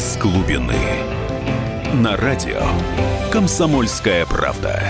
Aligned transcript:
из 0.00 0.16
глубины. 0.16 0.78
На 1.92 2.16
радио 2.16 2.62
«Комсомольская 3.30 4.24
правда». 4.24 4.82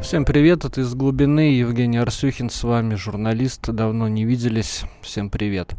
Всем 0.00 0.24
привет, 0.24 0.64
это 0.64 0.80
из 0.80 0.92
глубины. 0.96 1.52
Евгений 1.54 1.98
Арсюхин 1.98 2.50
с 2.50 2.64
вами, 2.64 2.96
журналист. 2.96 3.70
Давно 3.70 4.08
не 4.08 4.24
виделись. 4.24 4.82
Всем 5.00 5.30
привет. 5.30 5.76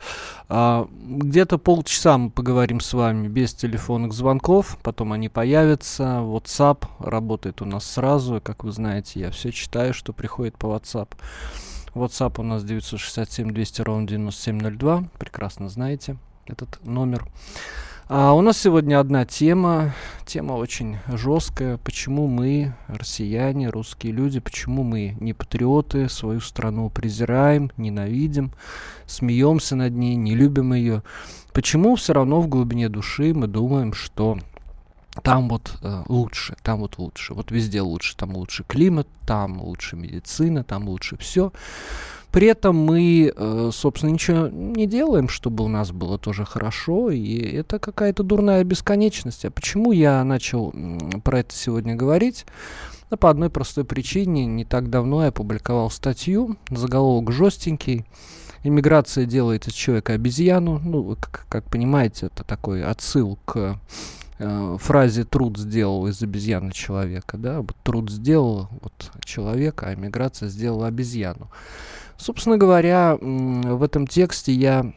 А, 0.47 0.87
где-то 0.89 1.57
полчаса 1.57 2.17
мы 2.17 2.29
поговорим 2.29 2.79
с 2.79 2.93
вами 2.93 3.27
без 3.27 3.53
телефонных 3.53 4.13
звонков. 4.13 4.77
Потом 4.81 5.11
они 5.11 5.27
появятся. 5.27 6.21
WhatsApp 6.21 6.85
работает 6.99 7.61
у 7.61 7.65
нас 7.65 7.85
сразу. 7.85 8.39
Как 8.41 8.63
вы 8.63 8.71
знаете, 8.71 9.19
я 9.19 9.31
все 9.31 9.51
читаю, 9.51 9.93
что 9.93 10.13
приходит 10.13 10.57
по 10.57 10.67
WhatsApp. 10.67 11.09
WhatsApp 11.95 12.41
у 12.41 12.43
нас 12.43 12.63
967 12.63 13.51
200 13.51 13.81
ровно 13.81 14.07
9702. 14.07 15.05
Прекрасно 15.17 15.69
знаете 15.69 16.17
этот 16.45 16.85
номер. 16.85 17.25
А 18.07 18.33
у 18.33 18.41
нас 18.41 18.59
сегодня 18.59 18.99
одна 18.99 19.25
тема, 19.25 19.95
тема 20.25 20.53
очень 20.53 20.97
жесткая. 21.07 21.77
Почему 21.77 22.27
мы, 22.27 22.75
россияне, 22.87 23.69
русские 23.69 24.11
люди, 24.11 24.39
почему 24.39 24.83
мы 24.83 25.17
не 25.19 25.33
патриоты, 25.33 26.07
свою 26.09 26.39
страну 26.41 26.91
презираем, 26.91 27.71
ненавидим, 27.77 28.51
смеемся 29.07 29.75
над 29.75 29.93
ней, 29.93 30.15
не 30.15 30.35
любим 30.35 30.73
ее. 30.73 31.01
Почему 31.51 31.95
все 31.95 32.13
равно 32.13 32.41
в 32.41 32.47
глубине 32.47 32.89
души 32.89 33.33
мы 33.33 33.47
думаем, 33.47 33.93
что 33.93 34.37
там 35.23 35.49
вот 35.49 35.77
э, 35.81 36.03
лучше, 36.07 36.55
там 36.63 36.79
вот 36.79 36.97
лучше, 36.97 37.33
вот 37.33 37.51
везде 37.51 37.81
лучше, 37.81 38.15
там 38.17 38.35
лучше 38.35 38.63
климат, 38.63 39.07
там 39.25 39.61
лучше 39.61 39.95
медицина, 39.95 40.63
там 40.63 40.87
лучше 40.87 41.17
все. 41.17 41.51
При 42.31 42.47
этом 42.47 42.75
мы, 42.75 43.31
э, 43.33 43.69
собственно, 43.71 44.11
ничего 44.11 44.49
не 44.49 44.87
делаем, 44.87 45.29
чтобы 45.29 45.63
у 45.63 45.69
нас 45.69 45.91
было 45.91 46.17
тоже 46.17 46.43
хорошо, 46.43 47.09
и 47.09 47.37
это 47.37 47.79
какая-то 47.79 48.23
дурная 48.23 48.63
бесконечность. 48.65 49.45
А 49.45 49.51
почему 49.51 49.93
я 49.93 50.21
начал 50.25 50.73
про 51.23 51.39
это 51.39 51.55
сегодня 51.55 51.95
говорить? 51.95 52.45
Да 53.09 53.17
по 53.17 53.29
одной 53.29 53.49
простой 53.49 53.85
причине. 53.85 54.45
Не 54.45 54.65
так 54.65 54.89
давно 54.89 55.21
я 55.21 55.29
опубликовал 55.29 55.89
статью, 55.89 56.57
заголовок 56.69 57.31
жестенький. 57.31 58.05
Иммиграция 58.63 59.25
делает 59.25 59.67
из 59.67 59.73
человека 59.73 60.13
обезьяну. 60.13 60.81
Ну, 60.83 61.15
как, 61.15 61.45
как 61.47 61.63
понимаете, 61.69 62.25
это 62.25 62.43
такой 62.43 62.83
отсыл 62.83 63.37
к 63.45 63.79
э, 64.39 64.77
фразе 64.79 65.23
«труд 65.23 65.57
сделал 65.57 66.07
из 66.07 66.21
обезьяны 66.21 66.71
человека». 66.71 67.37
Да? 67.37 67.63
Труд 67.83 68.09
сделал 68.09 68.69
вот, 68.81 69.11
человека, 69.23 69.87
а 69.87 69.93
иммиграция 69.93 70.49
сделала 70.49 70.87
обезьяну. 70.87 71.49
Собственно 72.17 72.57
говоря, 72.57 73.17
в 73.19 73.83
этом 73.83 74.07
тексте 74.07 74.53
я 74.53 74.93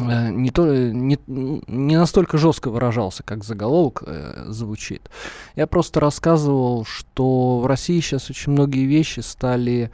э, 0.00 0.30
не, 0.30 0.50
то, 0.50 0.66
не, 0.66 1.18
не 1.26 1.96
настолько 1.96 2.38
жестко 2.38 2.70
выражался, 2.70 3.22
как 3.22 3.44
заголовок 3.44 4.04
э, 4.06 4.44
звучит. 4.48 5.10
Я 5.56 5.66
просто 5.66 6.00
рассказывал, 6.00 6.84
что 6.84 7.58
в 7.58 7.66
России 7.66 8.00
сейчас 8.00 8.30
очень 8.30 8.52
многие 8.52 8.84
вещи 8.84 9.20
стали 9.20 9.90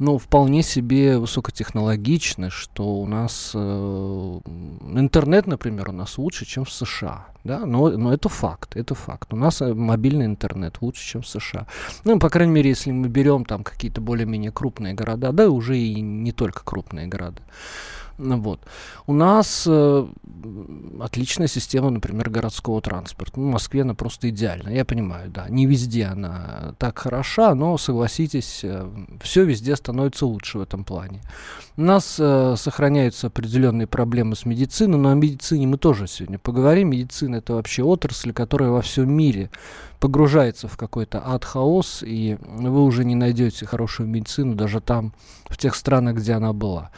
ну, 0.00 0.16
вполне 0.16 0.62
себе 0.62 1.18
высокотехнологичны, 1.18 2.48
что 2.48 2.84
у 2.84 3.06
нас 3.06 3.52
э, 3.54 4.40
интернет, 4.94 5.46
например, 5.46 5.90
у 5.90 5.92
нас 5.92 6.16
лучше, 6.16 6.46
чем 6.46 6.64
в 6.64 6.72
США. 6.72 7.26
Да? 7.44 7.66
Но, 7.66 7.90
но 7.90 8.12
это 8.14 8.30
факт, 8.30 8.76
это 8.76 8.94
факт. 8.94 9.34
У 9.34 9.36
нас 9.36 9.60
э, 9.60 9.74
мобильный 9.74 10.24
интернет 10.24 10.78
лучше, 10.80 11.06
чем 11.06 11.20
в 11.20 11.26
США. 11.26 11.66
Ну, 12.04 12.18
по 12.18 12.30
крайней 12.30 12.52
мере, 12.54 12.70
если 12.70 12.90
мы 12.92 13.08
берем 13.08 13.44
там 13.44 13.62
какие-то 13.62 14.00
более-менее 14.00 14.52
крупные 14.52 14.94
города, 14.94 15.32
да, 15.32 15.50
уже 15.50 15.76
и 15.76 16.00
не 16.00 16.32
только 16.32 16.64
крупные 16.64 17.06
города. 17.06 17.42
Ну 18.22 18.38
вот. 18.38 18.60
У 19.06 19.14
нас 19.14 19.64
э, 19.66 20.06
отличная 21.00 21.46
система, 21.46 21.90
например, 21.90 22.28
городского 22.28 22.80
транспорта. 22.82 23.40
Ну, 23.40 23.48
в 23.48 23.52
Москве 23.52 23.82
она 23.82 23.94
просто 23.94 24.28
идеальна. 24.28 24.68
Я 24.68 24.84
понимаю, 24.84 25.30
да, 25.30 25.48
не 25.48 25.66
везде 25.66 26.04
она 26.04 26.74
так 26.78 26.98
хороша, 26.98 27.54
но 27.54 27.78
согласитесь, 27.78 28.60
э, 28.62 28.88
все 29.22 29.44
везде 29.44 29.74
становится 29.74 30.26
лучше 30.26 30.58
в 30.58 30.62
этом 30.62 30.84
плане. 30.84 31.22
У 31.76 31.82
нас 31.82 32.16
э, 32.18 32.54
сохраняются 32.58 33.28
определенные 33.28 33.86
проблемы 33.86 34.36
с 34.36 34.44
медициной, 34.44 34.98
но 34.98 35.10
о 35.10 35.14
медицине 35.14 35.66
мы 35.66 35.78
тоже 35.78 36.06
сегодня 36.06 36.38
поговорим. 36.38 36.90
Медицина 36.90 37.36
это 37.36 37.54
вообще 37.54 37.82
отрасль, 37.82 38.32
которая 38.32 38.70
во 38.70 38.82
всем 38.82 39.10
мире 39.10 39.50
погружается 40.00 40.66
в 40.66 40.76
какой-то 40.76 41.22
ад-хаос, 41.24 42.02
и 42.02 42.38
вы 42.40 42.82
уже 42.82 43.04
не 43.04 43.14
найдете 43.14 43.66
хорошую 43.66 44.08
медицину 44.08 44.54
даже 44.54 44.80
там, 44.80 45.12
в 45.44 45.58
тех 45.58 45.74
странах, 45.74 46.16
где 46.16 46.32
она 46.32 46.52
была. 46.52 46.90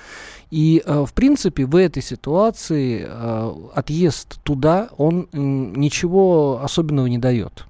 И, 0.51 0.83
э, 0.85 1.05
в 1.07 1.13
принципе, 1.13 1.67
в 1.67 1.77
этой 1.77 2.03
ситуации 2.03 3.05
э, 3.07 3.53
отъезд 3.75 4.41
туда, 4.43 4.89
он 4.97 5.29
ничего 5.33 6.61
особенного 6.63 7.07
не 7.07 7.19
дает. 7.19 7.67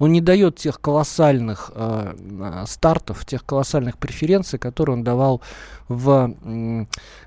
Он 0.00 0.12
не 0.12 0.22
дает 0.22 0.56
тех 0.56 0.80
колоссальных 0.80 1.70
э, 1.74 2.64
стартов, 2.66 3.26
тех 3.26 3.44
колоссальных 3.44 3.98
преференций, 3.98 4.58
которые 4.58 4.96
он 4.96 5.04
давал 5.04 5.42
в, 5.88 6.34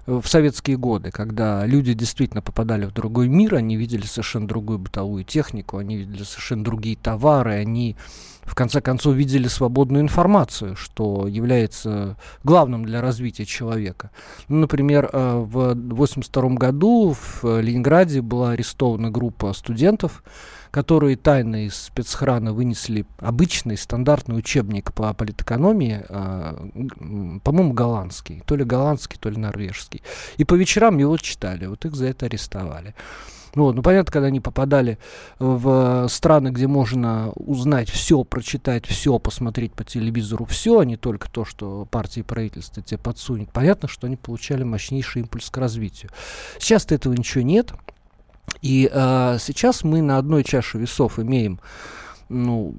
в 0.07 0.27
советские 0.27 0.77
годы, 0.77 1.11
когда 1.11 1.65
люди 1.67 1.93
действительно 1.93 2.41
попадали 2.41 2.85
в 2.85 2.91
другой 2.91 3.27
мир, 3.27 3.55
они 3.55 3.77
видели 3.77 4.05
совершенно 4.07 4.47
другую 4.47 4.79
бытовую 4.79 5.23
технику, 5.23 5.77
они 5.77 5.97
видели 5.97 6.23
совершенно 6.23 6.63
другие 6.63 6.97
товары, 6.97 7.53
они 7.53 7.95
в 8.41 8.55
конце 8.55 8.81
концов 8.81 9.15
видели 9.15 9.47
свободную 9.47 10.01
информацию, 10.01 10.75
что 10.75 11.27
является 11.27 12.17
главным 12.43 12.85
для 12.85 13.01
развития 13.01 13.45
человека. 13.45 14.09
Ну, 14.47 14.57
например, 14.57 15.09
э, 15.13 15.37
в 15.37 15.71
1982 15.71 16.55
году 16.55 17.15
в 17.15 17.61
Ленинграде 17.61 18.21
была 18.21 18.51
арестована 18.51 19.11
группа 19.11 19.53
студентов, 19.53 20.23
которые 20.73 21.17
тайно 21.17 21.67
из 21.67 21.75
спецхрана 21.75 22.51
вынесли 22.51 23.05
обычный 23.19 23.77
стандартный 23.77 24.35
учебник 24.35 24.91
по 24.91 25.13
политэкономии, 25.13 26.03
э, 26.09 27.39
по-моему, 27.43 27.73
голландский, 27.73 28.41
то 28.47 28.55
ли 28.55 28.63
голландский, 28.63 29.19
то 29.19 29.29
ли 29.29 29.37
норвежский. 29.37 30.01
И 30.37 30.45
по 30.45 30.55
вечерам 30.55 30.97
его 30.97 31.15
читали, 31.17 31.67
вот 31.67 31.85
их 31.85 31.93
за 31.93 32.07
это 32.07 32.25
арестовали. 32.25 32.95
Ну, 33.53 33.65
вот, 33.65 33.75
ну, 33.75 33.83
понятно, 33.83 34.11
когда 34.11 34.29
они 34.29 34.39
попадали 34.39 34.97
в 35.37 36.07
страны, 36.09 36.47
где 36.47 36.65
можно 36.65 37.31
узнать 37.35 37.91
все, 37.91 38.23
прочитать 38.23 38.87
все, 38.87 39.19
посмотреть 39.19 39.73
по 39.73 39.83
телевизору 39.83 40.45
все, 40.45 40.79
а 40.79 40.85
не 40.85 40.97
только 40.97 41.29
то, 41.29 41.45
что 41.45 41.87
партия 41.91 42.21
и 42.21 42.23
правительство 42.23 42.81
тебе 42.81 42.97
подсунет, 42.97 43.51
понятно, 43.51 43.87
что 43.87 44.07
они 44.07 44.15
получали 44.15 44.63
мощнейший 44.63 45.21
импульс 45.21 45.51
к 45.51 45.57
развитию. 45.57 46.09
Сейчас-то 46.57 46.95
этого 46.95 47.13
ничего 47.13 47.43
нет. 47.43 47.73
И 48.61 48.89
э, 48.91 49.37
сейчас 49.39 49.83
мы 49.83 50.01
на 50.01 50.17
одной 50.17 50.43
чаше 50.43 50.77
весов 50.77 51.19
имеем 51.19 51.59
ну, 52.29 52.75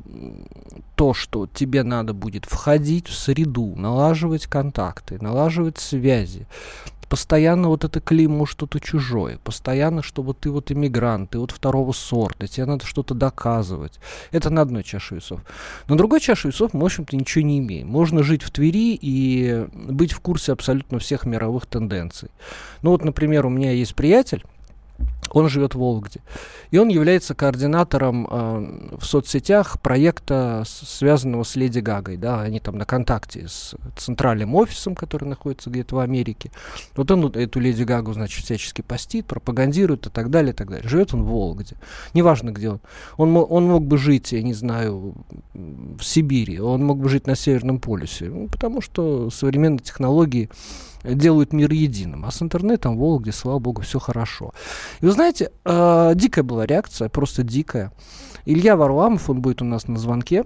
то, 0.97 1.15
что 1.15 1.47
тебе 1.47 1.83
надо 1.83 2.13
будет 2.13 2.45
входить 2.45 3.09
в 3.09 3.15
среду, 3.15 3.75
налаживать 3.77 4.47
контакты, 4.47 5.19
налаживать 5.21 5.79
связи, 5.79 6.47
постоянно 7.09 7.69
вот 7.69 7.85
это 7.85 8.01
клеймо 8.01 8.47
что-то 8.47 8.81
чужое, 8.81 9.39
постоянно, 9.45 10.03
что 10.03 10.23
вот 10.23 10.41
ты 10.41 10.51
вот 10.51 10.73
иммигрант, 10.73 11.31
ты 11.31 11.39
вот 11.39 11.53
второго 11.53 11.93
сорта, 11.93 12.49
тебе 12.49 12.67
надо 12.67 12.87
что-то 12.87 13.15
доказывать. 13.15 14.01
Это 14.33 14.51
на 14.51 14.63
одной 14.63 14.83
чаше 14.83 15.17
весов. 15.17 15.41
На 15.87 15.97
другой 15.97 16.21
чаше 16.21 16.49
весов 16.49 16.75
мы, 16.75 16.81
в 16.81 16.85
общем-то, 16.87 17.17
ничего 17.17 17.45
не 17.45 17.59
имеем. 17.59 17.89
Можно 17.89 18.23
жить 18.23 18.43
в 18.43 18.51
Твери 18.51 18.99
и 19.01 19.67
быть 19.73 20.13
в 20.13 20.21
курсе 20.21 20.53
абсолютно 20.53 20.99
всех 20.99 21.25
мировых 21.25 21.67
тенденций. 21.67 22.31
Ну 22.83 22.91
вот, 22.91 23.05
например, 23.05 23.47
у 23.47 23.51
меня 23.51 23.71
есть 23.71 23.95
приятель, 23.95 24.45
он 25.35 25.49
живет 25.49 25.75
в 25.75 25.79
Вологде. 25.79 26.21
И 26.71 26.79
он 26.79 26.89
является 26.89 27.35
координатором 27.35 28.27
э, 28.31 28.97
в 28.99 29.05
соцсетях 29.05 29.81
проекта, 29.81 30.63
связанного 30.65 31.43
с 31.43 31.57
Леди 31.57 31.81
Гагой. 31.81 32.17
Да, 32.17 32.41
они 32.41 32.61
там 32.61 32.79
на 32.79 32.85
контакте 32.85 33.49
с 33.49 33.75
центральным 33.97 34.55
офисом, 34.55 34.95
который 34.95 35.29
находится 35.29 35.71
где-то 35.71 35.97
в 35.97 35.99
Америке. 35.99 36.53
Вот 36.95 37.11
он 37.11 37.27
эту 37.27 37.59
Леди 37.59 37.83
Гагу, 37.83 38.13
значит, 38.13 38.45
всячески 38.45 38.81
постит, 38.81 39.27
пропагандирует 39.27 40.07
и 40.07 40.11
так 40.11 40.31
далее, 40.31 40.53
и 40.53 40.57
так 40.57 40.71
далее. 40.71 40.89
Живет 40.89 41.13
он 41.13 41.25
в 41.25 41.27
Вологде. 41.27 41.77
Неважно, 42.15 42.51
где 42.51 42.71
он. 42.71 42.81
Он, 43.17 43.37
он 43.37 43.65
мог 43.67 43.85
бы 43.85 43.99
жить, 43.99 44.31
я 44.33 44.43
не 44.43 44.55
знаю, 44.55 45.15
в 45.53 46.03
Сибири, 46.03 46.61
он 46.61 46.85
мог 46.85 46.99
бы 46.99 47.09
жить 47.09 47.27
на 47.27 47.35
Северном 47.35 47.81
полюсе. 47.81 48.27
Ну, 48.27 48.47
потому 48.47 48.81
что 48.81 49.31
современные 49.31 49.81
технологии 49.81 50.49
делают 51.05 51.53
мир 51.53 51.73
единым. 51.73 52.25
А 52.25 52.31
с 52.31 52.43
интернетом 52.43 52.97
в 52.97 53.01
Вологде, 53.01 53.33
слава 53.33 53.59
богу, 53.59 53.83
все 53.83 53.99
хорошо. 53.99 54.53
И 55.01 55.07
вы 55.07 55.13
знаете, 55.13 55.53
э, 55.65 56.13
дикая 56.15 56.43
была 56.43 56.67
реакция, 56.67 57.09
просто 57.09 57.43
дикая. 57.43 57.93
Илья 58.47 58.77
Варламов, 58.77 59.31
он 59.31 59.41
будет 59.41 59.63
у 59.63 59.65
нас 59.65 59.89
на 59.89 59.99
звонке, 59.99 60.45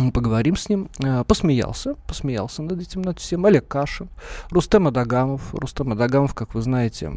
мы 0.00 0.12
поговорим 0.12 0.56
с 0.56 0.68
ним. 0.68 0.88
Э, 1.02 1.24
посмеялся, 1.24 1.94
посмеялся 2.06 2.62
над 2.62 2.80
этим, 2.80 3.02
над 3.02 3.18
всем. 3.18 3.44
Олег 3.46 3.66
Кашин, 3.66 4.08
Рустем 4.50 4.86
Адагамов. 4.86 5.54
Рустем 5.54 5.92
Адагамов, 5.92 6.34
как 6.34 6.54
вы 6.54 6.62
знаете, 6.62 7.12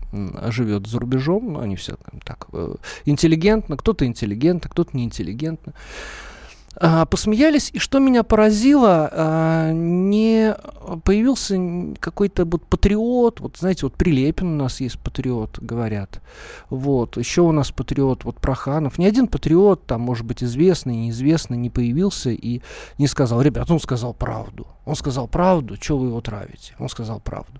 живет 0.47 0.87
за 0.87 0.99
рубежом. 0.99 1.57
Они 1.57 1.75
все 1.75 1.97
так 2.25 2.47
э, 2.53 2.75
интеллигентно, 3.05 3.77
кто-то 3.77 4.05
интеллигентно, 4.05 4.69
кто-то 4.69 4.97
неинтеллигентно. 4.97 5.73
А, 5.73 6.30
посмеялись, 6.79 7.69
и 7.73 7.79
что 7.79 7.99
меня 7.99 8.23
поразило, 8.23 9.09
а, 9.11 9.71
не 9.71 10.55
появился 11.03 11.57
какой-то 11.99 12.45
вот 12.45 12.65
патриот, 12.65 13.41
вот 13.41 13.57
знаете, 13.57 13.85
вот 13.85 13.95
Прилепин 13.95 14.47
у 14.47 14.55
нас 14.55 14.79
есть 14.79 14.97
патриот, 14.99 15.59
говорят, 15.59 16.21
вот, 16.69 17.17
еще 17.17 17.41
у 17.41 17.51
нас 17.51 17.71
патриот, 17.71 18.23
вот 18.23 18.39
Проханов, 18.39 18.97
ни 18.97 19.05
один 19.05 19.27
патриот, 19.27 19.85
там, 19.85 20.01
может 20.01 20.25
быть, 20.25 20.43
известный, 20.43 20.95
неизвестный, 20.95 21.57
не 21.57 21.69
появился 21.69 22.29
и 22.29 22.61
не 22.97 23.07
сказал, 23.07 23.41
ребят, 23.41 23.69
он 23.69 23.79
сказал 23.79 24.13
правду, 24.13 24.67
он 24.85 24.95
сказал 24.95 25.27
правду, 25.27 25.75
что 25.79 25.97
вы 25.97 26.07
его 26.07 26.21
травите, 26.21 26.73
он 26.79 26.89
сказал 26.89 27.19
правду. 27.19 27.59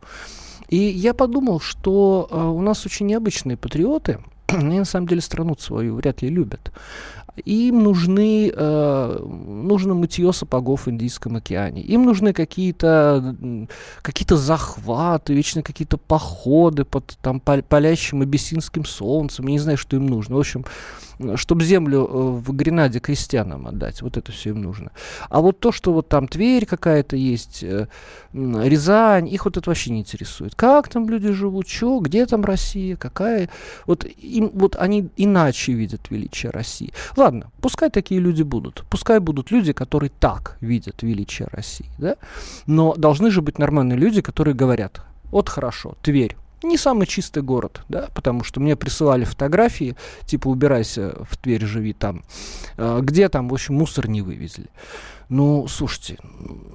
И 0.70 0.78
я 0.78 1.14
подумал, 1.14 1.60
что 1.60 2.30
э, 2.32 2.42
у 2.42 2.62
нас 2.62 2.86
очень 2.86 3.06
необычные 3.08 3.58
патриоты, 3.58 4.20
они 4.48 4.80
на 4.80 4.86
самом 4.86 5.08
деле 5.08 5.22
страну 5.22 5.56
свою 5.60 5.96
вряд 5.96 6.22
ли 6.22 6.30
любят. 6.30 6.72
Им 7.46 7.84
нужны, 7.84 8.52
э, 8.54 9.20
нужно 9.24 9.94
мытье 9.94 10.34
сапогов 10.34 10.86
в 10.86 10.90
Индийском 10.90 11.38
океане. 11.38 11.82
Им 11.82 12.04
нужны 12.04 12.34
какие-то 12.34 13.36
какие 14.02 14.28
захваты, 14.38 15.34
вечно 15.34 15.64
какие-то 15.64 15.98
походы 15.98 16.84
под 16.84 17.18
там, 17.22 17.40
палящим 17.40 18.22
абиссинским 18.22 18.86
солнцем. 18.86 19.48
Я 19.48 19.54
не 19.54 19.60
знаю, 19.60 19.78
что 19.78 19.96
им 19.96 20.08
нужно. 20.08 20.36
В 20.36 20.40
общем, 20.40 20.66
чтобы 21.36 21.64
землю 21.64 22.00
э, 22.00 22.42
в 22.42 22.56
Гренаде 22.56 23.00
крестьянам 23.00 23.68
отдать. 23.68 24.02
Вот 24.02 24.18
это 24.18 24.32
все 24.32 24.50
им 24.50 24.62
нужно. 24.62 24.92
А 25.30 25.42
вот 25.42 25.60
то, 25.60 25.72
что 25.72 25.94
вот 25.94 26.08
там 26.08 26.28
Тверь 26.28 26.66
какая-то 26.66 27.16
есть, 27.16 27.64
э, 27.64 27.88
Рязань, 28.34 29.28
их 29.28 29.46
вот 29.46 29.58
это 29.58 29.70
вообще 29.70 29.92
не 29.92 30.00
интересует. 30.00 30.56
Как 30.56 30.90
там 30.90 31.10
люди 31.10 31.32
живут, 31.32 31.68
что, 31.68 32.00
где 32.00 32.26
там 32.26 32.44
Россия, 32.44 32.96
какая... 32.96 33.50
Вот, 33.86 34.06
им, 34.06 34.52
вот 34.54 34.76
они 34.76 35.10
иначе 35.18 35.74
видят 35.74 36.10
величие 36.10 36.52
России. 36.52 36.94
Ладно, 37.18 37.52
пускай 37.62 37.90
такие 37.90 38.20
люди 38.20 38.44
будут. 38.44 38.84
Пускай 38.90 39.20
будут 39.20 39.52
люди, 39.52 39.74
которые 39.74 40.12
так 40.20 40.58
видят 40.62 41.04
величие 41.04 41.48
России. 41.52 41.90
Да? 41.98 42.16
Но 42.68 42.96
должны 42.96 43.32
же 43.32 43.42
быть 43.42 43.60
нормальные 43.60 43.98
люди, 43.98 44.22
которые 44.22 44.56
говорят, 44.56 45.02
вот 45.32 45.50
хорошо, 45.50 45.96
Тверь, 46.02 46.36
не 46.64 46.78
самый 46.78 47.08
чистый 47.08 47.44
город, 47.44 47.82
да, 47.90 48.10
потому 48.14 48.44
что 48.44 48.60
мне 48.60 48.76
присылали 48.76 49.24
фотографии, 49.24 49.96
типа 50.26 50.48
убирайся 50.48 51.16
в 51.30 51.38
Тверь, 51.38 51.66
живи 51.66 51.94
там, 51.94 52.24
э, 52.78 53.00
где 53.02 53.30
там, 53.30 53.50
в 53.50 53.54
общем, 53.54 53.76
мусор 53.76 54.08
не 54.08 54.22
вывезли. 54.22 54.68
Ну, 55.32 55.66
слушайте, 55.70 56.18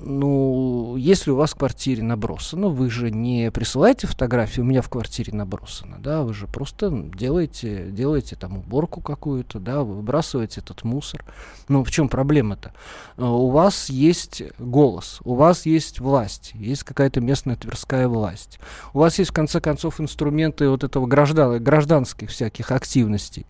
ну, 0.01 0.97
если 0.97 1.31
у 1.31 1.37
вас 1.37 1.51
в 1.51 1.57
квартире 1.57 2.03
набросано, 2.03 2.69
вы 2.69 2.89
же 2.89 3.11
не 3.11 3.51
присылаете 3.51 4.07
фотографии, 4.07 4.63
у 4.63 4.65
меня 4.65 4.81
в 4.81 4.89
квартире 4.89 5.35
набросано, 5.35 5.99
да, 5.99 6.23
вы 6.23 6.33
же 6.33 6.47
просто 6.47 6.91
делаете, 6.91 7.91
делаете 7.91 8.35
там 8.35 8.57
уборку 8.57 9.03
какую-то, 9.03 9.59
да, 9.61 9.83
вы 9.83 9.97
выбрасываете 9.97 10.63
этот 10.63 10.85
мусор. 10.85 11.23
Ну, 11.69 11.85
в 11.85 11.91
чем 11.91 12.09
проблема-то? 12.09 12.73
Э, 13.19 13.25
у 13.27 13.51
вас 13.51 13.91
есть 13.91 14.43
голос, 14.59 15.21
у 15.25 15.35
вас 15.35 15.67
есть 15.67 16.01
власть, 16.01 16.53
есть 16.55 16.83
какая-то 16.83 17.21
местная 17.21 17.57
тверская 17.57 18.09
власть. 18.09 18.59
У 18.95 19.01
вас 19.01 19.19
есть, 19.19 19.33
в 19.33 19.35
конце 19.35 19.61
концов, 19.61 20.01
инструменты 20.01 20.71
вот 20.71 20.83
этого 20.83 21.07
граждан, 21.07 21.63
гражданских 21.63 22.31
всяких 22.31 22.71
активностей. 22.71 23.45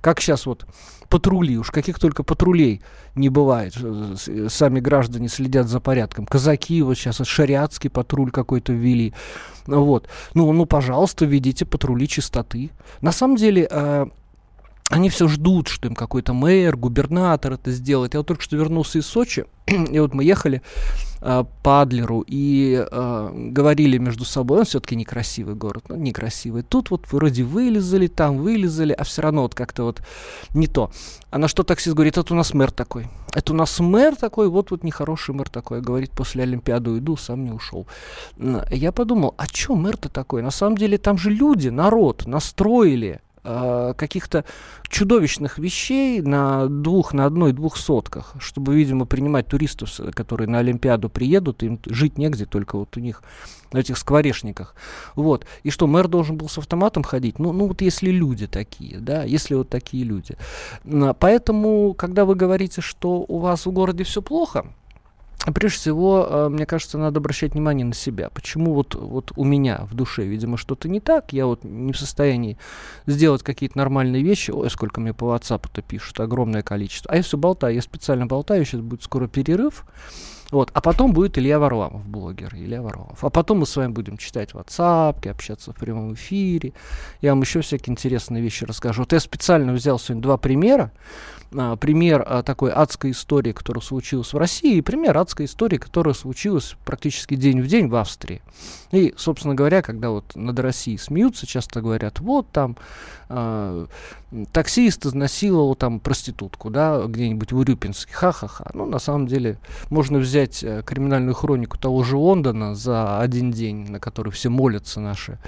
Как 0.00 0.20
сейчас 0.20 0.46
вот 0.46 0.66
патрули, 1.12 1.58
уж 1.58 1.70
каких 1.70 1.98
только 1.98 2.22
патрулей 2.22 2.80
не 3.14 3.28
бывает. 3.28 3.74
Сами 4.48 4.80
граждане 4.80 5.28
следят 5.28 5.68
за 5.68 5.78
порядком. 5.78 6.24
Казаки, 6.24 6.80
вот 6.82 6.94
сейчас 6.94 7.20
шариатский 7.26 7.90
патруль 7.90 8.30
какой-то 8.30 8.72
ввели. 8.72 9.12
Вот. 9.66 10.08
Ну, 10.34 10.50
ну, 10.52 10.64
пожалуйста, 10.64 11.26
ведите 11.26 11.66
патрули 11.66 12.08
чистоты. 12.08 12.70
На 13.02 13.12
самом 13.12 13.36
деле, 13.36 13.68
э, 13.70 14.06
они 14.90 15.08
все 15.08 15.28
ждут, 15.28 15.68
что 15.68 15.88
им 15.88 15.94
какой-то 15.94 16.32
мэр, 16.32 16.76
губернатор 16.76 17.54
это 17.54 17.70
сделает. 17.70 18.14
Я 18.14 18.20
вот 18.20 18.26
только 18.26 18.42
что 18.42 18.56
вернулся 18.56 18.98
из 18.98 19.06
Сочи, 19.06 19.46
и 19.66 19.98
вот 19.98 20.12
мы 20.12 20.24
ехали 20.24 20.60
э, 21.20 21.44
по 21.62 21.80
Адлеру 21.80 22.24
и 22.26 22.84
э, 22.90 23.30
говорили 23.32 23.96
между 23.98 24.24
собой, 24.24 24.60
он 24.60 24.64
все-таки 24.64 24.96
некрасивый 24.96 25.54
город, 25.54 25.84
ну, 25.88 25.96
некрасивый. 25.96 26.62
Тут 26.62 26.90
вот 26.90 27.10
вроде 27.10 27.42
вылезали, 27.42 28.06
там 28.06 28.38
вылезали, 28.38 28.92
а 28.92 29.04
все 29.04 29.22
равно 29.22 29.42
вот 29.42 29.54
как-то 29.54 29.84
вот 29.84 30.02
не 30.54 30.66
то. 30.66 30.90
А 31.30 31.38
на 31.38 31.48
что 31.48 31.62
таксист 31.62 31.94
говорит, 31.94 32.18
это 32.18 32.34
у 32.34 32.36
нас 32.36 32.52
мэр 32.52 32.70
такой. 32.70 33.08
Это 33.32 33.54
у 33.54 33.56
нас 33.56 33.80
мэр 33.80 34.14
такой, 34.16 34.48
вот 34.48 34.72
вот 34.72 34.84
нехороший 34.84 35.34
мэр 35.34 35.48
такой. 35.48 35.80
Говорит, 35.80 36.10
после 36.10 36.42
Олимпиады 36.42 36.90
уйду, 36.90 37.16
сам 37.16 37.44
не 37.44 37.52
ушел. 37.52 37.86
Я 38.70 38.92
подумал, 38.92 39.34
а 39.38 39.46
что 39.46 39.74
мэр-то 39.74 40.10
такой? 40.10 40.42
На 40.42 40.50
самом 40.50 40.76
деле 40.76 40.98
там 40.98 41.16
же 41.16 41.30
люди, 41.30 41.68
народ 41.68 42.26
настроили 42.26 43.22
Э, 43.44 43.94
каких-то 43.96 44.44
чудовищных 44.88 45.58
вещей 45.58 46.20
на 46.20 46.68
двух, 46.68 47.12
на 47.12 47.26
одной, 47.26 47.52
двух 47.52 47.76
сотках, 47.76 48.36
чтобы, 48.38 48.76
видимо, 48.76 49.04
принимать 49.04 49.48
туристов, 49.48 49.90
которые 50.14 50.48
на 50.48 50.60
Олимпиаду 50.60 51.08
приедут, 51.08 51.64
им 51.64 51.80
жить 51.86 52.18
негде, 52.18 52.46
только 52.46 52.78
вот 52.78 52.96
у 52.96 53.00
них 53.00 53.20
на 53.72 53.78
этих 53.78 53.98
скворечниках. 53.98 54.76
Вот. 55.16 55.44
И 55.64 55.70
что, 55.70 55.88
мэр 55.88 56.06
должен 56.06 56.36
был 56.36 56.48
с 56.48 56.56
автоматом 56.58 57.02
ходить? 57.02 57.40
Ну, 57.40 57.52
ну 57.52 57.66
вот 57.66 57.80
если 57.80 58.10
люди 58.10 58.46
такие, 58.46 58.98
да, 58.98 59.24
если 59.24 59.56
вот 59.56 59.68
такие 59.68 60.04
люди. 60.04 60.36
Поэтому, 61.18 61.94
когда 61.94 62.24
вы 62.24 62.36
говорите, 62.36 62.80
что 62.80 63.24
у 63.26 63.38
вас 63.38 63.66
в 63.66 63.72
городе 63.72 64.04
все 64.04 64.22
плохо, 64.22 64.66
Прежде 65.54 65.78
всего, 65.78 66.26
э, 66.28 66.48
мне 66.50 66.66
кажется, 66.66 66.98
надо 66.98 67.18
обращать 67.18 67.54
внимание 67.54 67.84
на 67.84 67.94
себя. 67.94 68.30
Почему 68.30 68.74
вот, 68.74 68.94
вот 68.94 69.32
у 69.34 69.44
меня 69.44 69.86
в 69.90 69.94
душе, 69.94 70.24
видимо, 70.24 70.56
что-то 70.56 70.88
не 70.88 71.00
так, 71.00 71.32
я 71.32 71.46
вот 71.46 71.64
не 71.64 71.92
в 71.92 71.98
состоянии 71.98 72.58
сделать 73.06 73.42
какие-то 73.42 73.76
нормальные 73.76 74.22
вещи. 74.22 74.52
Ой, 74.52 74.70
сколько 74.70 75.00
мне 75.00 75.12
по 75.12 75.34
WhatsApp-то 75.34 75.82
пишут, 75.82 76.20
огромное 76.20 76.62
количество. 76.62 77.10
А 77.12 77.16
я 77.16 77.22
все 77.22 77.36
болтаю, 77.36 77.74
я 77.74 77.82
специально 77.82 78.26
болтаю, 78.26 78.64
сейчас 78.64 78.82
будет 78.82 79.02
скоро 79.02 79.26
перерыв. 79.26 79.84
Вот. 80.52 80.70
А 80.74 80.82
потом 80.82 81.12
будет 81.14 81.38
Илья 81.38 81.58
Варламов, 81.58 82.06
блогер, 82.06 82.54
Илья 82.54 82.82
Варламов. 82.82 83.24
А 83.24 83.30
потом 83.30 83.60
мы 83.60 83.66
с 83.66 83.74
вами 83.74 83.90
будем 83.90 84.18
читать 84.18 84.50
WhatsApp, 84.50 85.28
общаться 85.28 85.72
в 85.72 85.76
прямом 85.76 86.12
эфире. 86.12 86.74
Я 87.22 87.30
вам 87.30 87.40
еще 87.40 87.62
всякие 87.62 87.92
интересные 87.92 88.42
вещи 88.42 88.64
расскажу. 88.64 89.02
Вот 89.02 89.12
я 89.12 89.18
специально 89.18 89.72
взял 89.72 89.98
сегодня 89.98 90.22
два 90.22 90.36
примера. 90.36 90.92
А, 91.56 91.76
пример 91.76 92.24
а, 92.26 92.42
такой 92.42 92.70
адской 92.70 93.10
истории, 93.10 93.52
которая 93.52 93.82
случилась 93.82 94.32
в 94.32 94.36
России, 94.38 94.76
и 94.76 94.80
пример 94.80 95.16
адской 95.18 95.46
истории, 95.46 95.76
которая 95.76 96.14
случилась 96.14 96.76
практически 96.84 97.34
день 97.34 97.60
в 97.60 97.66
день 97.66 97.88
в 97.88 97.96
Австрии. 97.96 98.42
И, 98.90 99.14
собственно 99.16 99.54
говоря, 99.54 99.82
когда 99.82 100.10
вот 100.10 100.24
над 100.34 100.58
Россией 100.58 100.98
смеются, 100.98 101.46
часто 101.46 101.80
говорят, 101.80 102.20
вот 102.20 102.48
там 102.50 102.76
э, 103.28 103.86
таксист 104.52 105.06
изнасиловал 105.06 105.74
там 105.74 106.00
проститутку, 106.00 106.70
да, 106.70 107.02
где-нибудь 107.06 107.52
в 107.52 107.58
Урюпинске, 107.58 108.12
ха-ха-ха. 108.12 108.70
Ну, 108.74 108.86
на 108.86 108.98
самом 108.98 109.26
деле, 109.26 109.58
можно 109.90 110.18
взять 110.18 110.62
э, 110.62 110.82
криминальную 110.84 111.34
хронику 111.34 111.78
того 111.78 112.02
же 112.02 112.16
Лондона 112.16 112.74
за 112.74 113.20
один 113.20 113.50
день, 113.50 113.90
на 113.90 114.00
который 114.00 114.32
все 114.32 114.48
молятся 114.48 115.00
наши 115.00 115.38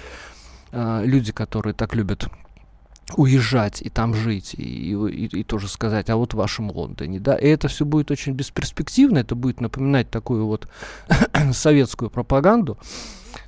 э, 0.72 1.02
люди, 1.04 1.32
которые 1.32 1.74
так 1.74 1.94
любят 1.94 2.28
уезжать 3.16 3.82
и 3.82 3.90
там 3.90 4.14
жить, 4.14 4.54
и, 4.54 4.92
и, 4.92 5.26
и 5.40 5.44
тоже 5.44 5.68
сказать, 5.68 6.10
а 6.10 6.16
вот 6.16 6.34
в 6.34 6.36
вашем 6.36 6.70
Лондоне, 6.70 7.20
да, 7.20 7.36
и 7.36 7.46
это 7.46 7.68
все 7.68 7.84
будет 7.84 8.10
очень 8.10 8.32
бесперспективно, 8.32 9.18
это 9.18 9.34
будет 9.34 9.60
напоминать 9.60 10.10
такую 10.10 10.46
вот 10.46 10.68
советскую 11.52 12.10
пропаганду, 12.10 12.78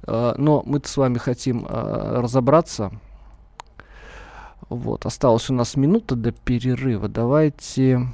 э, 0.02 0.34
но 0.36 0.62
мы 0.66 0.80
с 0.84 0.96
вами 0.96 1.18
хотим 1.18 1.66
э, 1.66 2.20
разобраться, 2.20 2.92
вот, 4.68 5.06
осталась 5.06 5.48
у 5.50 5.54
нас 5.54 5.76
минута 5.76 6.16
до 6.16 6.32
перерыва, 6.32 7.08
давайте... 7.08 8.06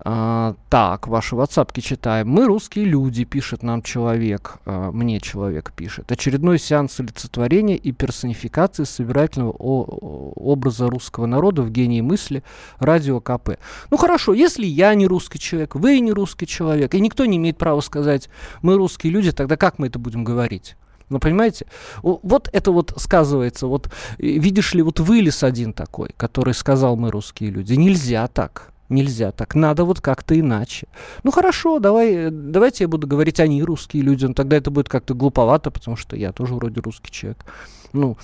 А, 0.00 0.54
так, 0.68 1.08
ваши 1.08 1.34
ватсапки 1.34 1.80
читаем. 1.80 2.28
Мы 2.28 2.46
русские 2.46 2.84
люди, 2.84 3.24
пишет 3.24 3.62
нам 3.62 3.82
человек, 3.82 4.58
а, 4.64 4.92
мне 4.92 5.20
человек 5.20 5.72
пишет. 5.72 6.10
Очередной 6.12 6.58
сеанс 6.58 7.00
олицетворения 7.00 7.76
и 7.76 7.92
персонификации 7.92 8.84
собирательного 8.84 9.50
образа 9.50 10.88
русского 10.88 11.26
народа 11.26 11.62
в 11.62 11.70
гении 11.70 12.00
мысли 12.00 12.44
радио 12.78 13.20
КП. 13.20 13.58
Ну 13.90 13.96
хорошо, 13.96 14.34
если 14.34 14.66
я 14.66 14.94
не 14.94 15.06
русский 15.06 15.38
человек, 15.38 15.74
вы 15.74 15.98
не 16.00 16.12
русский 16.12 16.46
человек, 16.46 16.94
и 16.94 17.00
никто 17.00 17.24
не 17.26 17.36
имеет 17.36 17.58
права 17.58 17.80
сказать, 17.80 18.28
мы 18.62 18.76
русские 18.76 19.12
люди, 19.12 19.32
тогда 19.32 19.56
как 19.56 19.78
мы 19.78 19.88
это 19.88 19.98
будем 19.98 20.22
говорить? 20.22 20.76
Ну, 21.08 21.18
понимаете? 21.18 21.66
Вот 22.02 22.50
это 22.52 22.70
вот 22.70 22.92
сказывается. 22.98 23.66
Вот 23.66 23.90
видишь 24.18 24.74
ли, 24.74 24.82
вот 24.82 25.00
вылез 25.00 25.42
один 25.42 25.72
такой, 25.72 26.10
который 26.16 26.54
сказал 26.54 26.96
мы 26.96 27.10
русские 27.10 27.50
люди. 27.50 27.72
Нельзя 27.74 28.26
так. 28.28 28.72
Нельзя 28.88 29.32
так, 29.32 29.54
надо 29.54 29.84
вот 29.84 30.00
как-то 30.00 30.38
иначе. 30.38 30.88
Ну 31.22 31.30
хорошо, 31.30 31.78
давай, 31.78 32.30
давайте 32.30 32.84
я 32.84 32.88
буду 32.88 33.06
говорить 33.06 33.38
они 33.38 33.62
русские 33.62 34.02
люди, 34.02 34.24
но 34.24 34.32
тогда 34.32 34.56
это 34.56 34.70
будет 34.70 34.88
как-то 34.88 35.14
глуповато, 35.14 35.70
потому 35.70 35.96
что 35.96 36.16
я 36.16 36.32
тоже 36.32 36.54
вроде 36.54 36.80
русский 36.80 37.10
человек. 37.10 37.44
Ну, 37.92 38.16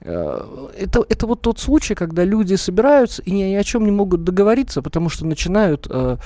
э, 0.00 0.68
это, 0.76 1.04
это 1.08 1.26
вот 1.28 1.42
тот 1.42 1.60
случай, 1.60 1.94
когда 1.94 2.24
люди 2.24 2.56
собираются 2.56 3.22
и 3.22 3.30
ни, 3.30 3.42
ни 3.44 3.54
о 3.54 3.62
чем 3.62 3.84
не 3.84 3.92
могут 3.92 4.24
договориться, 4.24 4.82
потому 4.82 5.08
что 5.08 5.24
начинают 5.24 5.86
э, 5.88 6.16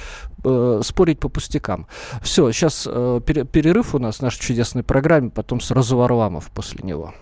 э, 0.42 0.80
спорить 0.82 1.20
по 1.20 1.28
пустякам. 1.28 1.86
Все, 2.22 2.50
сейчас 2.52 2.88
э, 2.90 3.20
перерыв 3.26 3.94
у 3.94 3.98
нас 3.98 4.16
в 4.16 4.22
нашей 4.22 4.40
чудесной 4.40 4.84
программе, 4.84 5.28
потом 5.28 5.60
сразу 5.60 5.98
Варламов 5.98 6.50
после 6.50 6.80
него. 6.82 7.12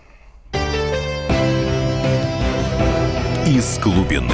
Из 3.45 3.77
глубины. 3.79 4.33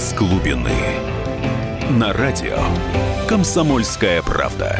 Из 0.00 0.14
глубины. 0.14 0.72
На 1.90 2.14
радио 2.14 2.56
«Комсомольская 3.28 4.22
правда». 4.22 4.74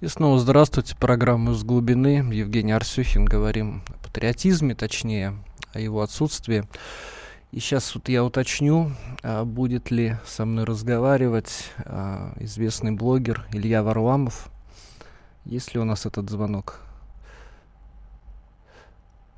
И 0.00 0.06
снова 0.06 0.38
здравствуйте. 0.38 0.96
Программа 0.96 1.52
«Из 1.52 1.62
глубины». 1.64 2.26
Евгений 2.32 2.72
Арсюхин. 2.72 3.26
Говорим 3.26 3.82
о 3.88 4.04
патриотизме, 4.04 4.74
точнее, 4.74 5.34
о 5.74 5.80
его 5.80 6.00
отсутствии. 6.00 6.64
И 7.50 7.60
сейчас 7.60 7.94
вот 7.94 8.08
я 8.08 8.24
уточню, 8.24 8.92
а 9.22 9.44
будет 9.44 9.90
ли 9.90 10.16
со 10.24 10.46
мной 10.46 10.64
разговаривать 10.64 11.70
а, 11.84 12.32
известный 12.40 12.92
блогер 12.92 13.44
Илья 13.52 13.82
Варламов. 13.82 14.48
Есть 15.44 15.74
ли 15.74 15.80
у 15.80 15.84
нас 15.84 16.06
этот 16.06 16.30
звонок? 16.30 16.80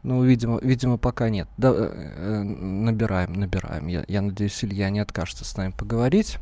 Ну, 0.04 0.22
видимо, 0.22 0.58
видимо, 0.60 0.98
пока 0.98 1.30
нет. 1.30 1.48
Да, 1.56 1.72
э, 1.74 1.90
э, 2.16 2.42
набираем, 2.42 3.32
набираем. 3.32 3.86
Я, 3.86 4.04
я 4.06 4.20
надеюсь, 4.20 4.62
Илья 4.62 4.90
не 4.90 5.00
откажется 5.00 5.46
с 5.46 5.56
нами 5.56 5.70
поговорить. 5.70 6.38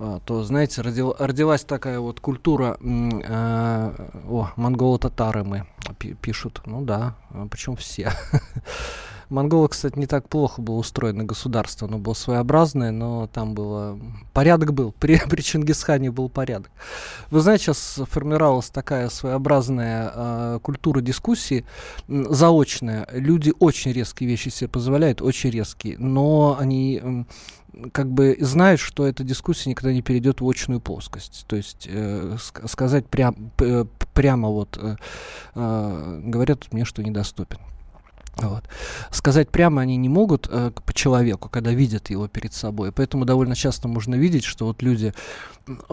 А, 0.00 0.18
то, 0.18 0.42
знаете, 0.42 0.82
родил, 0.82 1.14
родилась 1.16 1.62
такая 1.62 2.00
вот 2.00 2.18
культура, 2.18 2.76
э, 2.80 4.08
о, 4.28 4.50
монголо-татары 4.56 5.44
мы 5.44 5.66
пишут. 6.20 6.62
Ну 6.66 6.82
да, 6.82 7.14
а 7.30 7.46
почему 7.46 7.76
все? 7.76 8.10
Монголы, 9.28 9.68
кстати, 9.68 9.98
не 9.98 10.06
так 10.06 10.28
плохо 10.28 10.62
было 10.62 10.76
устроено 10.76 11.24
государство. 11.24 11.86
Оно 11.88 11.98
было 11.98 12.14
своеобразное, 12.14 12.90
но 12.90 13.26
там 13.26 13.54
было... 13.54 13.98
Порядок 14.32 14.72
был. 14.72 14.92
При, 14.98 15.18
при 15.18 15.40
Чингисхане 15.42 16.10
был 16.10 16.28
порядок. 16.28 16.70
Вы 17.30 17.40
знаете, 17.40 17.64
сейчас 17.64 18.00
формировалась 18.10 18.70
такая 18.70 19.08
своеобразная 19.08 20.12
э, 20.14 20.58
культура 20.62 21.00
дискуссии, 21.00 21.64
заочная. 22.08 23.06
Люди 23.12 23.52
очень 23.58 23.92
резкие 23.92 24.28
вещи 24.28 24.48
себе 24.48 24.68
позволяют, 24.68 25.22
очень 25.22 25.50
резкие. 25.50 25.98
Но 25.98 26.56
они 26.58 27.26
как 27.92 28.10
бы 28.10 28.36
знают, 28.40 28.80
что 28.80 29.06
эта 29.06 29.24
дискуссия 29.24 29.70
никогда 29.70 29.92
не 29.92 30.02
перейдет 30.02 30.40
в 30.40 30.48
очную 30.48 30.80
плоскость. 30.80 31.44
То 31.46 31.56
есть 31.56 31.88
э, 31.90 32.36
сказать 32.66 33.06
прям, 33.06 33.52
прямо 34.14 34.48
вот, 34.48 34.78
э, 34.80 34.96
э, 35.54 36.20
говорят 36.24 36.72
мне, 36.72 36.84
что 36.84 37.02
недоступен. 37.02 37.58
Вот. 38.38 38.64
Сказать 39.10 39.50
прямо 39.50 39.82
они 39.82 39.96
не 39.96 40.08
могут 40.08 40.48
э, 40.50 40.70
по 40.70 40.92
человеку, 40.92 41.48
когда 41.48 41.72
видят 41.72 42.10
его 42.10 42.28
перед 42.28 42.54
собой. 42.54 42.92
Поэтому 42.92 43.24
довольно 43.24 43.56
часто 43.56 43.88
можно 43.88 44.14
видеть, 44.14 44.44
что 44.44 44.66
вот 44.66 44.80
люди 44.80 45.12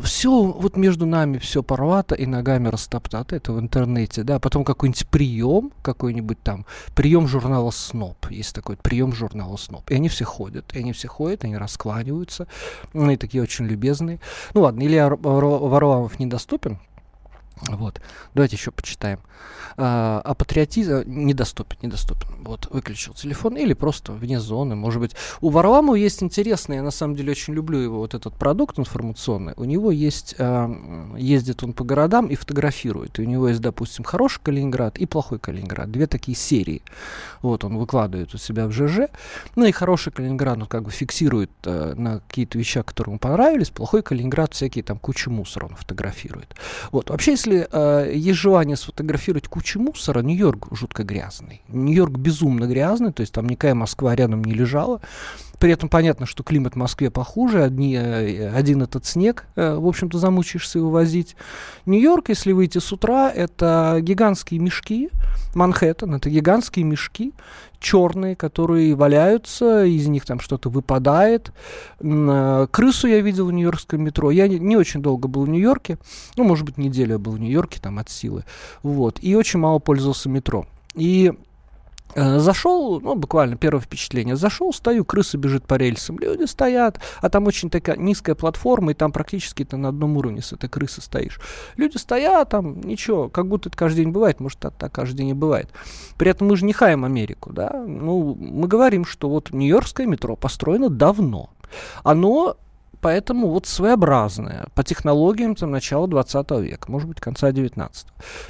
все 0.01 0.43
вот 0.43 0.77
между 0.77 1.05
нами 1.05 1.37
все 1.37 1.63
порвато 1.63 2.15
и 2.15 2.25
ногами 2.25 2.67
растоптато. 2.67 3.35
Это 3.35 3.51
в 3.51 3.59
интернете, 3.59 4.23
да. 4.23 4.39
Потом 4.39 4.63
какой-нибудь 4.63 5.07
прием, 5.07 5.71
какой-нибудь 5.81 6.41
там 6.41 6.65
прием 6.93 7.27
журнала 7.27 7.71
СНОП. 7.71 8.29
Есть 8.29 8.53
такой 8.53 8.77
прием 8.77 9.13
журнала 9.13 9.57
СНОП. 9.57 9.89
И 9.91 9.95
они 9.95 10.07
все 10.09 10.25
ходят, 10.25 10.75
и 10.75 10.79
они 10.79 10.93
все 10.93 11.07
ходят, 11.07 11.43
они 11.43 11.57
раскланиваются. 11.57 12.47
Они 12.93 13.17
такие 13.17 13.41
очень 13.41 13.65
любезные. 13.65 14.19
Ну 14.53 14.61
ладно, 14.61 14.83
Илья 14.83 15.09
Варламов 15.09 16.19
недоступен. 16.19 16.79
Вот. 17.61 18.01
Давайте 18.33 18.55
еще 18.55 18.71
почитаем. 18.71 19.19
А, 19.77 20.21
а 20.23 20.33
патриотизм 20.33 21.03
недоступен, 21.05 21.77
недоступен. 21.81 22.29
Вот, 22.43 22.67
выключил 22.71 23.13
телефон 23.13 23.57
или 23.57 23.73
просто 23.73 24.13
вне 24.13 24.39
зоны. 24.39 24.75
Может 24.75 25.01
быть, 25.01 25.15
у 25.41 25.49
Варламова 25.49 25.95
есть 25.95 26.23
интересный, 26.23 26.77
я 26.77 26.83
на 26.83 26.91
самом 26.91 27.15
деле 27.15 27.31
очень 27.31 27.53
люблю 27.53 27.79
его, 27.79 27.97
вот 27.99 28.13
этот 28.13 28.35
продукт 28.35 28.79
информационный. 28.79 29.53
У 29.57 29.65
него 29.65 29.91
есть, 29.91 30.35
а, 30.37 30.69
ездит 31.17 31.63
он 31.63 31.73
по 31.73 31.83
городам 31.83 32.27
и 32.27 32.35
фотографирует. 32.35 33.19
И 33.19 33.21
у 33.23 33.25
него 33.25 33.49
есть, 33.49 33.61
допустим, 33.61 34.03
хороший 34.03 34.41
Калининград 34.41 34.97
и 34.97 35.05
плохой 35.05 35.39
Калининград. 35.39 35.91
Две 35.91 36.07
такие 36.07 36.37
серии. 36.37 36.81
Вот, 37.41 37.63
он 37.63 37.77
выкладывает 37.77 38.33
у 38.33 38.37
себя 38.37 38.67
в 38.67 38.71
ЖЖ. 38.71 39.09
Ну 39.55 39.65
и 39.65 39.71
хороший 39.71 40.11
Калининград, 40.11 40.57
он 40.57 40.67
как 40.67 40.83
бы 40.83 40.91
фиксирует 40.91 41.51
а, 41.65 41.95
на 41.95 42.19
какие-то 42.19 42.57
вещи, 42.57 42.81
которые 42.81 43.13
ему 43.13 43.19
понравились. 43.19 43.69
Плохой 43.69 44.03
Калининград 44.03 44.53
всякие 44.53 44.83
там 44.83 44.99
кучу 44.99 45.29
мусора 45.29 45.65
он 45.65 45.75
фотографирует. 45.75 46.55
Вот, 46.91 47.09
вообще, 47.09 47.31
если 47.31 47.44
если 47.45 47.67
э, 47.71 48.11
есть 48.13 48.39
желание 48.39 48.75
сфотографировать 48.75 49.47
кучу 49.47 49.79
мусора, 49.79 50.21
Нью-Йорк 50.21 50.67
жутко 50.71 51.03
грязный. 51.03 51.61
Нью-Йорк 51.67 52.17
безумно 52.17 52.65
грязный, 52.65 53.13
то 53.13 53.21
есть 53.21 53.33
там 53.33 53.47
никакая 53.47 53.75
Москва 53.75 54.15
рядом 54.15 54.43
не 54.43 54.53
лежала. 54.53 55.01
При 55.59 55.71
этом 55.71 55.87
понятно, 55.87 56.25
что 56.25 56.43
климат 56.43 56.73
в 56.73 56.77
Москве 56.77 57.09
похуже, 57.09 57.63
одни, 57.63 57.95
э, 57.95 58.49
один 58.49 58.81
этот 58.81 59.05
снег, 59.05 59.45
э, 59.55 59.75
в 59.75 59.87
общем-то, 59.87 60.17
замучаешься 60.17 60.79
его 60.79 60.89
возить. 60.89 61.35
Нью-Йорк, 61.85 62.29
если 62.29 62.51
выйти 62.51 62.79
с 62.79 62.91
утра, 62.91 63.31
это 63.31 63.97
гигантские 64.01 64.59
мешки, 64.59 65.09
Манхэттен, 65.53 66.15
это 66.15 66.29
гигантские 66.29 66.85
мешки, 66.85 67.33
черные, 67.79 68.35
которые 68.35 68.95
валяются, 68.95 69.85
из 69.85 70.07
них 70.07 70.25
там 70.25 70.39
что-то 70.39 70.69
выпадает. 70.69 71.51
Э, 71.99 72.67
крысу 72.71 73.07
я 73.07 73.21
видел 73.21 73.47
в 73.47 73.51
нью-йоркском 73.51 74.01
метро. 74.01 74.31
Я 74.31 74.47
не, 74.47 74.59
не 74.59 74.77
очень 74.77 75.01
долго 75.01 75.27
был 75.27 75.43
в 75.43 75.49
Нью-Йорке, 75.49 75.97
ну, 76.37 76.43
может 76.43 76.65
быть, 76.65 76.77
неделю 76.77 77.13
я 77.13 77.19
был 77.19 77.33
в 77.33 77.39
Нью-Йорке, 77.39 77.79
там, 77.81 77.99
от 77.99 78.09
силы. 78.09 78.43
Вот, 78.83 79.19
и 79.21 79.35
очень 79.35 79.59
мало 79.59 79.79
пользовался 79.79 80.29
метро. 80.29 80.65
И 80.95 81.33
зашел, 82.15 83.01
ну, 83.01 83.15
буквально 83.15 83.57
первое 83.57 83.81
впечатление. 83.81 84.35
Зашел, 84.35 84.73
стою, 84.73 85.05
крыса 85.05 85.37
бежит 85.37 85.67
по 85.67 85.75
рельсам, 85.75 86.17
люди 86.19 86.45
стоят, 86.45 86.99
а 87.21 87.29
там 87.29 87.47
очень 87.47 87.69
такая 87.69 87.97
низкая 87.97 88.35
платформа, 88.35 88.91
и 88.91 88.95
там 88.95 89.11
практически 89.11 89.65
ты 89.65 89.77
на 89.77 89.89
одном 89.89 90.17
уровне 90.17 90.41
с 90.41 90.53
этой 90.53 90.69
крысы 90.69 91.01
стоишь. 91.01 91.39
Люди 91.75 91.97
стоят, 91.97 92.49
там, 92.49 92.81
ничего, 92.81 93.29
как 93.29 93.47
будто 93.47 93.69
это 93.69 93.77
каждый 93.77 94.03
день 94.03 94.11
бывает, 94.11 94.39
может, 94.39 94.59
это 94.59 94.71
так 94.71 94.91
каждый 94.91 95.17
день 95.17 95.29
и 95.29 95.33
бывает. 95.33 95.69
При 96.17 96.31
этом 96.31 96.47
мы 96.47 96.57
же 96.57 96.65
не 96.65 96.73
хаем 96.73 97.05
Америку, 97.05 97.51
да, 97.51 97.83
ну, 97.85 98.35
мы 98.39 98.67
говорим, 98.67 99.05
что 99.05 99.29
вот 99.29 99.51
Нью-Йоркское 99.51 100.07
метро 100.07 100.35
построено 100.35 100.89
давно. 100.89 101.49
Оно 102.03 102.57
поэтому 103.05 103.51
вот 103.51 103.67
своеобразная, 103.67 104.65
по 104.73 104.83
технологиям 104.83 105.55
там, 105.55 105.69
начала 105.69 106.07
20 106.07 106.51
века, 106.61 106.91
может 106.91 107.07
быть, 107.07 107.19
конца 107.19 107.51
19 107.51 108.07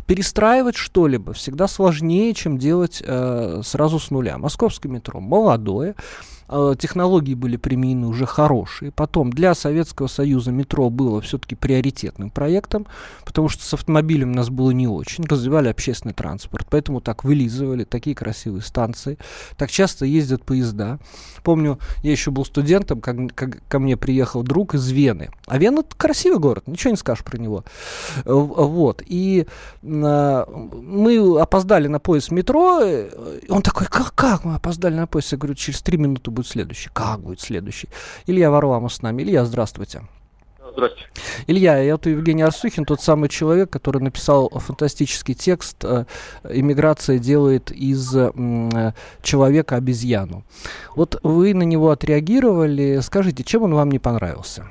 Перестраивать 0.07 0.77
что-либо 0.77 1.33
всегда 1.33 1.67
сложнее, 1.67 2.33
чем 2.33 2.57
делать 2.57 3.03
э, 3.05 3.62
сразу 3.65 4.00
с 4.00 4.12
нуля. 4.12 4.38
Московское 4.38 4.89
метро 4.89 5.19
молодое, 5.19 5.95
технологии 6.47 7.33
были 7.33 7.57
применены 7.57 8.07
уже 8.07 8.25
хорошие. 8.25 8.91
Потом 8.91 9.31
для 9.31 9.55
Советского 9.55 10.07
Союза 10.07 10.51
метро 10.51 10.89
было 10.89 11.21
все-таки 11.21 11.55
приоритетным 11.55 12.29
проектом, 12.29 12.85
потому 13.25 13.49
что 13.49 13.63
с 13.63 13.73
автомобилем 13.73 14.31
у 14.31 14.35
нас 14.35 14.49
было 14.49 14.71
не 14.71 14.87
очень. 14.87 15.25
Развивали 15.25 15.69
общественный 15.69 16.13
транспорт, 16.13 16.67
поэтому 16.69 17.01
так 17.01 17.23
вылизывали, 17.23 17.83
такие 17.83 18.15
красивые 18.15 18.61
станции. 18.61 19.17
Так 19.57 19.71
часто 19.71 20.05
ездят 20.05 20.43
поезда. 20.43 20.99
Помню, 21.43 21.79
я 22.03 22.11
еще 22.11 22.31
был 22.31 22.45
студентом, 22.45 23.01
как, 23.01 23.17
как 23.33 23.67
ко 23.67 23.79
мне 23.79 23.97
приехал 23.97 24.43
друг 24.43 24.75
из 24.75 24.89
Вены. 24.89 25.29
А 25.47 25.57
Вена 25.57 25.79
это 25.79 25.95
красивый 25.95 26.39
город, 26.39 26.67
ничего 26.67 26.91
не 26.91 26.97
скажешь 26.97 27.23
про 27.23 27.37
него. 27.37 27.63
Э, 28.23 28.33
вот. 28.33 29.01
И 29.05 29.47
э, 29.81 30.45
мы 30.45 31.41
опоздали 31.41 31.87
на 31.87 31.99
поезд 31.99 32.31
метро. 32.31 32.81
Он 33.49 33.61
такой, 33.61 33.87
как, 33.87 34.13
как 34.13 34.43
мы 34.45 34.55
опоздали 34.55 34.95
на 34.95 35.07
поезд? 35.07 35.31
Я 35.31 35.37
говорю, 35.37 35.55
через 35.55 35.81
три 35.81 35.97
минуты 35.97 36.31
будет 36.36 36.48
следующий? 36.48 36.89
Как 36.94 37.22
будет 37.22 37.42
следующий? 37.42 37.89
Илья 38.27 38.51
Варламов 38.51 38.94
с 38.94 39.01
нами. 39.01 39.24
Илья, 39.24 39.46
здравствуйте. 39.46 40.04
Здравствуйте. 40.72 41.10
Илья, 41.48 41.77
это 41.77 42.10
Евгений 42.10 42.44
Арсухин, 42.44 42.86
тот 42.86 43.01
самый 43.01 43.30
человек, 43.30 43.70
который 43.70 44.01
написал 44.01 44.50
фантастический 44.50 45.34
текст 45.34 45.84
э, 45.86 46.06
«Иммиграция 46.44 47.18
делает 47.18 47.72
из 47.72 48.15
э, 48.15 48.92
человека 49.22 49.77
обезьяну». 49.77 50.44
Вот 50.96 51.20
вы 51.24 51.54
на 51.54 51.63
него 51.63 51.92
отреагировали. 51.92 53.00
Скажите, 53.01 53.44
чем 53.44 53.63
он 53.63 53.74
вам 53.74 53.89
не 53.89 54.00
понравился? 54.00 54.70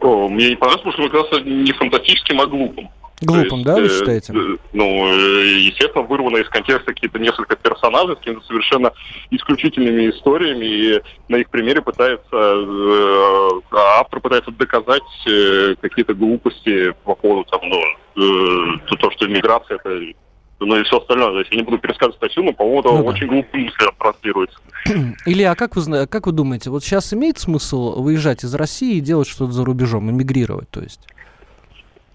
О, 0.00 0.28
мне 0.28 0.50
не 0.50 0.56
понравился, 0.56 0.84
потому 0.84 0.92
что 0.92 1.02
он 1.02 1.08
оказался 1.08 1.40
не 1.44 1.72
фантастическим, 1.72 2.40
а 2.40 2.46
глупым. 2.46 2.88
Глупым, 3.26 3.58
есть, 3.58 3.64
да, 3.64 3.74
вы 3.76 3.82
э, 3.82 3.88
считаете? 3.88 4.32
Э, 4.32 4.56
ну, 4.72 4.84
э, 4.84 5.46
естественно, 5.58 6.04
вырвано 6.04 6.38
из 6.38 6.48
контекста 6.48 6.92
какие-то 6.92 7.18
несколько 7.18 7.56
персонажей 7.56 8.16
с 8.16 8.18
какими-то 8.18 8.46
совершенно 8.46 8.92
исключительными 9.30 10.10
историями, 10.10 10.64
и 10.64 11.02
на 11.28 11.36
их 11.36 11.50
примере 11.50 11.82
пытается, 11.82 12.26
э, 12.32 13.48
автор 13.72 14.20
пытается 14.20 14.50
доказать 14.50 15.02
э, 15.26 15.74
какие-то 15.80 16.14
глупости 16.14 16.94
по 17.04 17.14
поводу 17.14 17.48
там, 17.50 17.60
ну, 17.68 17.80
э, 18.16 18.96
то, 18.96 19.10
что 19.10 19.26
иммиграция 19.26 19.78
это 19.82 20.14
ну 20.64 20.76
и 20.76 20.82
все 20.84 20.98
остальное. 20.98 21.30
То 21.30 21.38
есть 21.40 21.50
я 21.52 21.58
не 21.58 21.64
буду 21.64 21.78
пересказывать 21.78 22.16
статью, 22.16 22.44
но, 22.44 22.52
по-моему, 22.52 22.82
ну, 22.82 23.04
очень 23.04 23.26
да. 23.26 23.34
глупо 23.34 23.56
мысль 23.56 23.76
транслируется. 23.98 24.58
Илья, 25.26 25.52
а 25.52 25.54
как 25.54 25.76
вы, 25.76 26.06
как 26.06 26.26
вы 26.26 26.32
думаете, 26.32 26.70
вот 26.70 26.84
сейчас 26.84 27.12
имеет 27.12 27.38
смысл 27.38 28.00
выезжать 28.00 28.44
из 28.44 28.54
России 28.54 28.96
и 28.96 29.00
делать 29.00 29.28
что-то 29.28 29.52
за 29.52 29.64
рубежом, 29.64 30.10
эмигрировать, 30.10 30.70
то 30.70 30.80
есть? 30.80 31.08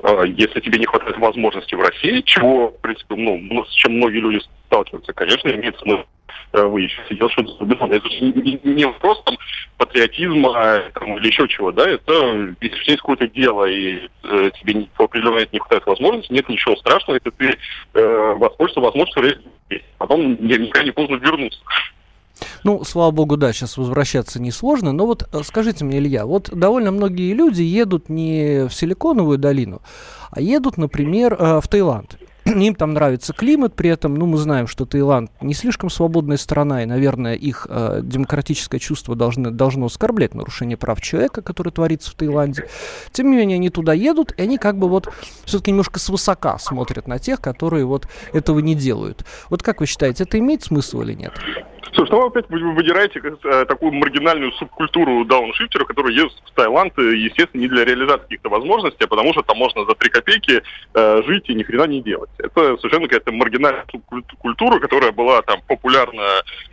А, 0.03 0.23
если 0.23 0.59
тебе 0.59 0.79
не 0.79 0.85
хватает 0.85 1.17
возможности 1.17 1.75
в 1.75 1.81
России, 1.81 2.21
чего, 2.21 2.69
в 2.69 2.79
принципе, 2.81 3.15
ну, 3.15 3.65
с 3.65 3.71
чем 3.73 3.97
многие 3.97 4.19
люди 4.19 4.41
сталкиваются, 4.67 5.13
конечно, 5.13 5.49
имеет 5.49 5.77
смысл. 5.79 6.03
Э, 6.53 6.63
выезжать 6.63 7.11
и 7.11 7.15
делать 7.15 7.33
за 7.35 7.85
Это 7.93 8.07
не, 8.21 8.59
не 8.63 8.85
вопрос 8.85 9.21
там, 9.25 9.37
патриотизма 9.77 10.81
там, 10.93 11.17
или 11.17 11.27
еще 11.27 11.45
чего, 11.49 11.73
да, 11.73 11.89
это 11.89 12.55
если 12.61 12.91
есть 12.91 13.01
какое-то 13.01 13.27
дело, 13.27 13.65
и 13.65 14.07
э, 14.23 14.51
тебе 14.59 14.87
по 14.95 15.05
определенной 15.05 15.49
не 15.51 15.59
хватает 15.59 15.85
возможности, 15.85 16.31
нет 16.31 16.47
ничего 16.47 16.77
страшного, 16.77 17.17
если 17.17 17.31
ты 17.31 17.57
э, 17.95 18.33
воспользуешься 18.37 18.79
возможностью 18.79 19.37
потом 19.97 20.37
никогда 20.39 20.83
не 20.83 20.91
поздно 20.91 21.15
вернуться. 21.15 21.59
Ну, 22.67 22.83
слава 22.83 23.12
богу, 23.12 23.38
да, 23.38 23.53
сейчас 23.53 23.77
возвращаться 23.77 24.41
несложно. 24.41 24.91
Но 24.91 25.05
вот 25.05 25.29
э, 25.31 25.39
скажите 25.45 25.86
мне, 25.86 26.00
Илья, 26.00 26.25
вот 26.25 26.50
довольно 26.53 26.91
многие 26.91 27.31
люди 27.31 27.62
едут 27.62 28.09
не 28.09 28.67
в 28.67 28.74
Силиконовую 28.74 29.38
долину, 29.38 29.81
а 30.31 30.41
едут, 30.41 30.75
например, 30.75 31.38
э, 31.39 31.62
в 31.62 31.67
Таиланд. 31.69 32.17
Им 32.45 32.75
там 32.75 32.91
нравится 32.93 33.31
климат, 33.31 33.74
при 33.74 33.89
этом, 33.89 34.15
ну, 34.15 34.25
мы 34.25 34.38
знаем, 34.38 34.67
что 34.67 34.86
Таиланд 34.86 35.31
не 35.39 35.53
слишком 35.53 35.89
свободная 35.89 36.36
страна, 36.36 36.83
и, 36.83 36.86
наверное, 36.86 37.36
их 37.36 37.67
э, 37.69 38.01
демократическое 38.03 38.79
чувство 38.79 39.15
должны, 39.15 39.50
должно 39.50 39.86
оскорблять 39.86 40.33
нарушение 40.33 40.75
прав 40.75 41.00
человека, 41.00 41.41
которое 41.41 41.71
творится 41.71 42.12
в 42.12 42.15
Таиланде. 42.15 42.67
Тем 43.13 43.31
не 43.31 43.38
менее, 43.38 43.55
они 43.55 43.69
туда 43.69 43.93
едут, 43.93 44.33
и 44.36 44.41
они 44.41 44.57
как 44.57 44.77
бы 44.77 44.89
вот 44.89 45.07
все-таки 45.45 45.71
немножко 45.71 46.00
свысока 46.00 46.59
смотрят 46.59 47.07
на 47.07 47.17
тех, 47.17 47.39
которые 47.39 47.86
вот 47.86 48.09
этого 48.33 48.59
не 48.59 48.75
делают. 48.75 49.24
Вот 49.50 49.63
как 49.63 49.79
вы 49.79 49.86
считаете, 49.86 50.25
это 50.25 50.38
имеет 50.38 50.63
смысл 50.63 51.00
или 51.00 51.13
нет? 51.13 51.31
Слушай, 51.94 52.12
ну 52.12 52.22
вы 52.22 52.27
опять 52.27 52.50
выдираете 52.50 53.22
э, 53.24 53.65
такую 53.65 53.91
маргинальную 53.94 54.51
субкультуру 54.53 55.25
дауншифтера, 55.25 55.86
который 55.86 56.13
ездит 56.13 56.41
в 56.46 56.51
Таиланд, 56.53 56.98
э, 56.98 57.15
естественно, 57.15 57.62
не 57.62 57.67
для 57.67 57.86
реализации 57.86 58.24
каких-то 58.24 58.50
возможностей, 58.50 59.06
а 59.06 59.08
потому 59.08 59.34
что 59.34 59.41
там 59.44 59.58
можно 59.58 59.86
за 59.86 59.96
три 59.96 60.10
копейки 60.10 60.62
э, 60.94 61.22
жить 61.25 61.50
и 61.50 61.53
ни 61.53 61.63
хрена 61.63 61.88
не 61.88 62.01
делать. 62.01 62.29
Это 62.38 62.77
совершенно 62.77 63.08
какая-то 63.08 63.32
маргинальная 63.32 63.86
субкультура, 63.91 64.79
которая 64.79 65.12
была 65.12 65.41
там 65.41 65.62
популярна 65.67 66.24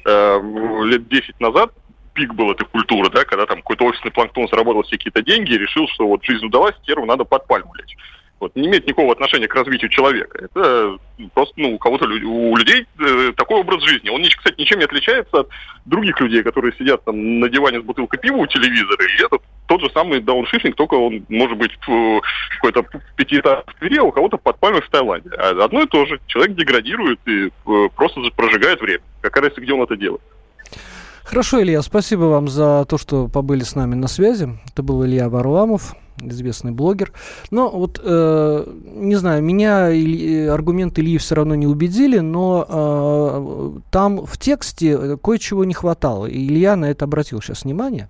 э, 0.04 0.40
лет 0.84 1.08
10 1.08 1.40
назад, 1.40 1.72
пик 2.14 2.34
был 2.34 2.52
этой 2.52 2.66
культуры, 2.66 3.10
да, 3.10 3.24
когда 3.24 3.46
там 3.46 3.58
какой-то 3.58 3.86
офисный 3.86 4.12
планктон 4.12 4.48
заработал 4.48 4.82
все 4.82 4.96
какие-то 4.96 5.22
деньги 5.22 5.52
и 5.52 5.58
решил, 5.58 5.86
что 5.88 6.06
вот 6.06 6.24
жизнь 6.24 6.46
удалась, 6.46 6.74
теперь 6.82 7.04
надо 7.04 7.24
под 7.24 7.46
пальму 7.46 7.74
лечь 7.74 7.96
вот, 8.40 8.54
не 8.56 8.66
имеет 8.68 8.86
никакого 8.86 9.12
отношения 9.12 9.48
к 9.48 9.54
развитию 9.54 9.90
человека. 9.90 10.38
Это 10.44 10.98
просто 11.32 11.54
ну, 11.56 11.74
у 11.74 11.78
кого-то 11.78 12.06
у 12.06 12.56
людей 12.56 12.86
э, 12.98 13.32
такой 13.36 13.60
образ 13.60 13.82
жизни. 13.82 14.08
Он, 14.08 14.22
кстати, 14.24 14.60
ничем 14.60 14.78
не 14.78 14.84
отличается 14.84 15.40
от 15.40 15.48
других 15.84 16.20
людей, 16.20 16.42
которые 16.42 16.74
сидят 16.78 17.04
там 17.04 17.40
на 17.40 17.48
диване 17.48 17.80
с 17.80 17.84
бутылкой 17.84 18.18
пива 18.18 18.36
у 18.36 18.46
телевизора. 18.46 19.04
И 19.04 19.24
это 19.24 19.38
тот 19.66 19.80
же 19.80 19.90
самый 19.90 20.20
дауншифтинг, 20.20 20.76
только 20.76 20.94
он 20.94 21.24
может 21.28 21.56
быть 21.56 21.72
в 21.86 22.20
какой-то 22.56 22.84
пятиэтажке 23.16 23.70
в 23.70 23.78
Твери, 23.78 23.98
а 23.98 24.02
у 24.02 24.12
кого-то 24.12 24.36
под 24.36 24.58
пальмой 24.58 24.82
в 24.82 24.90
Таиланде. 24.90 25.30
А 25.38 25.64
одно 25.64 25.82
и 25.82 25.86
то 25.86 26.04
же. 26.04 26.20
Человек 26.26 26.56
деградирует 26.56 27.20
и 27.26 27.46
э, 27.46 27.88
просто 27.94 28.20
прожигает 28.36 28.80
время. 28.80 29.02
Какая 29.20 29.44
разница, 29.44 29.62
где 29.62 29.72
он 29.72 29.82
это 29.82 29.96
делает. 29.96 30.22
Хорошо, 31.24 31.62
Илья, 31.62 31.80
спасибо 31.80 32.24
вам 32.24 32.48
за 32.48 32.84
то, 32.84 32.98
что 32.98 33.28
побыли 33.28 33.62
с 33.62 33.74
нами 33.74 33.94
на 33.94 34.08
связи. 34.08 34.48
Это 34.70 34.82
был 34.82 35.04
Илья 35.06 35.30
Варламов, 35.30 35.94
известный 36.20 36.72
блогер. 36.72 37.12
Но 37.50 37.70
вот, 37.70 38.00
э, 38.02 38.66
не 38.84 39.16
знаю, 39.16 39.42
меня 39.42 39.90
Иль, 39.90 40.48
аргументы 40.48 41.00
Ильи 41.00 41.18
все 41.18 41.34
равно 41.34 41.54
не 41.54 41.66
убедили, 41.66 42.18
но 42.18 42.66
э, 42.68 43.80
там 43.90 44.24
в 44.26 44.38
тексте 44.38 45.16
кое-чего 45.16 45.64
не 45.64 45.74
хватало. 45.74 46.26
И 46.26 46.46
Илья 46.46 46.76
на 46.76 46.86
это 46.86 47.04
обратил 47.04 47.40
сейчас 47.40 47.64
внимание. 47.64 48.08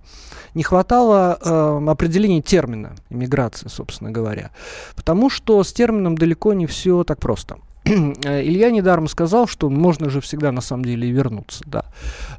Не 0.53 0.63
хватало 0.63 1.37
э, 1.41 1.89
определения 1.89 2.41
термина 2.41 2.95
иммиграция, 3.09 3.69
собственно 3.69 4.11
говоря. 4.11 4.51
Потому 4.95 5.29
что 5.29 5.63
с 5.63 5.73
термином 5.73 6.17
далеко 6.17 6.53
не 6.53 6.65
все 6.65 7.03
так 7.03 7.19
просто. 7.19 7.57
Э, 8.25 8.41
Илья 8.41 8.71
недаром 8.71 9.07
сказал, 9.07 9.47
что 9.47 9.69
можно 9.69 10.09
же 10.09 10.19
всегда 10.19 10.51
на 10.51 10.61
самом 10.61 10.85
деле 10.85 11.07
и 11.07 11.11
вернуться, 11.11 11.63
да. 11.67 11.85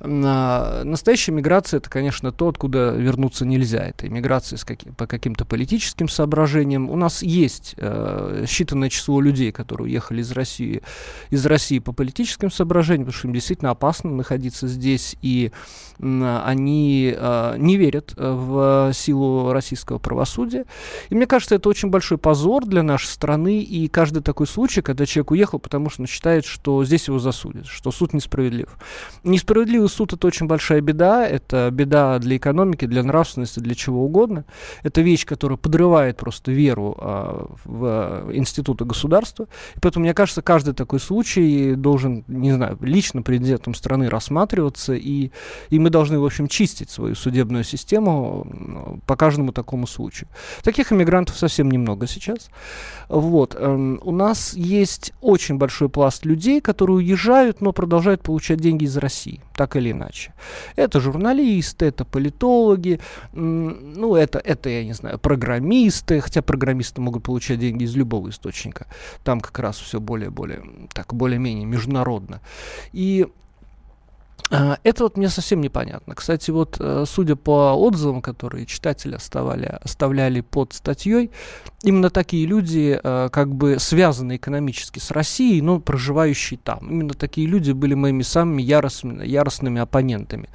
А, 0.00 0.82
настоящая 0.84 1.32
миграция 1.32 1.78
это, 1.78 1.88
конечно, 1.88 2.32
то, 2.32 2.48
откуда 2.48 2.90
вернуться 2.90 3.46
нельзя. 3.46 3.86
Это 3.86 4.08
иммиграция 4.08 4.56
с 4.56 4.64
каким, 4.64 4.94
по 4.94 5.06
каким-то 5.06 5.44
политическим 5.44 6.08
соображениям. 6.08 6.90
У 6.90 6.96
нас 6.96 7.22
есть 7.22 7.74
э, 7.76 8.44
считанное 8.46 8.88
число 8.88 9.20
людей, 9.20 9.52
которые 9.52 9.86
уехали 9.86 10.22
из 10.22 10.32
России, 10.32 10.82
из 11.30 11.46
России 11.46 11.78
по 11.78 11.92
политическим 11.92 12.50
соображениям, 12.50 13.06
потому 13.06 13.18
что 13.18 13.28
им 13.28 13.34
действительно 13.34 13.70
опасно 13.70 14.10
находиться 14.10 14.66
здесь, 14.66 15.16
и 15.22 15.52
э, 15.98 16.40
они 16.44 17.14
э, 17.16 17.54
не 17.58 17.76
верят 17.76 18.12
э, 18.16 18.32
в 18.32 18.92
силу 18.92 19.52
российского 19.52 19.98
правосудия. 19.98 20.64
И 21.10 21.14
мне 21.14 21.26
кажется, 21.26 21.54
это 21.54 21.68
очень 21.68 21.90
большой 21.90 22.18
позор 22.18 22.66
для 22.66 22.82
нашей 22.82 23.06
страны, 23.06 23.60
и 23.60 23.86
каждый 23.86 24.22
такой 24.22 24.48
случай, 24.48 24.82
когда 24.82 25.06
человек 25.06 25.35
уехал, 25.36 25.58
потому 25.58 25.90
что 25.90 26.02
он 26.02 26.06
считает, 26.06 26.44
что 26.44 26.84
здесь 26.84 27.08
его 27.08 27.18
засудят, 27.18 27.66
что 27.66 27.92
суд 27.92 28.12
несправедлив. 28.14 28.68
Несправедливый 29.22 29.88
суд 29.88 30.12
это 30.12 30.26
очень 30.26 30.46
большая 30.46 30.80
беда, 30.80 31.26
это 31.26 31.70
беда 31.70 32.18
для 32.18 32.36
экономики, 32.36 32.86
для 32.86 33.02
нравственности, 33.02 33.60
для 33.60 33.74
чего 33.74 34.04
угодно. 34.04 34.44
Это 34.82 35.02
вещь, 35.02 35.26
которая 35.26 35.58
подрывает 35.58 36.16
просто 36.16 36.52
веру 36.52 36.96
а, 36.98 37.46
в 37.64 38.30
институты 38.32 38.84
государства. 38.84 39.46
И 39.74 39.80
поэтому, 39.80 40.04
мне 40.04 40.14
кажется, 40.14 40.42
каждый 40.42 40.74
такой 40.74 41.00
случай 41.00 41.74
должен, 41.74 42.24
не 42.26 42.52
знаю, 42.52 42.78
лично 42.80 43.22
президентом 43.22 43.74
страны 43.74 44.08
рассматриваться, 44.08 44.94
и, 44.94 45.30
и 45.70 45.78
мы 45.78 45.90
должны, 45.90 46.18
в 46.18 46.24
общем, 46.24 46.48
чистить 46.48 46.90
свою 46.90 47.14
судебную 47.14 47.64
систему 47.64 49.00
по 49.06 49.16
каждому 49.16 49.52
такому 49.52 49.86
случаю. 49.86 50.28
Таких 50.62 50.92
иммигрантов 50.92 51.36
совсем 51.36 51.70
немного 51.70 52.06
сейчас. 52.06 52.50
Вот. 53.08 53.54
Эм, 53.58 54.00
у 54.02 54.12
нас 54.12 54.54
есть 54.54 55.12
очень 55.26 55.58
большой 55.58 55.88
пласт 55.88 56.24
людей, 56.24 56.60
которые 56.60 56.96
уезжают, 56.98 57.60
но 57.60 57.72
продолжают 57.72 58.22
получать 58.22 58.60
деньги 58.60 58.84
из 58.84 58.96
России, 58.96 59.40
так 59.54 59.76
или 59.76 59.90
иначе. 59.90 60.32
Это 60.76 61.00
журналисты, 61.00 61.86
это 61.86 62.04
политологи, 62.04 63.00
ну, 63.32 64.14
это, 64.14 64.38
это, 64.38 64.68
я 64.68 64.84
не 64.84 64.92
знаю, 64.92 65.18
программисты, 65.18 66.20
хотя 66.20 66.42
программисты 66.42 67.00
могут 67.00 67.24
получать 67.24 67.58
деньги 67.58 67.84
из 67.84 67.96
любого 67.96 68.28
источника. 68.28 68.86
Там 69.24 69.40
как 69.40 69.58
раз 69.58 69.78
все 69.78 69.98
более-более, 69.98 70.62
так, 70.92 71.12
более-менее 71.12 71.66
международно. 71.66 72.40
И 72.92 73.26
это 74.50 75.02
вот 75.02 75.16
мне 75.16 75.28
совсем 75.28 75.60
непонятно. 75.60 76.14
Кстати, 76.14 76.52
вот 76.52 76.76
э, 76.78 77.04
судя 77.06 77.34
по 77.34 77.74
отзывам, 77.74 78.22
которые 78.22 78.64
читатели 78.66 79.16
оставали, 79.16 79.78
оставляли 79.82 80.40
под 80.40 80.72
статьей, 80.72 81.32
именно 81.82 82.10
такие 82.10 82.46
люди, 82.46 82.98
э, 83.02 83.28
как 83.32 83.52
бы 83.52 83.78
связаны 83.80 84.36
экономически 84.36 85.00
с 85.00 85.10
Россией, 85.10 85.62
но 85.62 85.80
проживающие 85.80 86.60
там. 86.62 86.88
Именно 86.88 87.14
такие 87.14 87.48
люди 87.48 87.72
были 87.72 87.94
моими 87.94 88.22
самыми 88.22 88.62
яростными, 88.62 89.26
яростными 89.26 89.80
оппонентами. 89.80 90.48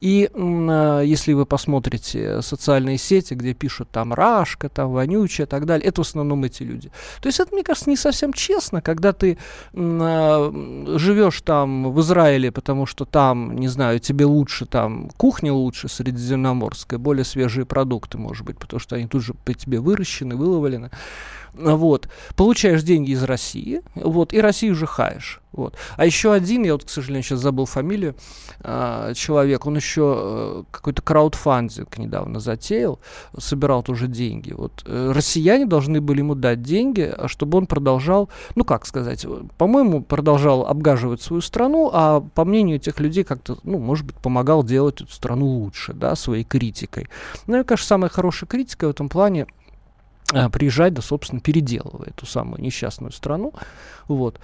И 0.00 0.30
э, 0.32 1.02
если 1.04 1.34
вы 1.34 1.44
посмотрите 1.44 2.40
социальные 2.40 2.96
сети, 2.96 3.34
где 3.34 3.52
пишут 3.52 3.90
там 3.90 4.14
Рашка, 4.14 4.70
там 4.70 4.92
Вонючая 4.92 5.46
и 5.46 5.50
так 5.50 5.66
далее, 5.66 5.86
это 5.86 6.02
в 6.02 6.06
основном 6.06 6.44
эти 6.44 6.62
люди. 6.62 6.90
То 7.20 7.28
есть 7.28 7.40
это, 7.40 7.52
мне 7.52 7.62
кажется, 7.62 7.90
не 7.90 7.96
совсем 7.96 8.32
честно, 8.32 8.80
когда 8.80 9.12
ты 9.12 9.36
живешь 9.74 11.40
там 11.42 11.92
в 11.92 12.00
Израиле, 12.00 12.50
потому 12.50 12.86
что 12.86 13.04
там 13.16 13.56
не 13.56 13.68
знаю, 13.68 13.98
тебе 13.98 14.26
лучше 14.26 14.66
там, 14.66 15.08
кухня 15.16 15.50
лучше 15.50 15.88
средиземноморская, 15.88 16.98
более 16.98 17.24
свежие 17.24 17.64
продукты, 17.64 18.18
может 18.18 18.44
быть, 18.44 18.58
потому 18.58 18.78
что 18.78 18.96
они 18.96 19.06
тут 19.06 19.22
же 19.22 19.32
по 19.32 19.54
тебе 19.54 19.80
выращены, 19.80 20.36
выловлены. 20.36 20.90
Вот. 21.56 22.08
Получаешь 22.36 22.82
деньги 22.82 23.12
из 23.12 23.22
России, 23.22 23.82
вот, 23.94 24.32
и 24.32 24.40
Россию 24.40 24.74
же 24.74 24.86
хаешь. 24.86 25.40
Вот. 25.56 25.74
А 25.96 26.04
еще 26.04 26.32
один, 26.32 26.64
я 26.64 26.74
вот, 26.74 26.84
к 26.84 26.90
сожалению, 26.90 27.22
сейчас 27.22 27.40
забыл 27.40 27.64
фамилию, 27.64 28.14
э, 28.60 29.12
человек, 29.16 29.64
он 29.66 29.76
еще 29.76 30.14
э, 30.18 30.62
какой-то 30.70 31.00
краудфандинг 31.00 31.96
недавно 31.96 32.40
затеял, 32.40 33.00
собирал 33.38 33.82
тоже 33.82 34.06
деньги. 34.06 34.52
Вот. 34.52 34.82
Э, 34.84 35.12
россияне 35.14 35.64
должны 35.64 36.02
были 36.02 36.18
ему 36.18 36.34
дать 36.34 36.62
деньги, 36.62 37.14
чтобы 37.26 37.56
он 37.56 37.66
продолжал, 37.66 38.28
ну 38.54 38.64
как 38.64 38.84
сказать, 38.84 39.26
по-моему, 39.56 40.02
продолжал 40.02 40.66
обгаживать 40.66 41.22
свою 41.22 41.40
страну, 41.40 41.90
а 41.92 42.20
по 42.20 42.44
мнению 42.44 42.76
этих 42.76 43.00
людей 43.00 43.24
как-то, 43.24 43.56
ну, 43.62 43.78
может 43.78 44.04
быть, 44.04 44.16
помогал 44.16 44.62
делать 44.62 45.00
эту 45.00 45.12
страну 45.12 45.46
лучше, 45.46 45.94
да, 45.94 46.14
своей 46.16 46.44
критикой. 46.44 47.08
Ну, 47.46 47.60
и, 47.60 47.64
конечно, 47.64 47.86
самая 47.86 48.10
хорошая 48.10 48.46
критика 48.46 48.86
в 48.88 48.90
этом 48.90 49.08
плане 49.08 49.46
а, 49.46 49.65
приезжать, 50.50 50.94
да, 50.94 51.02
собственно, 51.02 51.40
переделывая 51.40 52.08
эту 52.08 52.26
самую 52.26 52.62
несчастную 52.62 53.12
страну. 53.12 53.52
Вот. 54.08 54.40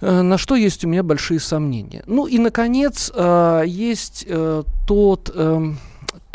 Э, 0.00 0.22
на 0.22 0.38
что 0.38 0.54
есть 0.54 0.84
у 0.84 0.88
меня 0.88 1.02
большие 1.02 1.40
сомнения. 1.40 2.02
Ну 2.06 2.26
и, 2.26 2.38
наконец, 2.38 3.10
э, 3.14 3.64
есть 3.66 4.24
э, 4.28 4.62
тот, 4.86 5.30
эм, 5.34 5.78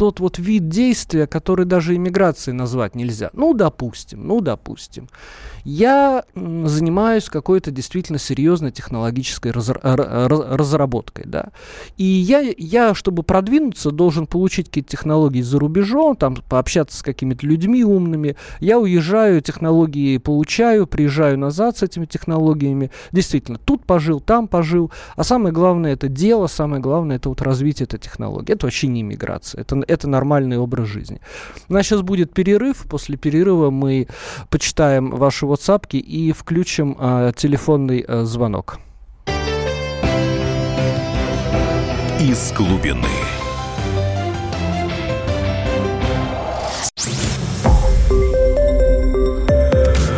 тот 0.02 0.20
вот 0.20 0.40
вид 0.40 0.68
действия, 0.68 1.28
который 1.28 1.68
даже 1.68 1.96
иммиграцией 1.96 2.56
назвать 2.56 2.96
нельзя. 2.96 3.30
Ну, 3.34 3.54
допустим, 3.54 4.26
ну, 4.26 4.42
допустим 4.42 5.08
я 5.64 6.24
занимаюсь 6.36 7.30
какой-то 7.30 7.72
действительно 7.72 8.20
серьезной 8.20 8.72
технологической 8.72 9.52
разработкой, 9.52 11.26
да. 11.28 11.50
И 11.98 12.04
я, 12.04 12.40
я, 12.58 12.94
чтобы 12.94 13.24
продвинуться, 13.24 13.92
должен 13.92 14.28
получить 14.28 14.68
какие-то 14.68 14.92
технологии 14.92 15.42
за 15.42 15.60
рубежом, 15.60 16.16
там, 16.16 16.36
пообщаться 16.50 16.98
с 16.98 17.04
какими-то 17.04 17.46
людьми 17.46 17.84
умными. 17.84 18.36
Я 18.60 18.80
уезжаю, 18.80 19.42
технологии 19.42 20.18
получаю, 20.18 20.88
приезжаю 20.88 21.38
назад 21.38 21.78
с 21.78 21.84
этими 21.84 22.06
технологиями. 22.06 22.92
Действительно, 23.12 23.58
тут 23.58 23.86
пожил, 23.86 24.20
там 24.20 24.48
пожил. 24.48 24.92
А 25.16 25.24
самое 25.24 25.54
главное, 25.54 25.94
это 25.94 26.08
дело, 26.08 26.48
самое 26.48 26.82
главное, 26.82 27.18
это 27.18 27.30
вот 27.30 27.42
развитие 27.42 27.86
этой 27.86 28.00
технологии. 28.00 28.54
Это 28.54 28.66
вообще 28.66 28.88
не 28.88 29.02
иммиграция, 29.02 29.62
это, 29.62 29.82
это 29.91 30.08
нормальный 30.08 30.58
образ 30.58 30.88
жизни. 30.88 31.19
У 31.69 31.73
нас 31.73 31.86
сейчас 31.86 32.01
будет 32.01 32.34
перерыв, 32.34 32.86
после 32.89 33.17
перерыва 33.17 33.69
мы 33.69 34.08
почитаем 34.49 35.12
ваши 35.12 35.45
WhatsApp 35.45 35.88
и 35.91 36.32
включим 36.32 36.95
э, 36.99 37.32
телефонный 37.36 38.06
э, 38.08 38.23
звонок. 38.23 38.80
Из 42.19 42.54
глубины. 42.54 43.08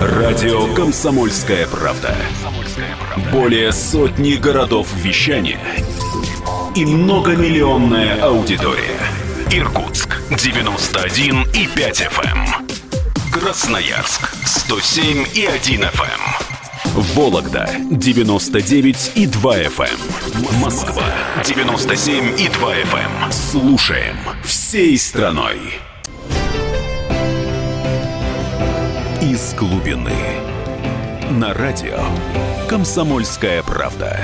Радио 0.01 0.73
«Комсомольская 0.75 1.67
правда». 1.67 2.15
Более 3.31 3.71
сотни 3.71 4.33
городов 4.33 4.87
вещания 4.95 5.59
и 6.75 6.85
многомиллионная 6.85 8.21
аудитория. 8.21 9.12
Иркутск 9.51 10.21
91 10.29 11.43
и 11.53 11.67
5 11.67 12.01
FM. 12.01 13.31
Красноярск 13.31 14.29
107 14.45 15.25
и 15.33 15.45
1 15.45 15.81
FM. 15.83 16.03
Эм. 16.03 17.01
Вологда 17.15 17.69
99 17.89 19.11
и 19.15 19.27
2 19.27 19.57
FM. 19.57 19.87
Эм. 19.87 20.59
Москва 20.59 21.05
97 21.43 22.39
и 22.39 22.47
2 22.47 22.75
FM. 22.75 23.25
Эм. 23.25 23.31
Слушаем 23.31 24.17
всей 24.43 24.97
страной. 24.97 25.59
Из 29.21 29.53
глубины. 29.55 30.11
На 31.31 31.53
радио 31.53 31.99
«Комсомольская 32.67 33.63
правда». 33.63 34.19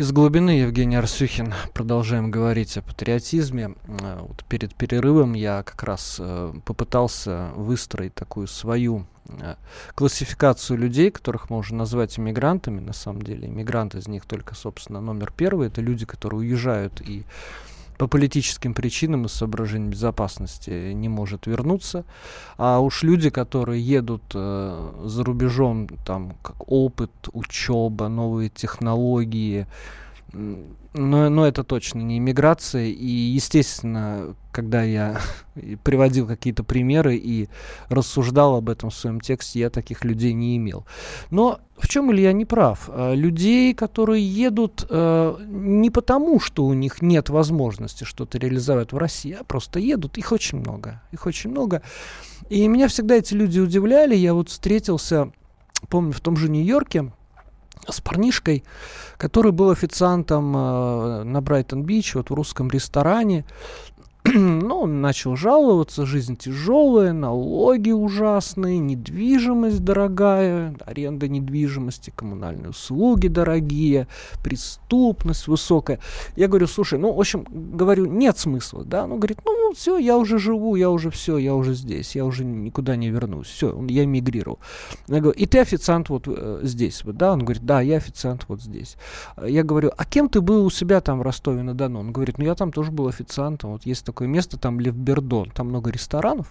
Из 0.00 0.12
глубины 0.12 0.52
Евгений 0.52 0.96
Арсюхин. 0.96 1.52
Продолжаем 1.74 2.30
говорить 2.30 2.74
о 2.78 2.80
патриотизме. 2.80 3.74
Э, 3.86 4.20
вот 4.26 4.46
перед 4.46 4.74
перерывом 4.74 5.34
я 5.34 5.62
как 5.62 5.82
раз 5.82 6.16
э, 6.18 6.54
попытался 6.64 7.50
выстроить 7.54 8.14
такую 8.14 8.46
свою 8.46 9.04
э, 9.26 9.56
классификацию 9.94 10.78
людей, 10.78 11.10
которых 11.10 11.50
можно 11.50 11.76
назвать 11.76 12.18
иммигрантами. 12.18 12.80
На 12.80 12.94
самом 12.94 13.20
деле, 13.20 13.46
иммигрант 13.46 13.94
из 13.94 14.08
них 14.08 14.24
только, 14.24 14.54
собственно, 14.54 15.02
номер 15.02 15.34
первый. 15.36 15.66
Это 15.66 15.82
люди, 15.82 16.06
которые 16.06 16.40
уезжают 16.40 17.02
и 17.02 17.26
по 18.00 18.08
политическим 18.08 18.72
причинам 18.72 19.26
и 19.26 19.28
соображениям 19.28 19.90
безопасности 19.90 20.92
не 20.94 21.10
может 21.10 21.46
вернуться. 21.46 22.06
А 22.56 22.80
уж 22.80 23.02
люди, 23.02 23.28
которые 23.28 23.82
едут 23.82 24.22
э, 24.34 25.02
за 25.04 25.22
рубежом, 25.22 25.86
там, 26.06 26.34
как 26.40 26.56
опыт, 26.66 27.10
учеба, 27.34 28.08
новые 28.08 28.48
технологии, 28.48 29.66
но, 30.92 31.28
но 31.28 31.46
это 31.46 31.62
точно 31.62 32.00
не 32.00 32.18
иммиграция. 32.18 32.86
И, 32.86 33.06
естественно, 33.06 34.34
когда 34.50 34.82
я 34.82 35.20
приводил 35.84 36.26
какие-то 36.26 36.64
примеры 36.64 37.16
и 37.16 37.48
рассуждал 37.88 38.56
об 38.56 38.68
этом 38.68 38.90
в 38.90 38.94
своем 38.94 39.20
тексте, 39.20 39.60
я 39.60 39.70
таких 39.70 40.04
людей 40.04 40.32
не 40.32 40.56
имел. 40.56 40.84
Но 41.30 41.60
в 41.78 41.86
чем 41.86 42.12
Илья 42.12 42.32
не 42.32 42.44
прав? 42.44 42.88
А, 42.88 43.14
людей, 43.14 43.72
которые 43.72 44.26
едут 44.26 44.84
э, 44.90 45.36
не 45.46 45.90
потому, 45.90 46.40
что 46.40 46.64
у 46.64 46.74
них 46.74 47.02
нет 47.02 47.30
возможности 47.30 48.02
что-то 48.02 48.38
реализовать 48.38 48.92
в 48.92 48.98
России, 48.98 49.36
а 49.38 49.44
просто 49.44 49.78
едут. 49.78 50.18
Их 50.18 50.32
очень 50.32 50.58
много. 50.58 51.02
Их 51.12 51.24
очень 51.26 51.50
много. 51.50 51.82
И 52.48 52.66
меня 52.66 52.88
всегда 52.88 53.14
эти 53.14 53.32
люди 53.34 53.60
удивляли. 53.60 54.16
Я 54.16 54.34
вот 54.34 54.48
встретился, 54.48 55.30
помню, 55.88 56.12
в 56.12 56.20
том 56.20 56.36
же 56.36 56.48
Нью-Йорке, 56.48 57.12
с 57.88 58.00
парнишкой, 58.00 58.64
который 59.16 59.52
был 59.52 59.70
официантом 59.70 60.56
э, 60.56 61.22
на 61.24 61.40
Брайтон-Бич, 61.40 62.14
вот 62.14 62.30
в 62.30 62.34
русском 62.34 62.70
ресторане. 62.70 63.44
ну, 64.24 64.80
он 64.80 65.00
начал 65.00 65.34
жаловаться, 65.34 66.04
жизнь 66.04 66.36
тяжелая, 66.36 67.12
налоги 67.12 67.90
ужасные, 67.90 68.78
недвижимость 68.78 69.82
дорогая, 69.82 70.74
аренда 70.84 71.28
недвижимости, 71.28 72.12
коммунальные 72.14 72.70
услуги 72.70 73.28
дорогие, 73.28 74.08
преступность 74.44 75.46
высокая. 75.46 76.00
Я 76.36 76.48
говорю, 76.48 76.66
слушай, 76.66 76.98
ну, 76.98 77.12
в 77.12 77.20
общем, 77.20 77.46
говорю, 77.50 78.06
нет 78.06 78.38
смысла, 78.38 78.84
да? 78.84 79.06
Ну, 79.06 79.16
говорит, 79.16 79.38
ну, 79.44 79.59
все, 79.74 79.98
я 79.98 80.16
уже 80.16 80.38
живу, 80.38 80.76
я 80.76 80.90
уже 80.90 81.10
все, 81.10 81.38
я 81.38 81.54
уже 81.54 81.74
здесь, 81.74 82.16
я 82.16 82.24
уже 82.24 82.44
никуда 82.44 82.96
не 82.96 83.08
вернусь, 83.10 83.48
все, 83.48 83.78
я 83.88 84.04
эмигрировал. 84.04 84.58
Я 85.08 85.20
говорю, 85.20 85.38
и 85.38 85.46
ты 85.46 85.58
официант 85.58 86.08
вот 86.08 86.24
э, 86.26 86.60
здесь, 86.62 87.04
вот, 87.04 87.16
да? 87.16 87.32
Он 87.32 87.44
говорит, 87.44 87.64
да, 87.64 87.80
я 87.80 87.96
официант 87.96 88.44
вот 88.48 88.60
здесь. 88.62 88.96
Я 89.42 89.62
говорю, 89.62 89.90
а 89.96 90.04
кем 90.04 90.28
ты 90.28 90.40
был 90.40 90.64
у 90.64 90.70
себя 90.70 91.00
там 91.00 91.18
в 91.18 91.22
Ростове-на-Дону? 91.22 92.00
Он 92.00 92.12
говорит, 92.12 92.38
ну, 92.38 92.44
я 92.44 92.54
там 92.54 92.72
тоже 92.72 92.90
был 92.90 93.08
официантом, 93.08 93.72
вот 93.72 93.86
есть 93.86 94.04
такое 94.04 94.28
место, 94.28 94.58
там 94.58 94.80
Левбердон. 94.80 95.50
Там 95.50 95.68
много 95.68 95.90
ресторанов 95.90 96.48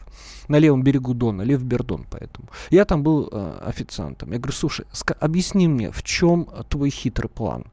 на 0.48 0.58
левом 0.58 0.84
берегу 0.84 1.14
Дона, 1.14 1.42
Левбердон 1.42 2.06
поэтому. 2.10 2.50
Я 2.70 2.86
там 2.86 3.04
был 3.04 3.30
э, 3.32 3.62
официантом. 3.66 4.32
Я 4.32 4.40
говорю, 4.40 4.54
слушай, 4.54 4.86
объясни 5.20 5.68
мне, 5.68 5.92
в 5.92 6.04
чем 6.04 6.48
твой 6.70 6.90
хитрый 6.90 7.30
план? 7.30 7.66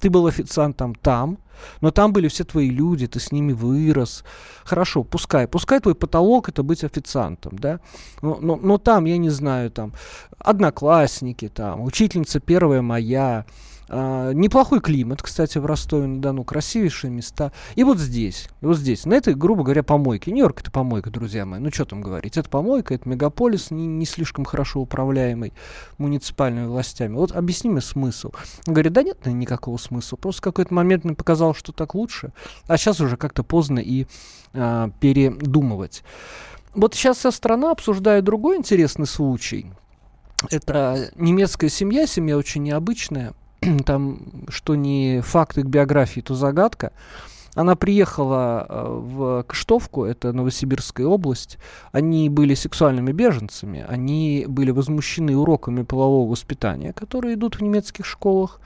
Ты 0.00 0.10
был 0.10 0.26
официантом 0.26 0.94
там, 0.94 1.38
но 1.80 1.90
там 1.90 2.12
были 2.12 2.28
все 2.28 2.44
твои 2.44 2.70
люди, 2.70 3.06
ты 3.06 3.20
с 3.20 3.32
ними 3.32 3.52
вырос. 3.52 4.24
Хорошо, 4.64 5.04
пускай. 5.04 5.46
Пускай 5.46 5.80
твой 5.80 5.94
потолок 5.94 6.48
это 6.48 6.62
быть 6.62 6.84
официантом, 6.84 7.58
да. 7.58 7.80
Но, 8.22 8.38
но, 8.40 8.56
но 8.56 8.78
там, 8.78 9.04
я 9.04 9.18
не 9.18 9.30
знаю, 9.30 9.70
там 9.70 9.92
одноклассники, 10.38 11.48
там, 11.48 11.82
учительница 11.82 12.40
первая 12.40 12.82
моя, 12.82 13.44
а, 13.92 14.30
неплохой 14.32 14.80
климат, 14.80 15.20
кстати, 15.20 15.58
в 15.58 15.66
Ростове-на-Дону, 15.66 16.44
красивейшие 16.44 17.10
места. 17.10 17.50
И 17.74 17.82
вот 17.82 17.98
здесь, 17.98 18.48
вот 18.60 18.76
здесь, 18.76 19.04
на 19.04 19.14
этой, 19.14 19.34
грубо 19.34 19.64
говоря, 19.64 19.82
помойке. 19.82 20.30
Нью-Йорк 20.30 20.60
это 20.60 20.70
помойка, 20.70 21.10
друзья 21.10 21.44
мои. 21.44 21.58
Ну, 21.58 21.72
что 21.72 21.84
там 21.84 22.00
говорить? 22.00 22.36
Это 22.36 22.48
помойка, 22.48 22.94
это 22.94 23.08
мегаполис, 23.08 23.72
не, 23.72 23.88
не 23.88 24.06
слишком 24.06 24.44
хорошо 24.44 24.80
управляемый 24.80 25.52
муниципальными 25.98 26.66
властями. 26.66 27.16
Вот 27.16 27.32
объясни 27.32 27.68
мне 27.68 27.80
смысл. 27.80 28.30
Он 28.68 28.74
говорит, 28.74 28.92
да 28.92 29.02
нет 29.02 29.26
никакого 29.26 29.76
смысла. 29.76 30.16
Просто 30.16 30.40
какой-то 30.40 30.72
момент 30.72 31.02
мне 31.02 31.16
показалось, 31.16 31.58
что 31.58 31.72
так 31.72 31.96
лучше. 31.96 32.32
А 32.68 32.76
сейчас 32.76 33.00
уже 33.00 33.16
как-то 33.16 33.42
поздно 33.42 33.80
и 33.80 34.06
а, 34.54 34.90
передумывать. 35.00 36.04
Вот 36.74 36.94
сейчас 36.94 37.18
вся 37.18 37.32
страна 37.32 37.72
обсуждает 37.72 38.22
другой 38.22 38.56
интересный 38.56 39.08
случай. 39.08 39.72
Это 40.48 41.10
немецкая 41.16 41.68
семья, 41.68 42.06
семья 42.06 42.38
очень 42.38 42.62
необычная. 42.62 43.34
там, 43.84 44.18
что 44.48 44.74
не 44.74 45.20
факты 45.22 45.62
к 45.62 45.66
биографии, 45.66 46.20
то 46.20 46.34
загадка. 46.34 46.92
Она 47.54 47.74
приехала 47.74 48.66
э, 48.68 48.86
в 48.86 49.44
Кштовку, 49.48 50.04
это 50.04 50.32
Новосибирская 50.32 51.06
область. 51.06 51.58
Они 51.92 52.28
были 52.28 52.54
сексуальными 52.54 53.12
беженцами, 53.12 53.84
они 53.88 54.44
были 54.48 54.70
возмущены 54.70 55.36
уроками 55.36 55.82
полового 55.82 56.30
воспитания, 56.30 56.92
которые 56.92 57.34
идут 57.34 57.56
в 57.56 57.62
немецких 57.62 58.06
школах. 58.06 58.60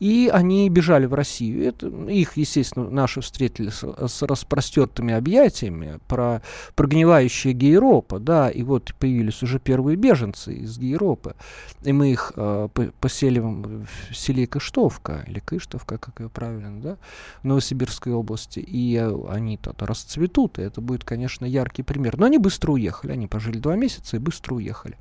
И 0.00 0.28
они 0.32 0.68
бежали 0.68 1.06
в 1.06 1.14
Россию. 1.14 1.68
Это, 1.68 1.86
их, 1.86 2.36
естественно, 2.36 2.90
наши 2.90 3.20
встретили 3.20 3.68
с, 3.68 3.84
с 3.84 4.22
распростертыми 4.22 5.14
объятиями 5.14 6.00
про 6.08 6.42
прогнивающие 6.74 7.52
Гейропа, 7.52 8.18
да, 8.18 8.50
и 8.50 8.64
вот 8.64 8.94
появились 8.98 9.44
уже 9.44 9.60
первые 9.60 9.96
беженцы 9.96 10.54
из 10.54 10.76
Гейропа. 10.76 11.36
И 11.84 11.92
мы 11.92 12.10
их 12.10 12.32
э, 12.34 12.68
поселим 13.00 13.86
в 14.10 14.16
селе 14.16 14.48
Кыштовка, 14.48 15.24
или 15.28 15.38
Кыштовка, 15.38 15.98
как 15.98 16.18
ее 16.18 16.28
правильно, 16.28 16.80
да, 16.80 16.96
в 17.42 17.44
Новосибирской 17.44 18.12
области. 18.12 18.21
И 18.60 18.96
э, 18.96 19.14
они 19.28 19.56
то 19.56 19.74
расцветут, 19.78 20.58
и 20.58 20.62
это 20.62 20.80
будет, 20.80 21.04
конечно, 21.04 21.44
яркий 21.44 21.82
пример. 21.82 22.18
Но 22.18 22.26
они 22.26 22.38
быстро 22.38 22.72
уехали, 22.72 23.12
они 23.12 23.26
пожили 23.26 23.58
два 23.58 23.76
месяца 23.76 24.16
и 24.16 24.20
быстро 24.20 24.54
уехали. 24.54 24.96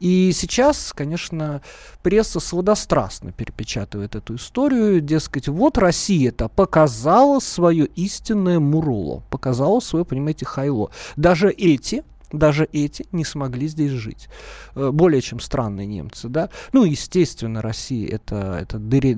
И 0.00 0.32
сейчас, 0.32 0.92
конечно, 0.92 1.62
пресса 2.02 2.40
сладострастно 2.40 3.32
перепечатывает 3.32 4.14
эту 4.14 4.36
историю, 4.36 5.00
дескать, 5.00 5.48
вот 5.48 5.78
Россия-то 5.78 6.48
показала 6.48 7.40
свое 7.40 7.86
истинное 7.86 8.58
муруло, 8.60 9.22
показала 9.30 9.80
свое, 9.80 10.04
понимаете, 10.04 10.46
хайло. 10.46 10.90
Даже 11.16 11.50
эти 11.50 12.04
даже 12.32 12.68
эти 12.72 13.06
не 13.12 13.24
смогли 13.24 13.66
здесь 13.68 13.90
жить. 13.90 14.28
Э, 14.74 14.90
более 14.92 15.20
чем 15.20 15.40
странные 15.40 15.86
немцы, 15.86 16.28
да. 16.28 16.50
Ну, 16.72 16.84
естественно, 16.84 17.62
Россия 17.62 18.08
это, 18.08 18.58
это, 18.60 18.78
дыре, 18.78 19.16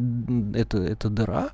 это, 0.55 0.79
это 0.79 1.09
дыра. 1.09 1.51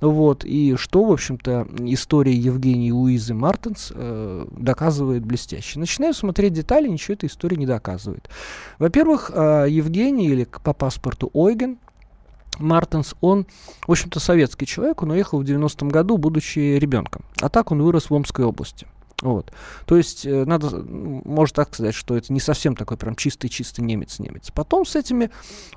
Вот. 0.00 0.44
И 0.44 0.76
что, 0.76 1.04
в 1.04 1.12
общем-то, 1.12 1.68
история 1.80 2.34
Евгении 2.34 2.90
Луизы 2.90 3.34
Мартенс 3.34 3.92
э, 3.94 4.46
доказывает 4.52 5.24
блестяще. 5.24 5.78
Начинаем 5.78 6.14
смотреть 6.14 6.52
детали, 6.52 6.88
ничего 6.88 7.14
эта 7.14 7.26
история 7.26 7.56
не 7.56 7.66
доказывает. 7.66 8.28
Во-первых, 8.78 9.30
э, 9.34 9.66
Евгений, 9.68 10.28
или 10.28 10.44
по 10.44 10.72
паспорту 10.72 11.30
Ойген, 11.32 11.78
Мартенс, 12.58 13.14
он, 13.20 13.46
в 13.86 13.90
общем-то, 13.90 14.20
советский 14.20 14.66
человек, 14.66 15.02
он 15.02 15.10
уехал 15.10 15.40
в 15.40 15.44
90-м 15.44 15.88
году, 15.88 16.18
будучи 16.18 16.58
ребенком. 16.58 17.22
А 17.40 17.48
так 17.48 17.72
он 17.72 17.82
вырос 17.82 18.10
в 18.10 18.14
Омской 18.14 18.44
области. 18.44 18.86
Вот. 19.22 19.52
То 19.84 19.96
есть, 19.96 20.24
э, 20.24 20.44
надо, 20.44 20.82
можно 20.82 21.54
так 21.54 21.74
сказать, 21.74 21.94
что 21.94 22.16
это 22.16 22.32
не 22.32 22.40
совсем 22.40 22.74
такой 22.74 22.96
прям 22.96 23.14
чистый-чистый 23.14 23.82
немец-немец. 23.82 24.50
Потом 24.54 24.86
с 24.86 24.96
этими, 24.96 25.24
э, 25.24 25.28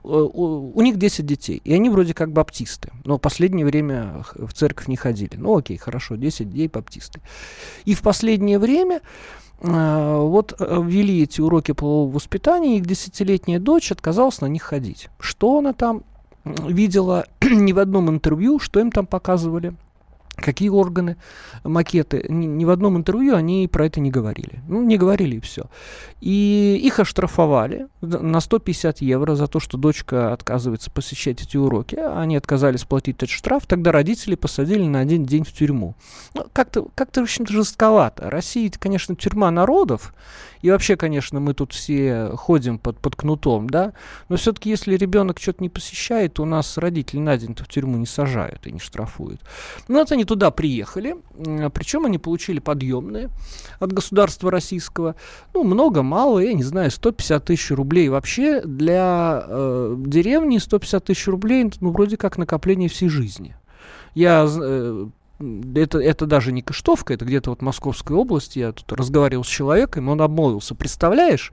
у, 0.04 0.72
у 0.74 0.82
них 0.82 0.98
10 0.98 1.26
детей, 1.26 1.62
и 1.64 1.74
они 1.74 1.90
вроде 1.90 2.14
как 2.14 2.32
баптисты, 2.32 2.92
но 3.04 3.18
в 3.18 3.22
последнее 3.22 3.66
время 3.66 4.24
в 4.36 4.54
церковь 4.54 4.88
не 4.88 4.96
ходили. 4.96 5.36
Ну 5.36 5.58
окей, 5.58 5.78
хорошо, 5.78 6.16
10 6.16 6.50
детей 6.50 6.70
баптисты. 6.70 7.20
И 7.86 7.96
в 7.96 8.02
последнее 8.02 8.60
время 8.60 9.02
э, 9.60 10.18
вот 10.22 10.56
ввели 10.60 11.24
эти 11.24 11.42
уроки 11.42 11.74
полового 11.74 12.14
воспитания, 12.14 12.76
и 12.76 12.78
их 12.78 12.86
десятилетняя 12.86 13.60
дочь 13.60 13.92
отказалась 13.92 14.40
на 14.40 14.46
них 14.46 14.64
ходить. 14.64 15.10
Что 15.20 15.58
она 15.58 15.74
там 15.74 16.04
видела 16.46 17.26
ни 17.42 17.74
в 17.74 17.80
одном 17.80 18.10
интервью, 18.10 18.60
что 18.60 18.80
им 18.80 18.90
там 18.92 19.06
показывали– 19.06 19.74
Какие 20.36 20.70
органы, 20.70 21.18
макеты? 21.64 22.26
Ни, 22.28 22.46
ни 22.46 22.66
в 22.66 22.72
одном 22.72 22.98
интервью 22.98 23.36
они 23.36 23.68
про 23.68 23.86
это 23.86 24.00
не 24.00 24.10
говорили. 24.10 24.62
Ну, 24.68 24.82
не 24.82 24.98
говорили 24.98 25.36
и 25.36 25.40
все. 25.40 25.66
И 26.22 26.80
их 26.84 27.00
оштрафовали 27.00 27.88
на 28.02 28.40
150 28.40 29.02
евро 29.02 29.36
за 29.36 29.48
то, 29.48 29.60
что 29.60 29.78
дочка 29.78 30.34
отказывается 30.34 30.90
посещать 30.90 31.42
эти 31.42 31.58
уроки. 31.58 31.96
Они 31.96 32.36
отказались 32.36 32.84
платить 32.84 33.18
этот 33.18 33.30
штраф. 33.30 33.68
Тогда 33.68 33.92
родители 33.92 34.36
посадили 34.36 34.84
на 34.84 35.02
один 35.02 35.24
день 35.24 35.44
в 35.44 35.54
тюрьму. 35.54 35.96
Ну, 36.34 36.46
как-то, 36.52 36.88
как-то, 36.96 37.22
в 37.22 37.24
общем-то, 37.24 37.54
жестковато. 37.54 38.30
Россия, 38.30 38.72
конечно, 38.80 39.16
тюрьма 39.16 39.52
народов. 39.52 40.14
И 40.64 40.72
вообще, 40.72 40.96
конечно, 40.96 41.42
мы 41.42 41.54
тут 41.54 41.74
все 41.74 42.32
ходим 42.36 42.80
под, 42.80 42.98
под 42.98 43.18
кнутом, 43.18 43.70
да. 43.70 43.92
Но 44.30 44.38
все-таки, 44.38 44.70
если 44.70 44.96
ребенок 44.96 45.38
что-то 45.40 45.62
не 45.62 45.70
посещает, 45.70 46.36
то 46.36 46.44
у 46.44 46.46
нас 46.46 46.78
родители 46.78 47.20
на 47.20 47.38
день 47.38 47.54
в 47.54 47.68
тюрьму 47.68 47.98
не 47.98 48.06
сажают 48.06 48.66
и 48.66 48.72
не 48.72 48.80
штрафуют. 48.80 49.42
Но 49.90 50.00
это 50.00 50.16
они 50.24 50.26
туда 50.26 50.52
приехали, 50.52 51.18
причем 51.74 52.06
они 52.06 52.18
получили 52.18 52.60
подъемные 52.60 53.30
от 53.80 53.92
государства 53.92 54.50
российского. 54.50 55.16
Ну, 55.54 55.64
много, 55.64 56.02
мало, 56.02 56.40
я 56.40 56.54
не 56.54 56.64
знаю, 56.64 56.92
150 56.92 57.46
тысяч 57.46 57.72
рублей. 57.72 58.08
Вообще 58.08 58.62
для 58.62 59.44
э, 59.46 59.96
деревни 59.98 60.60
150 60.60 61.04
тысяч 61.04 61.28
рублей, 61.28 61.70
ну, 61.82 61.92
вроде 61.92 62.16
как 62.16 62.38
накопление 62.38 62.88
всей 62.88 63.10
жизни. 63.10 63.56
Я 64.16 64.48
э, 64.48 65.08
это, 65.76 66.00
это 66.00 66.26
даже 66.26 66.54
не 66.54 66.62
Кыштовка, 66.62 67.14
это 67.14 67.26
где-то 67.26 67.50
вот 67.50 67.62
Московская 67.62 68.18
область. 68.18 68.56
Я 68.56 68.72
тут 68.72 68.92
разговаривал 68.94 69.44
с 69.44 69.50
человеком, 69.50 70.08
он 70.08 70.22
обмолвился. 70.22 70.74
Представляешь, 70.74 71.52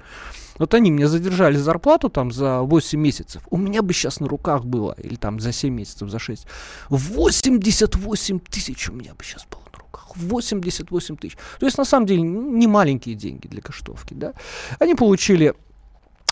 вот 0.61 0.75
они 0.75 0.93
мне 0.93 1.09
задержали 1.09 1.57
зарплату 1.57 2.11
там 2.11 2.31
за 2.31 2.61
8 2.61 3.01
месяцев. 3.01 3.43
У 3.51 3.57
меня 3.57 3.83
бы 3.83 3.95
сейчас 3.95 4.21
на 4.21 4.29
руках 4.29 4.65
было, 4.65 4.95
или 5.03 5.17
там 5.17 5.41
за 5.41 5.53
7 5.53 5.75
месяцев, 5.75 6.11
за 6.11 6.19
6. 6.19 6.47
88 6.91 8.39
тысяч 8.41 8.91
у 8.91 8.93
меня 8.93 9.15
бы 9.15 9.25
сейчас 9.25 9.47
было 9.51 9.63
на 9.73 9.79
руках. 9.79 10.13
88 10.17 11.17
тысяч. 11.17 11.37
То 11.59 11.67
есть, 11.67 11.79
на 11.79 11.85
самом 11.85 12.07
деле, 12.07 12.21
не 12.23 12.67
маленькие 12.67 13.15
деньги 13.15 13.49
для 13.49 13.63
Кыштовки, 13.63 14.13
да. 14.13 14.35
Они 14.79 14.95
получили 14.95 15.55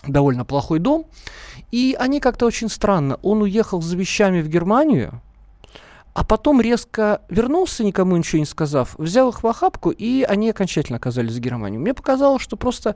довольно 0.07 0.45
плохой 0.45 0.79
дом, 0.79 1.07
и 1.71 1.95
они 1.99 2.19
как-то 2.19 2.45
очень 2.45 2.69
странно. 2.69 3.17
Он 3.23 3.41
уехал 3.41 3.81
за 3.81 3.97
вещами 3.97 4.41
в 4.41 4.47
Германию, 4.47 5.21
а 6.13 6.23
потом 6.23 6.61
резко 6.61 7.21
вернулся, 7.29 7.83
никому 7.83 8.17
ничего 8.17 8.39
не 8.39 8.45
сказав, 8.45 8.95
взял 8.97 9.29
их 9.29 9.43
в 9.43 9.47
охапку, 9.47 9.91
и 9.91 10.23
они 10.23 10.49
окончательно 10.49 10.97
оказались 10.97 11.35
в 11.35 11.39
Германии. 11.39 11.77
Мне 11.77 11.93
показалось, 11.93 12.41
что 12.41 12.57
просто 12.57 12.95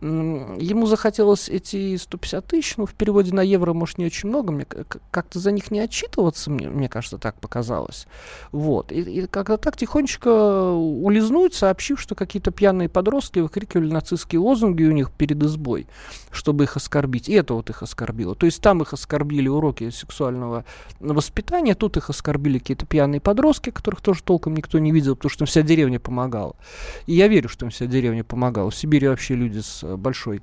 ему 0.00 0.86
захотелось 0.86 1.48
эти 1.48 1.96
150 1.96 2.46
тысяч, 2.46 2.76
ну, 2.76 2.86
в 2.86 2.94
переводе 2.94 3.34
на 3.34 3.40
евро, 3.40 3.72
может, 3.72 3.98
не 3.98 4.06
очень 4.06 4.28
много, 4.28 4.52
мне 4.52 4.64
как-то 5.10 5.40
за 5.40 5.50
них 5.50 5.72
не 5.72 5.80
отчитываться, 5.80 6.50
мне, 6.50 6.68
мне 6.68 6.88
кажется, 6.88 7.18
так 7.18 7.40
показалось. 7.40 8.06
Вот. 8.52 8.92
И, 8.92 9.00
и 9.00 9.26
когда 9.26 9.56
так 9.56 9.76
тихонечко 9.76 10.70
улизнуть, 10.70 11.54
сообщив, 11.54 12.00
что 12.00 12.14
какие-то 12.14 12.52
пьяные 12.52 12.88
подростки 12.88 13.40
выкрикивали 13.40 13.90
нацистские 13.90 14.40
лозунги 14.40 14.84
у 14.84 14.92
них 14.92 15.10
перед 15.10 15.42
избой, 15.42 15.88
чтобы 16.30 16.64
их 16.64 16.76
оскорбить. 16.76 17.28
И 17.28 17.32
это 17.32 17.54
вот 17.54 17.68
их 17.70 17.82
оскорбило. 17.82 18.36
То 18.36 18.46
есть 18.46 18.62
там 18.62 18.82
их 18.82 18.92
оскорбили 18.92 19.48
уроки 19.48 19.90
сексуального 19.90 20.64
воспитания, 21.00 21.74
тут 21.74 21.96
их 21.96 22.08
оскорбили 22.08 22.47
какие-то 22.56 22.86
пьяные 22.86 23.20
подростки, 23.20 23.68
которых 23.68 24.00
тоже 24.00 24.22
толком 24.22 24.56
никто 24.56 24.78
не 24.78 24.90
видел, 24.90 25.14
потому 25.14 25.30
что 25.30 25.44
им 25.44 25.46
вся 25.46 25.60
деревня 25.60 26.00
помогала. 26.00 26.56
И 27.04 27.12
я 27.12 27.28
верю, 27.28 27.50
что 27.50 27.66
им 27.66 27.70
вся 27.70 27.84
деревня 27.84 28.24
помогала. 28.24 28.70
В 28.70 28.74
Сибири 28.74 29.08
вообще 29.08 29.34
люди 29.34 29.58
с 29.58 29.84
большой 29.96 30.40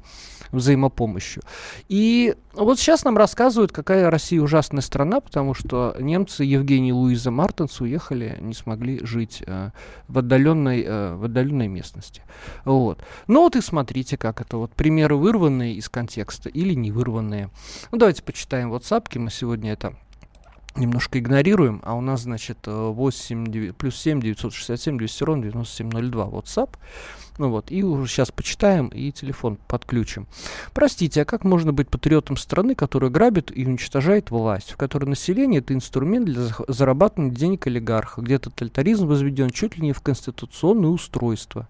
взаимопомощью. 0.51 1.43
И 1.89 2.35
вот 2.53 2.79
сейчас 2.79 3.03
нам 3.03 3.17
рассказывают, 3.17 3.71
какая 3.71 4.09
Россия 4.09 4.41
ужасная 4.41 4.81
страна, 4.81 5.19
потому 5.19 5.53
что 5.53 5.95
немцы 5.99 6.43
Евгений 6.43 6.89
и 6.89 6.93
Луиза 6.93 7.31
Мартенс 7.31 7.81
уехали, 7.81 8.37
не 8.39 8.53
смогли 8.53 9.03
жить 9.05 9.43
э, 9.45 9.71
в, 10.07 10.17
отдаленной, 10.17 10.83
э, 10.83 11.15
в 11.15 11.25
отдаленной 11.25 11.67
местности. 11.67 12.21
Вот. 12.63 13.03
Ну 13.27 13.41
вот 13.41 13.55
и 13.55 13.61
смотрите, 13.61 14.17
как 14.17 14.41
это. 14.41 14.57
Вот 14.57 14.71
примеры 14.71 15.15
вырванные 15.15 15.73
из 15.75 15.89
контекста 15.89 16.49
или 16.49 16.73
не 16.73 16.91
вырванные. 16.91 17.49
Ну 17.91 17.97
давайте 17.97 18.23
почитаем 18.23 18.73
WhatsApp, 18.73 19.19
мы 19.19 19.31
сегодня 19.31 19.73
это 19.73 19.95
немножко 20.75 21.19
игнорируем, 21.19 21.81
а 21.83 21.95
у 21.95 22.01
нас, 22.01 22.21
значит, 22.21 22.59
8, 22.65 23.47
9, 23.47 23.75
плюс 23.75 23.95
7, 23.95 24.21
967, 24.21 24.97
200 24.97 25.23
ровно 25.23 25.43
9702 25.43 26.25
WhatsApp. 26.25 26.69
Ну 27.37 27.49
вот, 27.49 27.71
и 27.71 27.83
уже 27.83 28.09
сейчас 28.09 28.31
почитаем 28.31 28.87
и 28.87 29.11
телефон 29.11 29.57
подключим. 29.67 30.27
Простите, 30.73 31.21
а 31.21 31.25
как 31.25 31.43
можно 31.43 31.73
быть 31.73 31.89
патриотом 31.89 32.37
страны, 32.37 32.75
которая 32.75 33.11
грабит 33.11 33.51
и 33.55 33.65
уничтожает 33.65 34.31
власть, 34.31 34.71
в 34.71 34.77
которой 34.77 35.05
население 35.05 35.59
это 35.59 35.73
инструмент 35.73 36.25
для 36.25 36.47
зарабатывания 36.67 37.31
денег 37.31 37.67
олигарха, 37.67 38.21
где 38.21 38.39
тоталитаризм 38.39 39.07
возведен 39.07 39.49
чуть 39.49 39.77
ли 39.77 39.83
не 39.87 39.93
в 39.93 40.01
конституционное 40.01 40.89
устройство? 40.89 41.67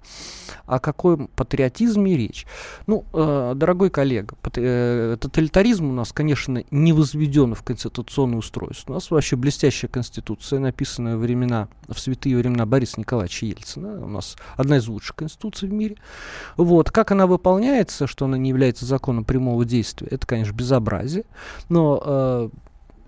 О 0.66 0.80
каком 0.80 1.28
патриотизме 1.30 2.16
речь? 2.16 2.46
Ну, 2.86 3.06
э, 3.14 3.54
дорогой 3.56 3.90
коллега, 3.90 4.36
э, 4.56 5.18
тоталитаризм 5.20 5.90
у 5.90 5.94
нас, 5.94 6.12
конечно, 6.12 6.64
не 6.70 6.94
возведен 6.94 7.56
в 7.56 7.64
конституционное 7.64 8.38
устройство. 8.38 8.94
У 8.94 8.96
нас 8.96 9.10
вообще 9.10 9.36
блестящая 9.36 9.90
конституция, 9.90 10.60
написанная 10.60 11.18
времена, 11.18 11.70
в 11.88 12.00
святые 12.00 12.38
времена 12.38 12.66
Бориса 12.66 13.00
Николаевича 13.00 13.48
Ельцина. 13.48 14.04
У 14.04 14.08
нас 14.08 14.36
одна 14.58 14.78
из 14.78 14.88
лучших 14.88 15.16
конституций 15.16 15.55
конституции 15.56 15.68
в 15.68 15.74
мире. 15.74 15.96
Вот. 16.58 16.92
Как 16.92 17.12
она 17.12 17.28
выполняется, 17.28 18.08
что 18.08 18.26
она 18.26 18.38
не 18.38 18.50
является 18.50 18.86
законом 18.86 19.24
прямого 19.24 19.66
действия, 19.66 20.08
это, 20.12 20.28
конечно, 20.28 20.54
безобразие. 20.54 21.24
Но 21.70 22.02
э, 22.06 22.50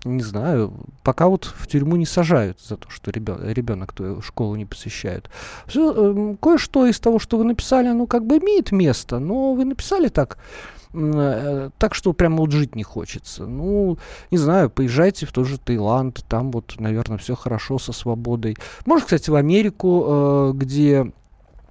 не 0.04 0.22
знаю, 0.22 0.72
пока 1.02 1.28
вот 1.28 1.44
в 1.44 1.66
тюрьму 1.66 1.96
не 1.96 2.06
сажают 2.06 2.60
за 2.60 2.76
то, 2.76 2.88
что 2.90 3.10
ребенок, 3.10 3.44
ребенок 3.44 3.94
школу 4.22 4.56
не 4.56 4.64
посещает. 4.64 5.30
Все, 5.66 5.92
э, 5.92 6.36
кое-что 6.40 6.86
из 6.86 6.98
того, 7.00 7.18
что 7.18 7.38
вы 7.38 7.44
написали, 7.44 7.88
ну, 7.90 8.06
как 8.06 8.26
бы 8.26 8.38
имеет 8.38 8.72
место, 8.72 9.18
но 9.18 9.54
вы 9.54 9.64
написали 9.64 10.08
так, 10.08 10.38
э, 10.94 11.70
так 11.78 11.94
что 11.94 12.12
прямо 12.12 12.38
вот 12.38 12.52
жить 12.52 12.76
не 12.76 12.84
хочется. 12.84 13.46
Ну, 13.46 13.98
не 14.30 14.38
знаю, 14.38 14.70
поезжайте 14.70 15.26
в 15.26 15.32
тот 15.32 15.46
же 15.46 15.58
Таиланд, 15.58 16.24
там 16.28 16.50
вот, 16.50 16.76
наверное, 16.78 17.18
все 17.18 17.34
хорошо 17.34 17.78
со 17.78 17.92
свободой. 17.92 18.56
Может, 18.86 19.06
кстати, 19.06 19.30
в 19.30 19.34
Америку, 19.34 20.04
э, 20.06 20.52
где 20.54 21.12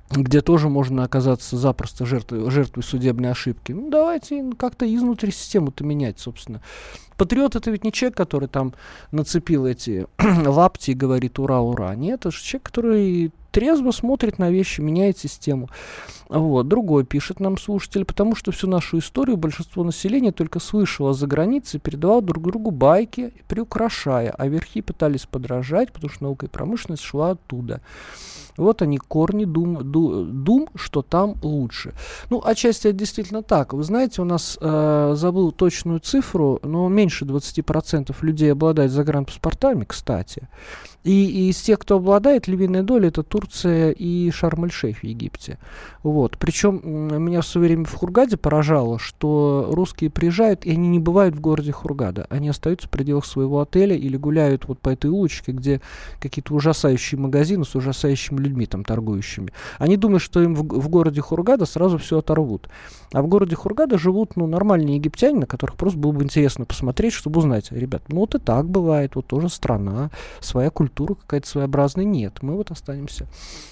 где 0.09 0.41
тоже 0.41 0.69
можно 0.69 1.03
оказаться 1.03 1.57
запросто 1.57 2.05
жертвой, 2.05 2.49
жертвой 2.49 2.83
судебной 2.83 3.31
ошибки. 3.31 3.71
Ну, 3.73 3.89
давайте 3.89 4.51
как-то 4.57 4.85
изнутри 4.93 5.31
систему-то 5.31 5.83
менять, 5.83 6.19
собственно. 6.19 6.61
Патриот 7.17 7.55
это 7.55 7.71
ведь 7.71 7.83
не 7.83 7.91
человек, 7.91 8.15
который 8.15 8.47
там 8.47 8.73
нацепил 9.11 9.65
эти 9.65 10.07
лапти 10.45 10.91
и 10.91 10.95
говорит 10.95 11.39
ура, 11.39 11.59
ура. 11.59 11.95
Нет, 11.95 12.21
это 12.21 12.31
же 12.31 12.41
человек, 12.41 12.67
который 12.67 13.31
трезво 13.57 13.89
смотрит 13.89 14.37
на 14.37 14.51
вещи, 14.51 14.81
меняет 14.81 15.17
систему. 15.17 15.67
Вот. 16.29 16.67
Другой 16.67 17.05
пишет 17.05 17.39
нам 17.39 17.57
слушатель, 17.57 18.05
потому 18.05 18.35
что 18.35 18.51
всю 18.51 18.67
нашу 18.67 18.99
историю 18.99 19.35
большинство 19.35 19.83
населения 19.83 20.31
только 20.31 20.59
слышало 20.59 21.15
за 21.15 21.25
границей, 21.25 21.79
передавало 21.79 22.21
друг 22.21 22.43
другу 22.43 22.69
байки, 22.69 23.33
приукрашая, 23.47 24.29
а 24.29 24.47
верхи 24.47 24.81
пытались 24.81 25.25
подражать, 25.25 25.91
потому 25.91 26.13
что 26.13 26.25
наука 26.25 26.45
и 26.45 26.49
промышленность 26.49 27.01
шла 27.01 27.31
оттуда. 27.31 27.81
Вот 28.57 28.81
они, 28.81 28.97
корни 28.97 29.45
дум, 29.45 29.91
ду, 29.91 30.23
дум, 30.25 30.69
что 30.75 31.01
там 31.01 31.35
лучше. 31.41 31.93
Ну, 32.29 32.41
отчасти 32.43 32.87
это 32.87 32.97
действительно 32.97 33.43
так. 33.43 33.73
Вы 33.73 33.83
знаете, 33.83 34.21
у 34.21 34.25
нас, 34.25 34.57
э, 34.59 35.13
забыл 35.15 35.51
точную 35.51 35.99
цифру, 35.99 36.59
но 36.63 36.89
меньше 36.89 37.25
20% 37.25 38.21
людей 38.21 38.51
обладают 38.51 38.91
загранпаспортами, 38.91 39.85
кстати. 39.85 40.47
И, 41.07 41.49
из 41.49 41.61
тех, 41.61 41.79
кто 41.79 41.95
обладает, 41.95 42.47
львиная 42.47 42.83
доля 42.83 43.07
это 43.07 43.23
тур, 43.23 43.47
Турция 43.47 43.91
и 43.91 44.29
Шарм-эль-Шейх 44.29 44.99
в 44.99 45.03
Египте. 45.03 45.57
Вот. 46.03 46.37
Причем 46.37 46.81
меня 46.83 47.41
в 47.41 47.47
свое 47.47 47.67
время 47.67 47.85
в 47.85 47.93
Хургаде 47.93 48.35
поражало, 48.35 48.99
что 48.99 49.69
русские 49.71 50.09
приезжают, 50.09 50.65
и 50.65 50.71
они 50.71 50.89
не 50.89 50.99
бывают 50.99 51.35
в 51.35 51.39
городе 51.39 51.71
Хургада. 51.71 52.27
Они 52.29 52.49
остаются 52.49 52.87
в 52.87 52.91
пределах 52.91 53.25
своего 53.25 53.61
отеля 53.61 53.95
или 53.95 54.17
гуляют 54.17 54.67
вот 54.67 54.79
по 54.79 54.89
этой 54.89 55.09
улочке, 55.09 55.53
где 55.53 55.81
какие-то 56.19 56.53
ужасающие 56.53 57.19
магазины 57.19 57.63
с 57.63 57.73
ужасающими 57.73 58.39
людьми 58.39 58.65
там 58.65 58.83
торгующими. 58.83 59.53
Они 59.77 59.95
думают, 59.95 60.23
что 60.23 60.41
им 60.41 60.53
в, 60.53 60.63
в 60.63 60.89
городе 60.89 61.21
Хургада 61.21 61.65
сразу 61.65 61.97
все 61.97 62.19
оторвут. 62.19 62.67
А 63.13 63.21
в 63.21 63.27
городе 63.27 63.55
Хургада 63.55 63.97
живут 63.97 64.35
ну, 64.35 64.45
нормальные 64.47 64.95
египтяне, 64.95 65.39
на 65.39 65.45
которых 65.45 65.77
просто 65.77 65.97
было 65.97 66.11
бы 66.11 66.23
интересно 66.23 66.65
посмотреть, 66.65 67.13
чтобы 67.13 67.39
узнать, 67.39 67.71
ребят, 67.71 68.03
ну 68.09 68.17
вот 68.17 68.35
и 68.35 68.39
так 68.39 68.67
бывает, 68.67 69.15
вот 69.15 69.27
тоже 69.27 69.47
страна, 69.47 70.11
своя 70.41 70.69
культура 70.69 70.96
какая-то 71.05 71.47
своеобразная. 71.47 72.05
Нет, 72.05 72.41
мы 72.41 72.55
вот 72.55 72.71
останемся, 72.71 73.27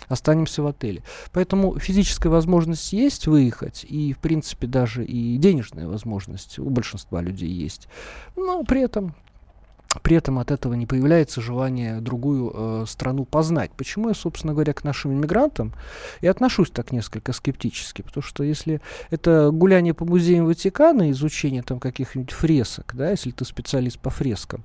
останемся 0.07 0.61
в 0.63 0.67
отеле. 0.67 1.03
Поэтому 1.31 1.79
физическая 1.79 2.31
возможность 2.31 2.93
есть 2.93 3.27
выехать, 3.27 3.85
и, 3.87 4.13
в 4.13 4.19
принципе, 4.19 4.67
даже 4.67 5.05
и 5.05 5.37
денежная 5.37 5.87
возможность 5.87 6.59
у 6.59 6.69
большинства 6.69 7.21
людей 7.21 7.49
есть. 7.49 7.87
Но 8.35 8.63
при 8.63 8.81
этом 8.81 9.15
при 10.01 10.17
этом 10.17 10.39
от 10.39 10.51
этого 10.51 10.73
не 10.73 10.85
появляется 10.85 11.41
желание 11.41 12.01
другую 12.01 12.51
э, 12.53 12.85
страну 12.87 13.25
познать. 13.25 13.71
Почему 13.71 14.09
я, 14.09 14.15
собственно 14.15 14.53
говоря, 14.53 14.73
к 14.73 14.83
нашим 14.83 15.13
иммигрантам 15.13 15.73
и 16.21 16.27
отношусь 16.27 16.69
так 16.69 16.91
несколько 16.91 17.33
скептически? 17.33 18.01
Потому 18.01 18.23
что 18.23 18.43
если 18.43 18.81
это 19.09 19.51
гуляние 19.51 19.93
по 19.93 20.05
музеям 20.05 20.45
Ватикана, 20.45 21.11
изучение 21.11 21.63
там 21.63 21.79
каких-нибудь 21.79 22.31
фресок, 22.31 22.93
да, 22.93 23.11
если 23.11 23.31
ты 23.31 23.45
специалист 23.45 23.99
по 23.99 24.09
фрескам, 24.09 24.63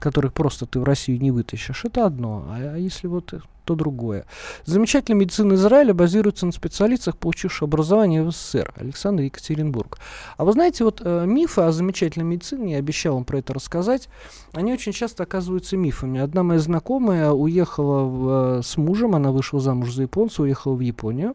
которых 0.00 0.32
просто 0.32 0.66
ты 0.66 0.80
в 0.80 0.84
Россию 0.84 1.20
не 1.20 1.30
вытащишь, 1.30 1.84
это 1.84 2.06
одно. 2.06 2.46
А, 2.48 2.76
если 2.76 3.06
вот 3.06 3.34
то 3.70 3.76
другое. 3.76 4.24
Замечательная 4.64 5.20
медицина 5.20 5.54
Израиля 5.54 5.94
базируется 5.94 6.44
на 6.44 6.50
специалистах, 6.50 7.16
получивших 7.16 7.62
образование 7.62 8.22
в 8.24 8.32
СССР. 8.32 8.72
Александр 8.76 9.22
Екатеринбург. 9.22 9.98
А 10.36 10.44
вы 10.44 10.52
знаете, 10.52 10.82
вот 10.82 11.00
э, 11.04 11.24
мифы 11.26 11.60
о 11.60 11.70
замечательной 11.70 12.26
медицине, 12.26 12.72
я 12.72 12.78
обещал 12.78 13.14
вам 13.14 13.24
про 13.24 13.38
это 13.38 13.54
рассказать, 13.54 14.08
они 14.52 14.72
очень 14.72 14.92
часто 14.92 15.22
оказываются 15.22 15.76
мифами. 15.76 16.20
Одна 16.20 16.42
моя 16.42 16.58
знакомая 16.58 17.30
уехала 17.30 18.02
в, 18.02 18.58
э, 18.58 18.62
с 18.64 18.76
мужем, 18.76 19.14
она 19.14 19.30
вышла 19.30 19.60
замуж 19.60 19.92
за 19.92 20.02
японца, 20.02 20.42
уехала 20.42 20.74
в 20.74 20.80
Японию, 20.80 21.34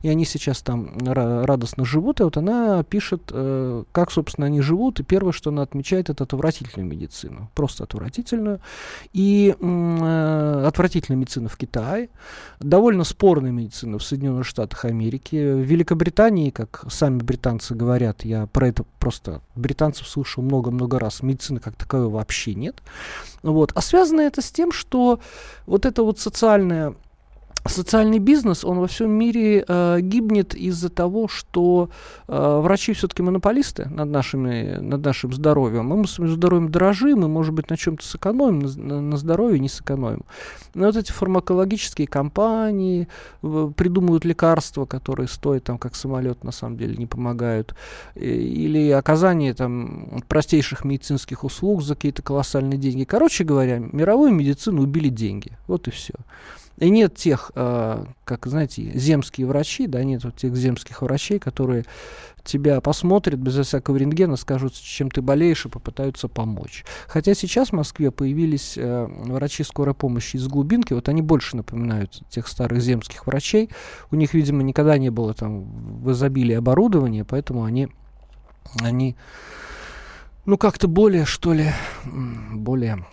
и 0.00 0.08
они 0.08 0.24
сейчас 0.24 0.62
там 0.62 0.96
радостно 1.04 1.84
живут, 1.84 2.20
и 2.20 2.24
вот 2.24 2.38
она 2.38 2.82
пишет, 2.84 3.22
э, 3.30 3.84
как, 3.92 4.10
собственно, 4.12 4.46
они 4.46 4.62
живут, 4.62 5.00
и 5.00 5.02
первое, 5.02 5.32
что 5.32 5.50
она 5.50 5.62
отмечает, 5.62 6.08
это 6.08 6.24
отвратительную 6.24 6.88
медицину. 6.88 7.50
Просто 7.54 7.84
отвратительную. 7.84 7.95
И 9.12 9.54
э, 9.58 10.64
отвратительная 10.66 11.18
медицина 11.18 11.48
в 11.48 11.56
Китае 11.56 12.08
довольно 12.60 13.04
спорная 13.04 13.50
медицина 13.50 13.98
в 13.98 14.02
Соединенных 14.02 14.46
Штатах 14.46 14.84
Америки. 14.84 15.36
В 15.36 15.60
Великобритании, 15.60 16.50
как 16.50 16.84
сами 16.88 17.18
британцы 17.18 17.74
говорят, 17.74 18.24
я 18.24 18.46
про 18.46 18.68
это 18.68 18.84
просто 18.98 19.40
британцев 19.54 20.08
слышал 20.08 20.42
много-много 20.42 20.98
раз, 20.98 21.22
медицины 21.22 21.60
как 21.60 21.76
таковой 21.76 22.08
вообще 22.08 22.54
нет. 22.54 22.76
Вот. 23.42 23.72
А 23.74 23.80
связано 23.80 24.20
это 24.20 24.42
с 24.42 24.50
тем, 24.50 24.72
что 24.72 25.20
вот 25.66 25.86
это 25.86 26.02
вот 26.02 26.18
социальное 26.18 26.94
социальный 27.68 28.18
бизнес, 28.18 28.64
он 28.64 28.78
во 28.78 28.86
всем 28.86 29.10
мире 29.10 29.64
э, 29.66 29.98
гибнет 30.00 30.54
из-за 30.54 30.88
того, 30.88 31.28
что 31.28 31.90
э, 32.28 32.60
врачи 32.62 32.92
все-таки 32.92 33.22
монополисты 33.22 33.88
над, 33.88 34.08
нашими, 34.08 34.78
над 34.80 35.04
нашим 35.04 35.32
здоровьем. 35.32 35.86
Мы 35.86 36.06
своим 36.06 36.32
здоровьем 36.32 36.70
дорожим, 36.70 37.20
мы, 37.20 37.28
может 37.28 37.54
быть, 37.54 37.70
на 37.70 37.76
чем-то 37.76 38.04
сэкономим, 38.04 38.60
на, 38.76 39.00
на 39.00 39.16
здоровье 39.16 39.58
не 39.58 39.68
сэкономим. 39.68 40.24
Но 40.74 40.86
вот 40.86 40.96
эти 40.96 41.12
фармакологические 41.12 42.06
компании 42.06 43.08
э, 43.42 43.70
придумывают 43.76 44.24
лекарства, 44.24 44.84
которые 44.84 45.28
стоят, 45.28 45.64
там, 45.64 45.78
как 45.78 45.94
самолет, 45.94 46.44
на 46.44 46.52
самом 46.52 46.76
деле, 46.76 46.96
не 46.96 47.06
помогают. 47.06 47.74
Или 48.14 48.90
оказание 48.90 49.54
там, 49.54 50.22
простейших 50.28 50.84
медицинских 50.84 51.44
услуг 51.44 51.82
за 51.82 51.94
какие-то 51.94 52.22
колоссальные 52.22 52.78
деньги. 52.78 53.04
Короче 53.04 53.44
говоря, 53.44 53.78
мировую 53.78 54.32
медицину 54.32 54.82
убили 54.82 55.08
деньги. 55.08 55.56
Вот 55.66 55.88
и 55.88 55.90
все. 55.90 56.14
И 56.78 56.90
нет 56.90 57.14
тех, 57.14 57.50
э, 57.54 58.04
как, 58.24 58.46
знаете, 58.46 58.90
земские 58.94 59.46
врачи, 59.46 59.86
да, 59.86 60.04
нет 60.04 60.24
вот 60.24 60.36
тех 60.36 60.54
земских 60.54 61.00
врачей, 61.02 61.38
которые 61.38 61.84
тебя 62.44 62.80
посмотрят 62.80 63.40
без 63.40 63.54
всякого 63.66 63.96
рентгена, 63.96 64.36
скажут, 64.36 64.74
чем 64.74 65.10
ты 65.10 65.20
болеешь, 65.20 65.66
и 65.66 65.68
попытаются 65.68 66.28
помочь. 66.28 66.84
Хотя 67.08 67.34
сейчас 67.34 67.70
в 67.70 67.72
Москве 67.72 68.10
появились 68.10 68.74
э, 68.76 69.06
врачи 69.06 69.64
скорой 69.64 69.94
помощи 69.94 70.36
из 70.36 70.46
глубинки, 70.48 70.92
вот 70.92 71.08
они 71.08 71.22
больше 71.22 71.56
напоминают 71.56 72.22
тех 72.28 72.46
старых 72.46 72.80
земских 72.80 73.26
врачей. 73.26 73.70
У 74.10 74.16
них, 74.16 74.34
видимо, 74.34 74.62
никогда 74.62 74.98
не 74.98 75.10
было 75.10 75.34
там 75.34 75.64
в 75.64 76.12
изобилии 76.12 76.54
оборудования, 76.54 77.24
поэтому 77.24 77.64
они, 77.64 77.88
они 78.80 79.16
ну, 80.44 80.58
как-то 80.58 80.88
более, 80.88 81.24
что 81.24 81.52
ли, 81.52 81.72
более 82.52 83.04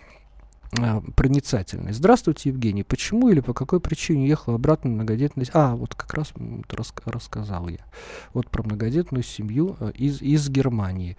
а, 0.80 1.02
проницательный. 1.14 1.92
Здравствуйте, 1.92 2.50
Евгений. 2.50 2.82
Почему 2.82 3.28
или 3.28 3.40
по 3.40 3.54
какой 3.54 3.80
причине 3.80 4.24
уехал 4.24 4.54
обратно 4.54 4.90
многодетность? 4.90 5.50
А, 5.54 5.74
вот 5.74 5.94
как 5.94 6.14
раз 6.14 6.32
рас, 6.70 6.94
рассказал 7.04 7.68
я. 7.68 7.84
Вот 8.32 8.50
про 8.50 8.62
многодетную 8.62 9.22
семью 9.22 9.76
э, 9.80 9.92
из, 9.94 10.20
из 10.22 10.48
Германии. 10.48 11.16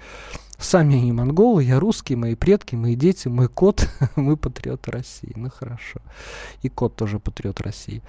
Сами 0.57 0.95
они 0.95 1.11
монголы, 1.11 1.63
я 1.63 1.79
русский, 1.79 2.15
мои 2.15 2.35
предки, 2.35 2.75
мои 2.75 2.95
дети, 2.95 3.27
мой 3.27 3.47
кот, 3.47 3.89
мы 4.15 4.37
патриоты 4.37 4.91
России. 4.91 5.33
Ну 5.35 5.49
хорошо. 5.49 5.99
И 6.61 6.69
кот 6.69 6.95
тоже 6.95 7.19
патриот 7.19 7.61
России. 7.61 8.01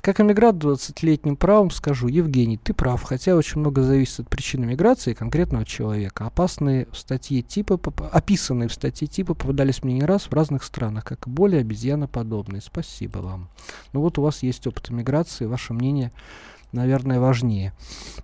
Как 0.00 0.20
эмигрант 0.20 0.62
20-летним 0.62 1.36
правом 1.36 1.70
скажу, 1.70 2.08
Евгений, 2.08 2.56
ты 2.56 2.72
прав, 2.72 3.02
хотя 3.02 3.36
очень 3.36 3.60
много 3.60 3.82
зависит 3.82 4.20
от 4.20 4.28
причины 4.28 4.66
миграции 4.66 5.12
конкретного 5.12 5.64
человека. 5.64 6.26
Опасные 6.26 6.86
в 6.92 6.96
статье 6.96 7.42
типа, 7.42 7.78
описанные 8.12 8.68
в 8.68 8.72
статье 8.72 9.06
типа 9.06 9.34
попадались 9.34 9.82
мне 9.82 9.94
не 9.94 10.04
раз 10.04 10.24
в 10.24 10.32
разных 10.32 10.64
странах, 10.64 11.04
как 11.04 11.26
и 11.26 11.30
более 11.30 11.60
обезьяноподобные. 11.60 12.62
Спасибо 12.62 13.18
вам. 13.18 13.48
Ну 13.92 14.00
вот 14.00 14.18
у 14.18 14.22
вас 14.22 14.42
есть 14.42 14.66
опыт 14.66 14.90
миграции, 14.90 15.44
ваше 15.44 15.74
мнение 15.74 16.12
наверное, 16.72 17.20
важнее. 17.20 17.72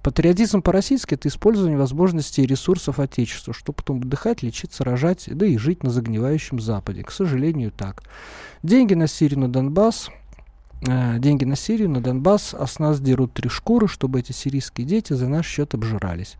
Патриотизм 0.02 0.62
по-российски– 0.62 1.14
это 1.16 1.28
использование 1.28 1.78
возможностей 1.78 2.42
и 2.42 2.46
ресурсов 2.46 2.98
Отечества, 2.98 3.52
чтобы 3.52 3.76
потом 3.76 3.98
отдыхать, 3.98 4.42
лечиться, 4.42 4.84
рожать, 4.84 5.24
да 5.30 5.46
и 5.46 5.56
жить 5.56 5.82
на 5.82 5.90
загнивающем 5.90 6.60
Западе. 6.60 7.02
К 7.02 7.10
сожалению, 7.10 7.72
так. 7.72 8.02
Деньги 8.62 8.94
на 8.94 9.06
Сирию, 9.06 9.40
на 9.40 9.48
Донбасс 9.48 10.10
э,– 10.86 11.18
деньги 11.18 11.44
на 11.44 11.56
Сирию, 11.56 11.90
на 11.90 12.00
Донбасс, 12.00 12.54
а 12.58 12.66
с 12.66 12.78
нас 12.78 13.00
дерут 13.00 13.32
три 13.32 13.48
шкуры, 13.48 13.88
чтобы 13.88 14.20
эти 14.20 14.32
сирийские 14.32 14.86
дети 14.86 15.12
за 15.12 15.28
наш 15.28 15.46
счет 15.46 15.74
обжирались. 15.74 16.36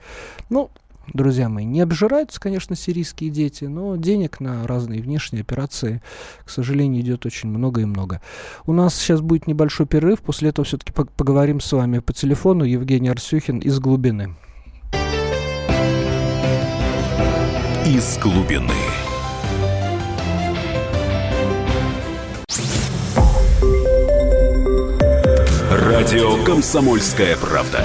Ну, 0.51 0.71
друзья 1.13 1.49
мои, 1.49 1.65
не 1.65 1.81
обжираются, 1.81 2.41
конечно, 2.41 2.77
сирийские 2.77 3.31
дети, 3.31 3.65
но 3.65 3.97
денег 3.97 4.41
на 4.41 4.67
разные 4.67 5.03
внешние 5.03 5.43
операции, 5.43 6.03
к 6.45 6.51
сожалению, 6.51 7.03
идет 7.03 7.27
очень 7.27 7.49
много 7.49 7.83
и 7.83 7.85
много. 7.85 8.21
У 8.67 8.73
нас 8.73 8.95
сейчас 8.95 9.21
будет 9.21 9.47
небольшой 9.47 9.87
перерыв, 9.87 10.21
после 10.21 10.51
этого 10.51 10.65
все-таки 10.65 10.93
поговорим 10.93 11.61
с 11.61 11.73
вами 11.73 11.99
по 12.01 12.13
телефону. 12.13 12.65
Евгений 12.65 13.09
Арсюхин 13.09 13.59
из 13.59 13.79
глубины. 13.79 14.35
Из 17.87 18.19
глубины. 18.19 18.75
Радио 25.71 26.43
«Комсомольская 26.45 27.37
правда». 27.37 27.85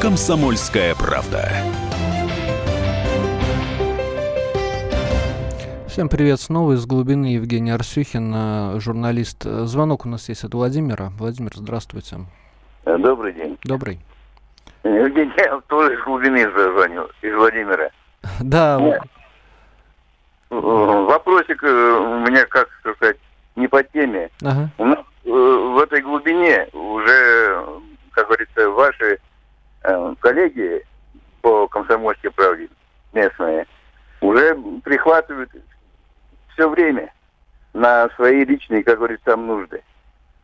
«Комсомольская 0.00 0.94
правда». 0.94 1.50
Всем 5.88 6.08
привет 6.08 6.40
снова 6.40 6.72
из 6.72 6.86
глубины. 6.86 7.26
Евгений 7.34 7.70
Арсюхин, 7.70 8.32
э, 8.34 8.80
журналист. 8.80 9.42
Звонок 9.42 10.06
у 10.06 10.08
нас 10.08 10.30
есть 10.30 10.42
от 10.44 10.54
Владимира. 10.54 11.10
Владимир, 11.18 11.50
здравствуйте. 11.54 12.20
Э, 12.86 12.96
добрый 12.96 13.34
день. 13.34 13.58
Добрый. 13.64 14.00
Евгений, 14.84 15.32
я 15.36 15.60
тоже 15.66 15.92
из 15.92 16.02
глубины 16.04 16.50
звоню, 16.50 17.06
из 17.20 17.34
Владимира. 17.34 17.90
Да. 18.40 18.80
Нет. 18.80 19.02
Вопросик 20.48 21.62
э, 21.62 21.68
у 21.68 22.20
меня, 22.20 22.46
как 22.46 22.70
сказать, 22.80 23.18
не 23.54 23.68
по 23.68 23.82
теме. 23.82 24.30
Ага. 24.42 24.70
У 24.78 24.84
нас 24.86 24.98
в 25.26 25.78
этой 25.82 26.00
глубине 26.00 26.68
э, 29.82 30.14
коллеги 30.20 30.84
по 31.42 31.68
комсомольской 31.68 32.30
правде 32.30 32.68
местные 33.12 33.66
уже 34.20 34.54
прихватывают 34.84 35.50
все 36.52 36.68
время 36.68 37.12
на 37.72 38.08
свои 38.16 38.44
личные, 38.44 38.82
как 38.82 38.98
говорится, 38.98 39.24
там 39.26 39.46
нужды. 39.46 39.82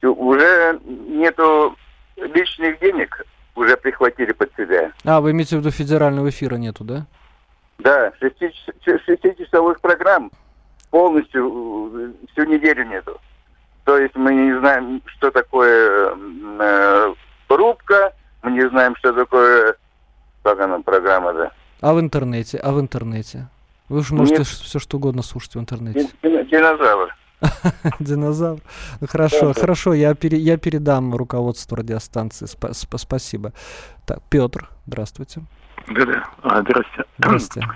Уже 0.03 0.81
нету 0.85 1.77
личных 2.17 2.79
денег, 2.81 3.27
уже 3.55 3.77
прихватили 3.77 4.33
под 4.33 4.53
себя. 4.57 4.93
А, 5.05 5.21
вы 5.21 5.33
имеете 5.33 5.57
в 5.57 5.61
виду 5.61 5.71
федерального 5.71 6.29
эфира 6.29 6.57
нету, 6.57 6.85
да? 6.85 7.07
Да, 7.79 8.13
шести, 8.21 8.51
шестичасовых 8.85 9.81
программ 9.81 10.31
полностью 10.91 11.93
э, 11.95 12.13
всю 12.33 12.45
неделю 12.45 12.85
нету. 12.85 13.21
То 13.85 13.99
есть 13.99 14.15
мы 14.17 14.35
не 14.35 14.59
знаем, 14.59 15.03
что 15.07 15.31
такое 15.31 16.17
э, 16.59 17.15
рубка, 17.49 18.15
мы 18.47 18.53
не 18.53 18.69
знаем, 18.69 18.95
что 18.97 19.13
такое, 19.13 19.75
как 20.45 20.61
она, 20.61 20.79
программа-то. 20.79 21.51
А 21.81 21.93
в 21.93 22.01
интернете? 22.01 22.59
А 22.59 22.73
в 22.73 22.81
интернете? 22.81 23.49
Вы 23.89 24.05
же 24.05 24.15
можете 24.15 24.39
Нет. 24.39 24.47
все 24.47 24.79
что 24.79 24.99
угодно 24.99 25.23
слушать 25.23 25.57
в 25.57 25.59
интернете. 25.59 26.09
Динозавр. 26.23 27.15
Динозавр. 27.99 28.61
Хорошо, 29.09 29.53
хорошо, 29.53 29.95
я, 29.95 30.15
пере, 30.15 30.39
я 30.39 30.59
передам 30.59 31.15
руководству 31.15 31.77
радиостанции. 31.77 32.47
Спа 32.47 32.69
-спа 32.69 32.99
Спасибо. 32.99 33.53
Так, 34.07 34.21
Петр, 34.31 34.69
здравствуйте. 34.87 35.43
Да-да, 35.89 36.25
а, 36.43 36.63
здрасте. 36.63 37.05
Здравствуйте. 37.19 37.69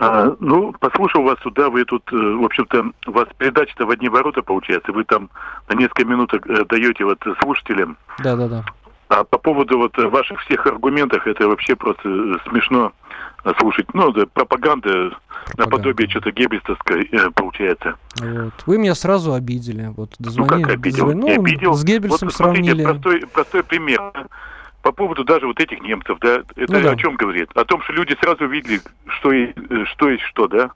А, 0.00 0.34
ну, 0.40 0.72
послушал 0.80 1.22
вас 1.22 1.38
сюда, 1.40 1.68
вы 1.68 1.84
тут, 1.84 2.02
э, 2.10 2.16
в 2.16 2.44
общем-то, 2.44 2.84
у 3.06 3.12
вас 3.12 3.28
передача-то 3.36 3.84
в 3.84 3.90
одни 3.90 4.08
ворота 4.08 4.42
получается, 4.42 4.92
вы 4.92 5.04
там 5.04 5.28
на 5.68 5.74
несколько 5.74 6.06
минут 6.06 6.32
э, 6.32 6.64
даете 6.64 7.04
вот 7.04 7.18
слушателям. 7.42 7.98
Да-да-да. 8.18 8.64
А 9.10 9.24
по 9.24 9.38
поводу 9.38 9.76
вот 9.76 9.96
ваших 9.98 10.40
всех 10.42 10.64
аргументов, 10.66 11.26
это 11.26 11.48
вообще 11.48 11.74
просто 11.74 12.08
э, 12.08 12.48
смешно 12.48 12.92
слушать. 13.58 13.92
Ну, 13.92 14.12
да, 14.12 14.24
пропаганда, 14.26 15.10
пропаганда. 15.10 15.16
наподобие 15.56 16.08
что-то 16.08 16.30
геббельстовской 16.30 17.08
э, 17.10 17.30
получается. 17.34 17.96
Вот. 18.20 18.54
Вы 18.66 18.78
меня 18.78 18.94
сразу 18.94 19.32
обидели. 19.32 19.92
Вот, 19.96 20.14
дозвонили, 20.20 20.54
ну, 20.54 20.62
как 20.62 20.74
обидел? 20.76 21.06
Дозвонили, 21.06 21.34
ну, 21.34 21.42
обидел. 21.42 21.74
С 21.74 21.82
Геббельсом 21.82 22.28
вот, 22.28 22.34
смотрите, 22.34 22.70
сравнили. 22.70 22.84
Простой, 22.84 23.26
простой 23.26 23.64
пример. 23.64 24.00
По 24.82 24.92
поводу 24.92 25.24
даже 25.24 25.48
вот 25.48 25.58
этих 25.58 25.82
немцев, 25.82 26.16
да, 26.20 26.42
это 26.54 26.72
ну, 26.72 26.80
да. 26.80 26.92
о 26.92 26.96
чем 26.96 27.16
говорит? 27.16 27.50
О 27.54 27.64
том, 27.64 27.82
что 27.82 27.92
люди 27.92 28.16
сразу 28.22 28.46
видели, 28.46 28.80
что, 29.08 29.32
э, 29.32 29.52
что 29.86 30.08
есть 30.08 30.22
что, 30.22 30.46
да? 30.46 30.70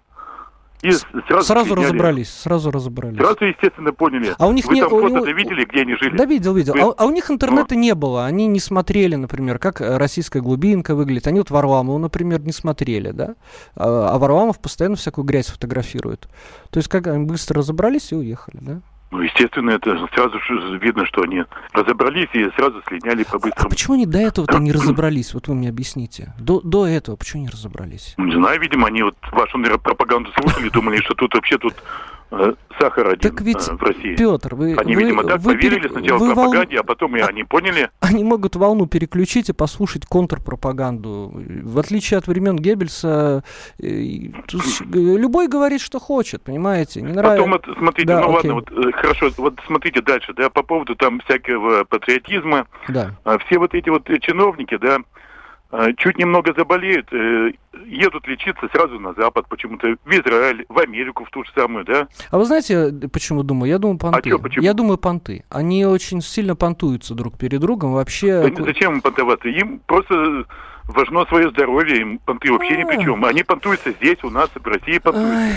И 0.85 0.93
сразу, 0.93 1.47
сразу 1.47 1.75
разобрались, 1.75 2.31
сразу 2.31 2.71
разобрались. 2.71 3.17
Сразу, 3.17 3.47
естественно, 3.47 3.93
поняли. 3.95 4.35
А 4.39 4.47
у 4.47 4.53
них 4.53 4.67
Вы 4.67 4.75
не... 4.75 4.81
там 4.83 4.91
фото 4.91 5.31
видели, 5.31 5.65
где 5.65 5.81
они 5.81 5.95
жили? 5.95 6.15
Да, 6.15 6.27
видел, 6.27 6.55
видел. 6.55 6.75
Вы... 6.75 6.83
А, 6.83 6.95
а 6.99 7.07
у 7.07 7.11
них 7.11 7.31
интернета 7.31 7.75
Но... 7.75 7.81
не 7.81 7.95
было. 7.95 8.27
Они 8.27 8.47
не 8.47 8.61
смотрели, 8.61 9.15
например, 9.15 9.59
как 9.59 9.81
э, 9.81 9.97
российская 9.97 10.41
глубинка 10.41 10.95
выглядит. 10.95 11.27
Они 11.27 11.39
вот 11.39 11.51
Варламова, 11.51 11.97
например, 11.97 12.43
не 12.43 12.53
смотрели, 12.53 13.13
да? 13.13 13.35
А, 13.77 14.11
а 14.11 14.19
Варламов 14.19 14.61
постоянно 14.61 14.97
всякую 14.97 15.25
грязь 15.25 15.47
фотографирует. 15.47 16.29
То 16.69 16.79
есть 16.79 16.91
как 16.91 17.07
они 17.07 17.25
быстро 17.25 17.61
разобрались 17.61 18.13
и 18.13 18.17
уехали, 18.17 18.59
да? 18.61 18.81
Ну, 19.15 19.23
естественно, 19.23 19.71
это 19.71 19.97
сразу 20.13 20.41
же 20.41 20.77
видно, 20.79 21.07
что 21.07 21.23
они 21.23 21.45
разобрались 21.73 22.29
и 22.33 22.51
сразу 22.57 22.83
слиняли 22.89 23.23
по-быстрому. 23.23 23.69
А 23.69 23.71
почему 23.71 23.95
они 23.95 24.07
до 24.07 24.19
этого-то 24.19 24.59
не 24.59 24.73
разобрались? 24.73 25.35
Вот 25.35 25.47
вы 25.47 25.55
мне 25.55 25.69
объясните. 25.69 26.35
До, 26.37 26.61
до 26.61 26.85
этого 26.85 27.15
почему 27.15 27.43
не 27.43 27.49
разобрались? 27.49 28.15
Не 28.19 28.35
знаю, 28.35 28.61
видимо, 28.61 28.89
они 28.89 29.05
вот 29.05 29.15
вашу, 29.31 29.57
наверное, 29.59 29.79
пропаганду 29.79 30.33
слушали, 30.33 30.69
думали, 30.69 30.97
что 30.97 31.15
тут 31.15 31.33
вообще 31.33 31.59
тут 31.59 31.75
Э, 32.37 32.55
сахар 32.81 33.11
один 33.11 33.21
так 33.21 33.41
ведь, 33.43 33.69
э, 33.69 33.75
в 33.75 33.83
России. 33.83 34.17
Петр, 34.17 34.55
вы... 34.55 34.75
Они, 34.75 34.97
вы, 34.97 35.03
видимо, 35.03 35.23
так 35.23 35.41
вы 35.41 35.55
поверили 35.55 35.81
пере... 35.81 35.91
сначала 35.91 36.19
вы 36.19 36.35
пропаганде, 36.35 36.77
вол... 36.77 36.81
а 36.81 36.83
потом 36.83 37.17
и 37.17 37.21
а... 37.21 37.27
они 37.27 37.45
поняли. 37.45 37.91
Они 38.01 38.25
могут 38.25 38.57
волну 38.57 38.87
переключить 38.87 39.51
и 39.51 39.53
послушать 39.53 40.07
контрпропаганду. 40.07 41.33
В 41.35 41.79
отличие 41.79 42.19
от 42.19 42.27
времен 42.27 42.57
Геббельса, 42.57 43.45
э, 43.79 43.85
любой 44.91 45.49
говорит, 45.49 45.81
что 45.81 46.01
хочет, 46.01 46.43
понимаете? 46.43 47.03
Не 47.03 47.13
нравится. 47.13 47.49
Потом, 47.49 47.77
смотрите, 47.79 48.09
да, 48.09 48.21
ну 48.21 48.37
окей. 48.37 48.51
ладно, 48.51 48.55
вот, 48.55 48.95
хорошо, 49.05 49.31
вот 49.37 49.61
смотрите 49.67 50.01
дальше, 50.01 50.33
да, 50.35 50.49
по 50.51 50.63
поводу 50.63 50.95
там 50.97 51.21
всякого 51.21 51.85
патриотизма. 51.85 52.67
Да. 52.89 53.11
Все 53.47 53.59
вот 53.59 53.75
эти 53.75 53.89
вот 53.89 54.09
чиновники, 54.21 54.77
да, 54.77 54.99
а, 55.71 55.93
чуть 55.95 56.19
немного 56.19 56.55
заболеют, 56.57 57.13
э, 57.13 57.51
едут 57.87 58.29
лечиться 58.29 58.69
сразу 58.73 59.01
на 59.01 59.13
Запад 59.15 59.47
почему-то, 59.49 59.97
в 60.05 60.11
Израиль, 60.11 60.65
в 60.69 60.79
Америку, 60.79 61.25
в 61.25 61.31
ту 61.31 61.43
же 61.45 61.51
самую, 61.53 61.85
да? 61.85 62.07
А 62.31 62.39
вы 62.39 62.45
знаете, 62.45 62.93
почему 63.13 63.43
думаю? 63.43 63.71
Я 63.71 63.79
думаю, 63.79 63.99
понты. 63.99 64.21
А 64.21 64.23
чё, 64.23 64.39
почему? 64.39 64.65
Я 64.65 64.73
думаю, 64.73 64.99
понты. 64.99 65.45
Они 65.51 65.85
очень 65.85 66.21
сильно 66.21 66.55
понтуются 66.55 67.15
друг 67.15 67.37
перед 67.37 67.61
другом, 67.61 67.93
вообще... 67.93 68.53
Да, 68.57 68.63
зачем 68.63 68.95
им 68.95 69.01
понтоваться? 69.01 69.49
Им 69.49 69.81
просто 69.87 70.45
важно 70.89 71.25
свое 71.27 71.51
здоровье, 71.51 72.01
им 72.01 72.19
понты 72.19 72.53
вообще 72.53 72.77
ни 72.77 72.85
при 72.85 73.03
чем. 73.03 73.25
Они 73.25 73.43
понтуются 73.43 73.93
здесь, 73.93 74.23
у 74.23 74.31
нас, 74.31 74.51
в 74.55 74.67
России 74.67 74.99
понтуются. 74.99 75.57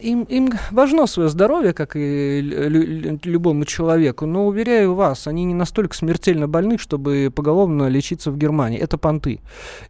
Им, 0.00 0.22
им 0.24 0.50
важно 0.70 1.06
свое 1.06 1.28
здоровье, 1.28 1.72
как 1.72 1.96
и 1.96 2.40
любому 3.24 3.64
человеку, 3.64 4.26
но, 4.26 4.46
уверяю 4.46 4.94
вас, 4.94 5.26
они 5.26 5.44
не 5.44 5.54
настолько 5.54 5.96
смертельно 5.96 6.48
больны, 6.48 6.78
чтобы 6.78 7.32
поголовно 7.34 7.88
лечиться 7.88 8.30
в 8.30 8.36
Германии. 8.36 8.78
Это 8.78 8.98
понты. 8.98 9.40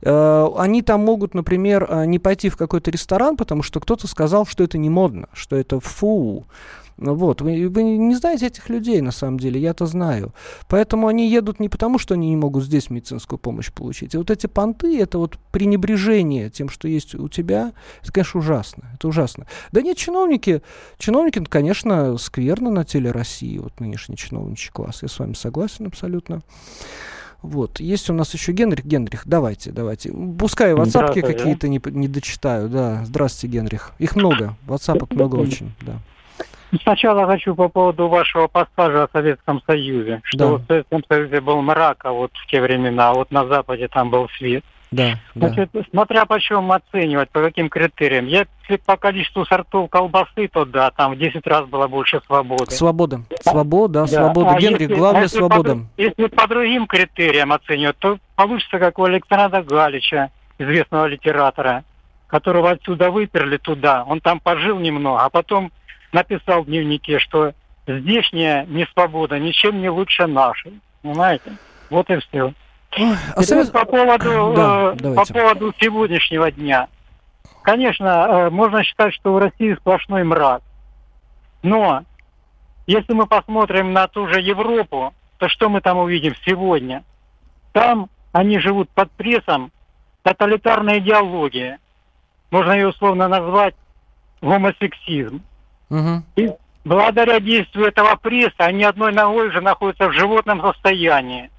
Э, 0.03 0.47
они 0.57 0.83
там 0.83 1.05
могут, 1.05 1.35
например, 1.35 1.87
э, 1.89 2.07
не 2.07 2.19
пойти 2.19 2.49
в 2.49 2.57
какой-то 2.57 2.91
ресторан, 2.91 3.37
потому 3.37 3.63
что 3.63 3.81
кто-то 3.81 4.07
сказал, 4.07 4.47
что 4.47 4.65
это 4.65 4.79
не 4.79 4.91
модно, 4.91 5.29
что 5.33 5.57
это 5.57 5.81
фу. 5.81 6.47
Ну 6.99 7.15
вот, 7.15 7.43
вы, 7.43 7.69
вы 7.69 7.83
не 7.83 8.15
знаете 8.15 8.47
этих 8.47 8.71
людей, 8.71 9.03
на 9.03 9.11
самом 9.11 9.39
деле, 9.39 9.61
я-то 9.61 9.85
знаю. 9.87 10.33
Поэтому 10.69 11.09
они 11.09 11.29
едут 11.29 11.61
не 11.61 11.69
потому, 11.69 11.99
что 11.99 12.15
они 12.15 12.31
не 12.31 12.37
могут 12.37 12.65
здесь 12.65 12.89
медицинскую 12.89 13.39
помощь 13.39 13.71
получить. 13.71 14.15
И 14.15 14.17
вот 14.17 14.31
эти 14.31 14.47
понты, 14.47 14.99
это 14.99 15.19
вот 15.19 15.39
пренебрежение 15.53 16.49
тем, 16.49 16.71
что 16.71 16.89
есть 16.89 17.15
у 17.15 17.29
тебя, 17.29 17.73
это, 18.03 18.13
конечно, 18.13 18.41
ужасно. 18.41 18.91
Это 18.95 19.09
ужасно. 19.09 19.47
Да 19.73 19.83
нет, 19.83 19.99
чиновники, 19.99 20.63
чиновники, 20.99 21.45
конечно, 21.45 22.17
скверно 22.17 22.71
на 22.71 22.85
теле 22.85 23.11
России, 23.11 23.59
вот 23.59 23.79
нынешний 23.79 24.17
чиновничий 24.17 24.71
класс. 24.73 25.03
Я 25.03 25.09
с 25.09 25.19
вами 25.19 25.35
согласен 25.35 25.87
абсолютно. 25.87 26.41
Вот. 27.43 27.79
Есть 27.79 28.09
у 28.11 28.15
нас 28.15 28.33
еще 28.33 28.53
Генрих. 28.53 28.85
Генрих, 28.85 29.23
давайте, 29.27 29.71
давайте. 29.71 30.13
Пускай 30.39 30.75
ватсапки 30.75 31.21
какие-то 31.21 31.69
не, 31.69 31.81
не 31.85 32.09
дочитаю. 32.09 32.69
Да, 32.69 33.05
здравствуйте, 33.05 33.59
Генрих. 33.59 33.93
Их 33.99 34.17
много. 34.17 34.57
Ватсапок 34.67 35.13
много 35.13 35.37
очень, 35.37 35.73
да. 35.83 36.01
Сначала 36.83 37.27
хочу 37.27 37.55
по 37.55 37.69
поводу 37.69 38.09
вашего 38.09 38.49
пассажа 38.49 39.05
о 39.05 39.09
Советском 39.13 39.63
Союзе. 39.67 40.21
Что 40.25 40.59
да. 40.59 40.65
в 40.65 40.67
Советском 40.67 41.05
Союзе 41.09 41.41
был 41.41 41.63
мрак, 41.63 42.05
а 42.05 42.13
вот 42.13 42.33
в 42.35 42.47
те 42.47 42.61
времена, 42.61 43.11
а 43.11 43.15
вот 43.15 43.31
на 43.31 43.47
Западе 43.47 43.89
там 43.89 44.11
был 44.11 44.29
свет. 44.37 44.65
Да, 44.93 45.15
Значит, 45.35 45.71
да. 45.73 45.81
смотря 45.91 46.27
по 46.27 46.41
чем 46.41 46.71
оценивать, 46.71 47.29
по 47.31 47.41
каким 47.41 47.69
критериям. 47.69 48.27
Если 48.27 48.77
по 48.85 48.97
количеству 48.97 49.45
сортов 49.45 49.91
колбасы, 49.91 50.49
то 50.49 50.65
да, 50.65 50.91
там 50.91 51.15
в 51.15 51.19
10 51.19 51.45
раз 51.47 51.67
было 51.67 51.89
больше 51.89 52.21
свободы. 52.25 52.71
Свобода. 52.71 53.23
Свобода, 53.41 54.01
да. 54.03 54.07
свобода. 54.07 54.51
А 54.51 54.61
Генрих, 54.61 54.83
если, 54.83 54.95
главное 54.95 55.23
если 55.23 55.39
свобода. 55.39 55.75
По, 55.75 56.01
если 56.01 56.27
по 56.29 56.47
другим 56.47 56.87
критериям 56.87 57.53
оценивать, 57.53 57.99
то 57.99 58.19
получится, 58.37 58.79
как 58.79 58.99
у 58.99 59.05
Александра 59.05 59.63
Галича, 59.63 60.31
известного 60.59 61.07
литератора, 61.07 61.85
которого 62.29 62.71
отсюда 62.71 63.11
выперли 63.11 63.57
туда. 63.57 64.05
Он 64.05 64.21
там 64.21 64.39
пожил 64.39 64.79
немного, 64.79 65.21
а 65.21 65.31
потом 65.31 65.73
написал 66.17 66.63
в 66.63 66.67
дневнике, 66.67 67.19
что 67.19 67.53
здешняя 67.87 68.65
несвобода 68.67 69.39
ничем 69.39 69.81
не 69.81 69.91
лучше 69.91 70.27
нашей. 70.27 70.81
Понимаете? 71.03 71.53
Вот 71.91 72.09
и 72.11 72.19
все. 72.19 72.53
а 73.37 73.43
совет... 73.43 73.71
по, 73.71 73.85
поводу, 73.85 74.55
да, 74.57 74.95
э, 74.99 75.15
по 75.15 75.25
поводу 75.27 75.75
сегодняшнего 75.79 76.51
дня. 76.51 76.89
Конечно, 77.63 78.07
э, 78.07 78.51
можно 78.51 78.83
считать, 78.83 79.13
что 79.15 79.35
в 79.35 79.39
России 79.39 79.75
сплошной 79.75 80.25
мрак. 80.25 80.63
Но 81.63 82.05
если 82.87 83.13
мы 83.13 83.27
посмотрим 83.27 83.93
на 83.93 84.09
ту 84.09 84.27
же 84.29 84.41
Европу, 84.41 85.13
то 85.39 85.49
что 85.49 85.69
мы 85.69 85.83
там 85.83 85.99
увидим 85.99 86.35
сегодня? 86.47 87.05
Там 87.73 88.09
они 88.33 88.59
живут 88.59 88.89
под 88.91 89.11
прессом 89.13 89.71
тоталитарной 90.23 90.99
идеологии. 90.99 91.79
Можно 92.51 92.73
ее 92.73 92.89
условно 92.89 93.29
назвать 93.29 93.75
гомосексизм. 94.41 95.43
Угу. 95.91 96.23
И 96.37 96.51
благодаря 96.85 97.41
действию 97.41 97.87
этого 97.87 98.17
пресса 98.17 98.55
они 98.59 98.85
одной 98.85 99.13
ногой 99.13 99.49
уже 99.49 99.61
находятся 99.61 100.09
в 100.09 100.13
животном 100.13 100.61
состоянии. 100.61 101.51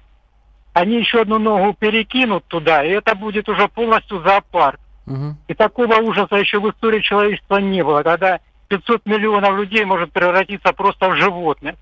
Они 0.72 0.98
еще 0.98 1.22
одну 1.22 1.38
ногу 1.38 1.74
перекинут 1.78 2.44
туда, 2.46 2.84
и 2.84 2.90
это 2.90 3.14
будет 3.14 3.48
уже 3.48 3.68
полностью 3.68 4.20
зоопарк. 4.22 4.78
Угу. 5.06 5.36
И 5.48 5.54
такого 5.54 5.96
ужаса 5.96 6.36
еще 6.36 6.60
в 6.60 6.70
истории 6.70 7.00
человечества 7.00 7.56
не 7.56 7.82
было, 7.82 8.02
когда 8.02 8.40
500 8.68 9.06
миллионов 9.06 9.56
людей 9.56 9.84
может 9.84 10.12
превратиться 10.12 10.72
просто 10.72 11.08
в 11.08 11.16
животных. 11.16 11.74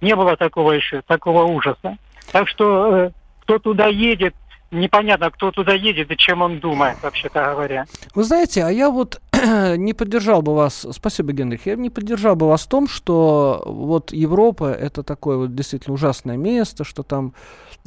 Не 0.00 0.16
было 0.16 0.36
такого 0.36 0.72
еще, 0.72 1.02
такого 1.02 1.44
ужаса. 1.44 1.98
Так 2.32 2.48
что 2.48 2.96
э, 2.96 3.10
кто 3.42 3.58
туда 3.58 3.86
едет, 3.86 4.34
непонятно, 4.70 5.30
кто 5.30 5.50
туда 5.50 5.74
едет 5.74 6.10
и 6.10 6.16
чем 6.16 6.42
он 6.42 6.58
думает, 6.58 6.96
вообще-то 7.02 7.50
говоря. 7.52 7.84
Вы 8.14 8.24
знаете, 8.24 8.64
а 8.64 8.70
я 8.70 8.90
вот 8.90 9.20
не 9.76 9.92
поддержал 9.94 10.42
бы 10.42 10.54
вас, 10.54 10.86
спасибо, 10.92 11.32
Генрих, 11.32 11.66
я 11.66 11.76
не 11.76 11.90
поддержал 11.90 12.36
бы 12.36 12.48
вас 12.48 12.62
в 12.62 12.68
том, 12.68 12.88
что 12.88 13.62
вот 13.66 14.12
Европа 14.12 14.70
это 14.70 15.02
такое 15.02 15.36
вот 15.36 15.54
действительно 15.54 15.94
ужасное 15.94 16.36
место, 16.36 16.84
что 16.84 17.02
там 17.02 17.34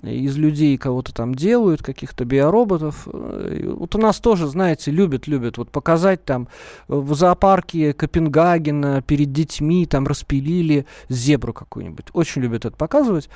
из 0.02 0.38
людей 0.38 0.78
кого-то 0.78 1.14
там 1.14 1.34
делают, 1.36 1.82
каких-то 1.82 2.26
биороботов. 2.26 3.08
Э, 3.12 3.74
вот 3.74 3.96
у 3.96 3.98
нас 3.98 4.20
тоже, 4.20 4.48
знаете, 4.48 4.92
любят, 4.92 5.28
любят 5.28 5.58
вот 5.58 5.70
показать 5.70 6.26
там 6.26 6.48
в 6.88 7.14
зоопарке 7.14 7.94
Копенгагена 7.94 9.02
перед 9.02 9.32
детьми 9.32 9.86
там 9.86 10.06
распилили 10.06 10.86
зебру 11.10 11.54
какую-нибудь. 11.54 12.08
Очень 12.14 12.42
любят 12.42 12.66
это 12.66 12.76
показывать. 12.76 13.30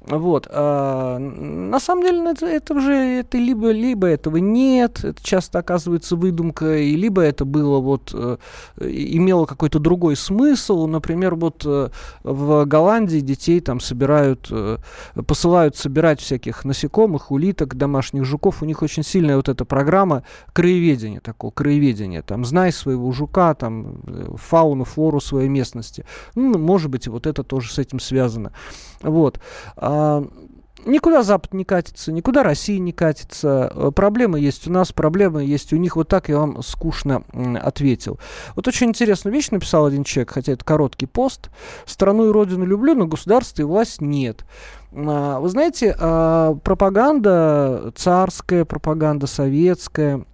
Вот. 0.00 0.46
А, 0.50 1.18
на 1.18 1.80
самом 1.80 2.04
деле 2.04 2.30
это, 2.30 2.46
это 2.46 2.80
же 2.80 2.92
это 2.92 3.38
либо, 3.38 3.70
либо 3.70 4.06
этого 4.06 4.36
нет, 4.38 5.04
это 5.04 5.22
часто 5.22 5.58
оказывается 5.60 6.16
выдумка, 6.16 6.76
и 6.76 6.96
либо 6.96 7.22
это 7.22 7.44
было 7.44 7.59
вот, 7.62 8.10
э, 8.14 8.36
имело 8.80 9.46
какой-то 9.46 9.78
другой 9.78 10.16
смысл. 10.16 10.86
Например, 10.86 11.34
вот 11.34 11.62
э, 11.64 11.90
в 12.22 12.64
Голландии 12.64 13.20
детей 13.20 13.60
там 13.60 13.80
собирают, 13.80 14.50
посылают 15.26 15.76
собирать 15.76 16.20
всяких 16.20 16.64
насекомых, 16.64 17.30
улиток, 17.30 17.74
домашних 17.74 18.24
жуков. 18.24 18.62
У 18.62 18.64
них 18.64 18.82
очень 18.82 19.02
сильная 19.02 19.36
вот 19.36 19.48
эта 19.48 19.64
программа 19.64 20.22
краеведения, 20.52 21.20
такого 21.20 21.50
краеведения. 21.50 22.22
Там, 22.22 22.44
знай 22.44 22.72
своего 22.72 23.10
жука, 23.12 23.54
там, 23.54 24.00
э, 24.06 24.34
фауну, 24.36 24.84
флору 24.84 25.20
своей 25.20 25.48
местности. 25.48 26.04
Ну, 26.34 26.58
может 26.58 26.90
быть, 26.90 27.08
вот 27.08 27.26
это 27.26 27.42
тоже 27.42 27.72
с 27.72 27.78
этим 27.78 28.00
связано. 28.00 28.52
Вот. 29.02 29.40
Никуда 30.84 31.22
Запад 31.22 31.52
не 31.54 31.64
катится, 31.64 32.12
никуда 32.12 32.42
Россия 32.42 32.78
не 32.78 32.92
катится. 32.92 33.72
Э, 33.74 33.90
проблемы 33.94 34.40
есть 34.40 34.66
у 34.66 34.72
нас, 34.72 34.92
проблемы 34.92 35.44
есть 35.44 35.72
у 35.72 35.76
них. 35.76 35.96
Вот 35.96 36.08
так 36.08 36.28
я 36.28 36.38
вам 36.38 36.62
скучно 36.62 37.22
ответил. 37.60 38.18
Вот 38.56 38.66
очень 38.68 38.88
интересную 38.88 39.34
вещь 39.34 39.50
написал 39.50 39.86
один 39.86 40.04
человек, 40.04 40.30
хотя 40.32 40.52
это 40.52 40.64
короткий 40.64 41.06
пост. 41.06 41.50
«Страну 41.86 42.28
и 42.28 42.32
родину 42.32 42.64
люблю, 42.64 42.94
но 42.94 43.06
государство 43.06 43.62
и 43.62 43.64
власть 43.64 44.00
нет». 44.00 44.44
А, 44.92 45.38
вы 45.38 45.48
знаете, 45.48 45.94
а, 45.98 46.54
пропаганда 46.54 47.92
царская, 47.94 48.64
пропаганда 48.64 49.26
советская, 49.26 50.24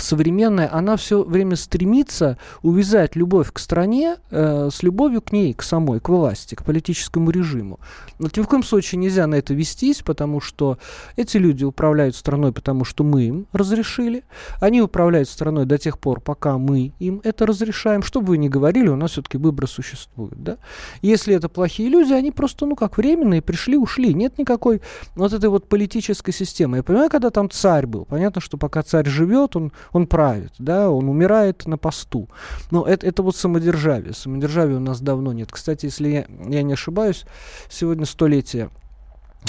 современная, 0.00 0.72
она 0.72 0.96
все 0.96 1.22
время 1.22 1.56
стремится 1.56 2.38
увязать 2.62 3.16
любовь 3.16 3.52
к 3.52 3.58
стране 3.58 4.16
э, 4.30 4.68
с 4.72 4.82
любовью 4.82 5.22
к 5.22 5.32
ней, 5.32 5.54
к 5.54 5.62
самой, 5.62 6.00
к 6.00 6.08
власти, 6.08 6.54
к 6.54 6.64
политическому 6.64 7.30
режиму. 7.30 7.80
Но 8.18 8.28
ни 8.34 8.42
в 8.42 8.46
коем 8.46 8.62
случае 8.62 8.98
нельзя 8.98 9.26
на 9.26 9.36
это 9.36 9.54
вестись, 9.54 10.02
потому 10.02 10.40
что 10.40 10.78
эти 11.16 11.36
люди 11.36 11.64
управляют 11.64 12.16
страной, 12.16 12.52
потому 12.52 12.84
что 12.84 13.04
мы 13.04 13.24
им 13.24 13.46
разрешили. 13.52 14.24
Они 14.60 14.82
управляют 14.82 15.28
страной 15.28 15.66
до 15.66 15.78
тех 15.78 15.98
пор, 15.98 16.20
пока 16.20 16.58
мы 16.58 16.92
им 16.98 17.20
это 17.24 17.46
разрешаем. 17.46 18.02
Что 18.02 18.20
бы 18.20 18.28
вы 18.28 18.38
ни 18.38 18.48
говорили, 18.48 18.88
у 18.88 18.96
нас 18.96 19.12
все-таки 19.12 19.38
выборы 19.38 19.66
существуют. 19.66 20.42
Да? 20.42 20.58
Если 21.02 21.34
это 21.34 21.48
плохие 21.48 21.88
люди, 21.88 22.12
они 22.12 22.32
просто, 22.32 22.66
ну, 22.66 22.76
как 22.76 22.96
временные, 22.98 23.42
пришли, 23.42 23.76
ушли. 23.76 24.14
Нет 24.14 24.38
никакой 24.38 24.80
вот 25.14 25.32
этой 25.32 25.48
вот 25.48 25.68
политической 25.68 26.32
системы. 26.32 26.78
Я 26.78 26.82
понимаю, 26.82 27.10
когда 27.10 27.30
там 27.30 27.50
царь 27.50 27.86
был, 27.86 28.04
понятно, 28.04 28.40
что 28.40 28.56
пока 28.56 28.82
царь 28.82 29.08
живет, 29.08 29.56
он 29.56 29.72
он 29.92 30.06
правит, 30.06 30.52
да, 30.58 30.90
он 30.90 31.08
умирает 31.08 31.66
на 31.66 31.78
посту. 31.78 32.28
Но 32.70 32.84
это, 32.86 33.06
это 33.06 33.22
вот 33.22 33.36
самодержавие. 33.36 34.14
Самодержавия 34.14 34.76
у 34.76 34.80
нас 34.80 35.00
давно 35.00 35.32
нет. 35.32 35.50
Кстати, 35.52 35.86
если 35.86 36.08
я, 36.08 36.26
я 36.48 36.62
не 36.62 36.72
ошибаюсь, 36.72 37.24
сегодня 37.70 38.06
столетие 38.06 38.70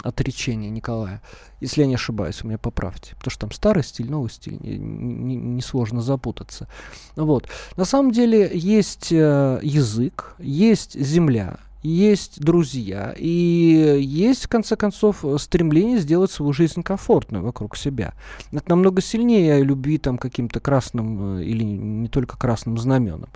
отречения 0.04 0.70
Николая. 0.70 1.22
Если 1.60 1.82
я 1.82 1.88
не 1.88 1.96
ошибаюсь, 1.96 2.42
вы 2.42 2.50
меня 2.50 2.58
поправьте. 2.58 3.16
Потому 3.16 3.32
что 3.32 3.42
там 3.42 3.52
старый 3.52 3.84
стиль, 3.84 4.10
новый 4.10 4.30
стиль, 4.30 4.58
несложно 4.62 5.96
не, 5.96 6.02
не 6.02 6.06
запутаться. 6.06 6.68
Вот. 7.16 7.50
На 7.76 7.86
самом 7.86 8.12
деле 8.12 8.50
есть 8.54 9.12
э, 9.12 9.60
язык, 9.62 10.36
есть 10.40 11.00
земля, 11.00 11.58
есть 11.82 12.42
друзья, 12.42 13.14
и 13.18 13.98
есть, 14.02 14.46
в 14.46 14.48
конце 14.50 14.76
концов, 14.76 15.24
стремление 15.38 16.00
сделать 16.00 16.32
свою 16.32 16.52
жизнь 16.52 16.84
комфортной 16.84 17.42
вокруг 17.42 17.78
себя. 17.78 18.14
Это 18.52 18.70
намного 18.70 19.02
сильнее 19.02 19.64
любви 19.64 19.98
там 19.98 20.18
каким-то 20.18 20.60
красным 20.60 21.38
э, 21.38 21.44
или 21.44 21.64
не 21.64 22.10
только 22.10 22.38
красным 22.38 22.78
знаменом. 22.78 23.30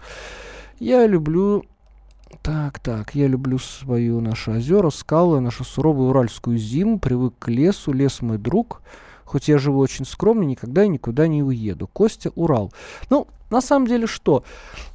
Я 0.80 1.08
люблю 1.08 1.64
так, 2.42 2.80
так, 2.80 3.16
я 3.16 3.28
люблю 3.28 3.60
свою 3.60 4.20
наши 4.20 4.52
озера, 4.52 4.90
скалы, 4.90 5.40
нашу 5.40 5.64
суровую 5.64 6.10
уральскую 6.10 6.58
зиму, 6.58 7.00
привык 7.00 7.36
к 7.40 7.48
лесу, 7.48 7.94
лес 7.94 8.22
мой 8.22 8.38
друг. 8.38 8.82
Хоть 9.24 9.48
я 9.48 9.58
живу 9.58 9.80
очень 9.80 10.06
скромно, 10.06 10.44
никогда 10.44 10.84
и 10.84 10.90
никуда 10.90 11.28
не 11.28 11.42
уеду. 11.42 11.88
Костя, 11.88 12.32
Урал. 12.36 12.74
Ну, 13.10 13.28
на 13.54 13.62
самом 13.62 13.88
деле 13.88 14.08
что? 14.08 14.44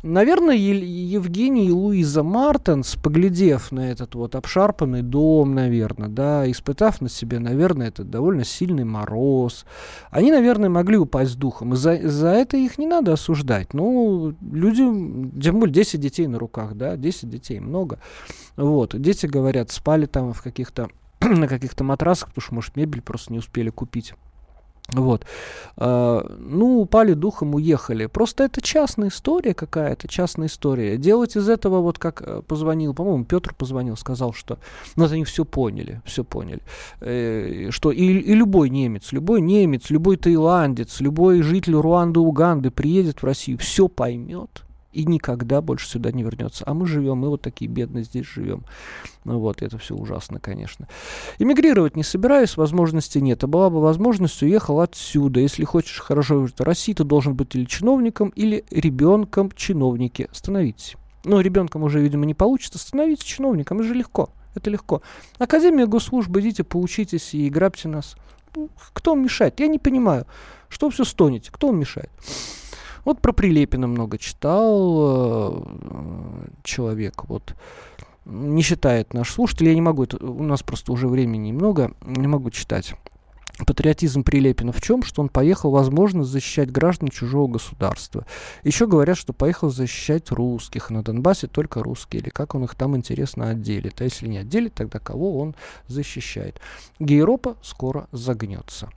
Наверное, 0.03 0.57
Евгений 0.57 1.69
и 1.69 1.73
Луиза 1.73 2.23
Мартенс, 2.23 2.97
поглядев 2.97 3.73
на 3.73 3.91
этот 3.91 4.15
вот 4.15 4.35
обшарпанный 4.35 5.03
дом, 5.03 5.55
наверное, 5.55 6.09
да, 6.09 6.51
испытав 6.51 7.01
на 7.01 7.09
себе, 7.09 7.39
наверное, 7.39 7.89
этот 7.89 8.11
довольно 8.11 8.45
сильный 8.45 8.85
мороз, 8.85 9.65
они, 10.11 10.31
наверное, 10.31 10.69
могли 10.69 10.97
упасть 10.97 11.39
духом. 11.39 11.75
И 11.75 11.77
за, 11.77 11.99
за 12.09 12.29
это 12.29 12.57
их 12.57 12.79
не 12.79 12.87
надо 12.87 13.13
осуждать. 13.13 13.75
Ну, 13.75 14.35
люди, 14.53 14.83
тем 15.41 15.61
более 15.61 15.75
10 15.75 16.01
детей 16.01 16.27
на 16.27 16.39
руках, 16.39 16.75
да, 16.75 16.97
10 16.97 17.31
детей 17.31 17.61
много. 17.61 18.01
Вот, 18.57 19.01
дети, 19.01 19.27
говорят, 19.27 19.71
спали 19.71 20.07
там 20.07 20.33
в 20.33 20.43
каких-то 20.43 20.89
на 21.21 21.47
каких-то 21.47 21.85
матрасах, 21.85 22.29
потому 22.31 22.43
что, 22.43 22.55
может, 22.55 22.77
мебель 22.77 23.03
просто 23.03 23.33
не 23.33 23.39
успели 23.39 23.71
купить. 23.71 24.15
Вот. 24.93 25.27
А, 25.77 26.25
ну, 26.39 26.81
упали 26.81 27.13
духом, 27.13 27.55
уехали. 27.55 28.07
Просто 28.07 28.45
это 28.45 28.63
частная 28.63 29.09
история 29.09 29.53
какая-то, 29.53 30.09
частная 30.09 30.47
история. 30.47 30.97
Делать 30.97 31.37
из 31.37 31.49
этого, 31.49 31.81
вот 31.81 31.99
как 31.99 32.23
э, 32.25 32.43
позвонил, 32.47 32.95
по-моему, 32.95 33.25
Петр 33.25 33.55
позвонил, 33.55 33.97
сказал, 33.99 34.33
что 34.33 34.59
ну, 34.97 35.05
они 35.05 35.25
все 35.25 35.45
поняли, 35.45 36.01
все 36.07 36.25
поняли. 36.25 36.63
Э, 37.01 37.69
что 37.71 37.93
и, 37.93 38.03
и 38.03 38.35
любой 38.35 38.71
немец, 38.71 39.13
любой 39.13 39.43
немец, 39.43 39.91
любой 39.91 40.17
таиландец, 40.17 41.01
любой 41.01 41.43
житель 41.43 41.75
Руанды, 41.75 42.21
Уганды 42.21 42.71
приедет 42.71 43.21
в 43.21 43.25
Россию, 43.25 43.59
все 43.59 43.89
поймет 43.89 44.65
и 44.93 45.05
никогда 45.05 45.61
больше 45.61 45.89
сюда 45.89 46.13
не 46.13 46.23
вернется. 46.23 46.65
А 46.67 46.75
мы 46.75 46.87
живем, 46.87 47.19
мы 47.19 47.29
вот 47.29 47.43
такие 47.43 47.71
бедные 47.71 48.05
здесь 48.05 48.27
живем. 48.27 48.65
Ну 49.25 49.39
вот, 49.39 49.63
это 49.63 49.79
все 49.79 49.95
ужасно, 49.95 50.41
конечно. 50.41 50.89
Эмигрировать 51.39 51.97
не 51.97 52.03
собираюсь, 52.03 52.57
возможности 52.57 53.19
нет. 53.19 53.45
А 53.45 53.47
была 53.47 53.71
бы 53.71 53.81
возможность, 53.81 54.43
уехал 54.43 54.81
отсюда. 54.81 55.41
Если 55.41 55.65
хочешь 55.65 55.99
хорошо 55.99 56.47
жить 56.47 56.59
в 56.59 56.63
России, 56.63 56.95
ты 56.95 57.05
должен 57.05 57.35
быть 57.35 57.55
или 57.55 57.65
чиновником, 57.65 58.31
или 58.31 58.65
ребенком 58.71 59.51
чиновники. 59.53 60.29
Становитесь. 60.33 60.97
Ну, 61.25 61.41
ребенком 61.41 61.83
уже, 61.83 62.01
видимо, 62.01 62.25
не 62.25 62.35
получится. 62.35 62.79
Становитесь 62.79 63.25
чиновником, 63.25 63.79
это 63.79 63.89
же 63.89 63.95
легко. 63.95 64.31
Это 64.55 64.71
легко. 64.71 65.03
Академия 65.39 65.87
госслужбы, 65.87 66.41
идите, 66.41 66.65
поучитесь 66.65 67.35
и 67.35 67.49
грабьте 67.51 67.89
нас. 67.89 68.17
Кто 68.93 69.13
вам 69.13 69.23
мешает? 69.23 69.61
Я 69.61 69.69
не 69.69 69.79
понимаю. 69.79 70.27
Что 70.69 70.91
все 70.91 71.05
стонете? 71.05 71.51
Кто 71.53 71.69
вам 71.69 71.79
мешает? 71.79 72.11
Вот 73.09 73.23
про 73.23 73.33
Прилепина 73.33 73.87
много 73.87 74.19
читал 74.19 75.63
э, 75.63 76.49
человек, 76.63 77.25
вот 77.25 77.55
не 78.27 78.61
считает 78.61 79.15
наш 79.15 79.31
слушатель, 79.31 79.69
я 79.69 79.75
не 79.75 79.81
могу, 79.81 80.05
это, 80.05 80.23
у 80.23 80.43
нас 80.43 80.63
просто 80.63 80.93
уже 80.93 81.09
времени 81.09 81.49
немного, 81.49 81.93
не 82.03 82.27
могу 82.27 82.51
читать. 82.51 82.93
Патриотизм 83.67 84.25
Прилепина 84.25 84.73
в 84.73 84.83
чем? 84.83 85.03
Что 85.03 85.23
он 85.23 85.31
поехал, 85.31 85.71
возможно, 85.71 86.23
защищать 86.23 86.71
граждан 86.71 87.09
чужого 87.09 87.49
государства. 87.49 88.27
Еще 88.63 88.87
говорят, 88.87 89.17
что 89.17 89.33
поехал 89.33 89.71
защищать 89.71 90.31
русских. 90.31 90.91
На 90.91 91.03
Донбассе 91.03 91.47
только 91.47 91.83
русские. 91.83 92.21
Или 92.21 92.29
как 92.29 92.55
он 92.55 92.65
их 92.65 92.75
там, 92.75 92.95
интересно, 92.95 93.49
отделит. 93.49 94.03
А 94.03 94.05
если 94.05 94.29
не 94.29 94.37
отделит, 94.37 94.75
тогда 94.75 94.99
кого 94.99 95.41
он 95.41 95.57
защищает? 95.87 96.61
Гейропа 97.01 97.57
скоро 97.63 98.07
загнется. 98.13 98.91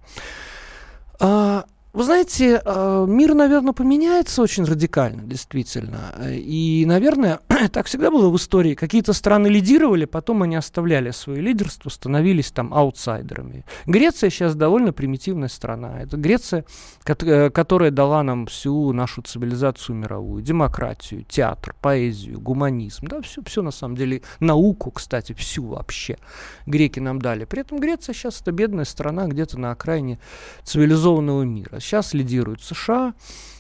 А, 1.24 1.66
вы 1.94 2.06
знаете, 2.06 2.62
э, 2.64 3.06
мир, 3.06 3.34
наверное, 3.34 3.74
поменяется 3.74 4.42
очень 4.42 4.64
радикально, 4.64 5.24
действительно. 5.24 6.14
И, 6.26 6.86
наверное, 6.88 7.42
так 7.74 7.88
всегда 7.88 8.10
было 8.10 8.30
в 8.30 8.38
истории. 8.38 8.76
Какие-то 8.76 9.12
страны 9.12 9.48
лидировали, 9.48 10.06
потом 10.06 10.44
они 10.44 10.56
оставляли 10.56 11.12
свое 11.12 11.42
лидерство, 11.42 11.90
становились 11.90 12.52
там 12.52 12.74
аутсайдерами. 12.74 13.66
Греция 13.86 14.30
сейчас 14.30 14.56
довольно 14.56 14.94
примитивная 14.94 15.50
страна. 15.50 16.02
Это 16.02 16.16
Греция, 16.16 16.64
э, 17.06 17.50
которая 17.50 17.92
дала 17.92 18.24
нам 18.24 18.46
всю 18.46 18.94
нашу 18.94 19.22
цивилизацию 19.22 19.98
мировую, 19.98 20.42
демократию, 20.42 21.26
театр, 21.28 21.76
поэзию, 21.82 22.40
гуманизм. 22.40 23.08
Да, 23.08 23.22
все, 23.22 23.42
все 23.46 23.62
на 23.62 23.72
самом 23.72 23.98
деле, 23.98 24.22
науку, 24.40 24.92
кстати, 24.92 25.34
всю 25.34 25.66
вообще 25.66 26.18
греки 26.66 27.02
нам 27.02 27.20
дали. 27.20 27.44
При 27.44 27.62
этом 27.62 27.80
Греция 27.82 28.14
сейчас 28.14 28.40
это 28.40 28.54
бедная 28.54 28.86
страна 28.86 29.28
где-то 29.28 29.60
на 29.60 29.72
окраине 29.72 30.20
цивилизованного 30.64 31.44
мира. 31.44 31.81
Сейчас 31.82 32.14
лидирует 32.14 32.62
США, 32.62 33.14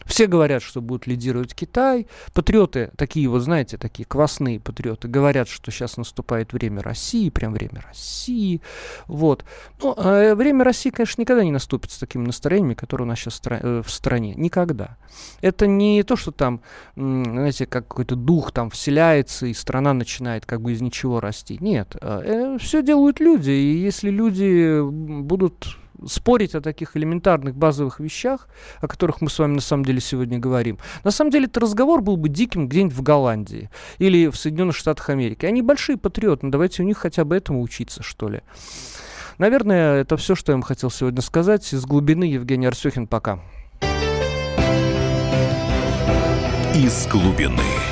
все 0.05 0.27
говорят, 0.27 0.61
что 0.61 0.81
будут 0.81 1.07
лидировать 1.07 1.53
Китай. 1.53 2.07
Патриоты, 2.33 2.91
такие 2.97 3.27
вот, 3.27 3.41
знаете, 3.41 3.77
такие 3.77 4.05
квасные 4.05 4.59
патриоты, 4.59 5.07
говорят, 5.07 5.47
что 5.47 5.71
сейчас 5.71 5.97
наступает 5.97 6.53
время 6.53 6.81
России, 6.81 7.29
прям 7.29 7.53
время 7.53 7.81
России. 7.87 8.61
Вот. 9.07 9.45
Но 9.81 9.95
ну, 9.95 10.03
э, 10.03 10.35
время 10.35 10.63
России, 10.63 10.89
конечно, 10.89 11.21
никогда 11.21 11.43
не 11.43 11.51
наступит 11.51 11.91
с 11.91 11.97
такими 11.97 12.25
настроениями, 12.25 12.73
которые 12.73 13.05
у 13.05 13.09
нас 13.09 13.19
сейчас 13.19 13.41
э, 13.45 13.81
в 13.85 13.91
стране. 13.91 14.33
Никогда. 14.35 14.97
Это 15.41 15.67
не 15.67 16.03
то, 16.03 16.15
что 16.15 16.31
там, 16.31 16.61
знаете, 16.95 17.65
как 17.65 17.87
какой-то 17.87 18.15
дух 18.15 18.51
там 18.51 18.69
вселяется, 18.69 19.45
и 19.45 19.53
страна 19.53 19.93
начинает 19.93 20.45
как 20.45 20.61
бы 20.61 20.73
из 20.73 20.81
ничего 20.81 21.19
расти. 21.19 21.57
Нет. 21.59 21.95
Э, 22.01 22.57
все 22.59 22.81
делают 22.81 23.19
люди, 23.19 23.51
и 23.51 23.77
если 23.77 24.09
люди 24.09 24.81
будут 24.81 25.77
спорить 26.07 26.55
о 26.55 26.61
таких 26.61 26.95
элементарных 26.97 27.55
базовых 27.55 27.99
вещах, 27.99 28.47
о 28.79 28.87
которых 28.87 29.21
мы 29.21 29.29
с 29.29 29.39
вами 29.39 29.55
на 29.55 29.61
самом 29.61 29.85
деле 29.85 30.01
сегодня 30.01 30.39
говорим. 30.39 30.77
На 31.03 31.11
самом 31.11 31.31
деле, 31.31 31.45
этот 31.45 31.63
разговор 31.63 32.01
был 32.01 32.17
бы 32.17 32.29
диким 32.29 32.67
где-нибудь 32.67 32.95
в 32.95 33.01
Голландии 33.01 33.69
или 33.97 34.27
в 34.27 34.35
Соединенных 34.35 34.75
Штатах 34.75 35.09
Америки. 35.09 35.45
Они 35.45 35.61
большие 35.61 35.97
патриоты, 35.97 36.45
но 36.45 36.51
давайте 36.51 36.83
у 36.83 36.85
них 36.85 36.97
хотя 36.97 37.25
бы 37.25 37.35
этому 37.35 37.61
учиться, 37.61 38.03
что 38.03 38.29
ли. 38.29 38.41
Наверное, 39.37 40.01
это 40.01 40.17
все, 40.17 40.35
что 40.35 40.51
я 40.51 40.55
вам 40.55 40.63
хотел 40.63 40.91
сегодня 40.91 41.21
сказать. 41.21 41.73
Из 41.73 41.85
глубины 41.85 42.25
Евгений 42.25 42.67
Арсюхин. 42.67 43.07
Пока. 43.07 43.39
Из 46.75 47.07
глубины. 47.07 47.90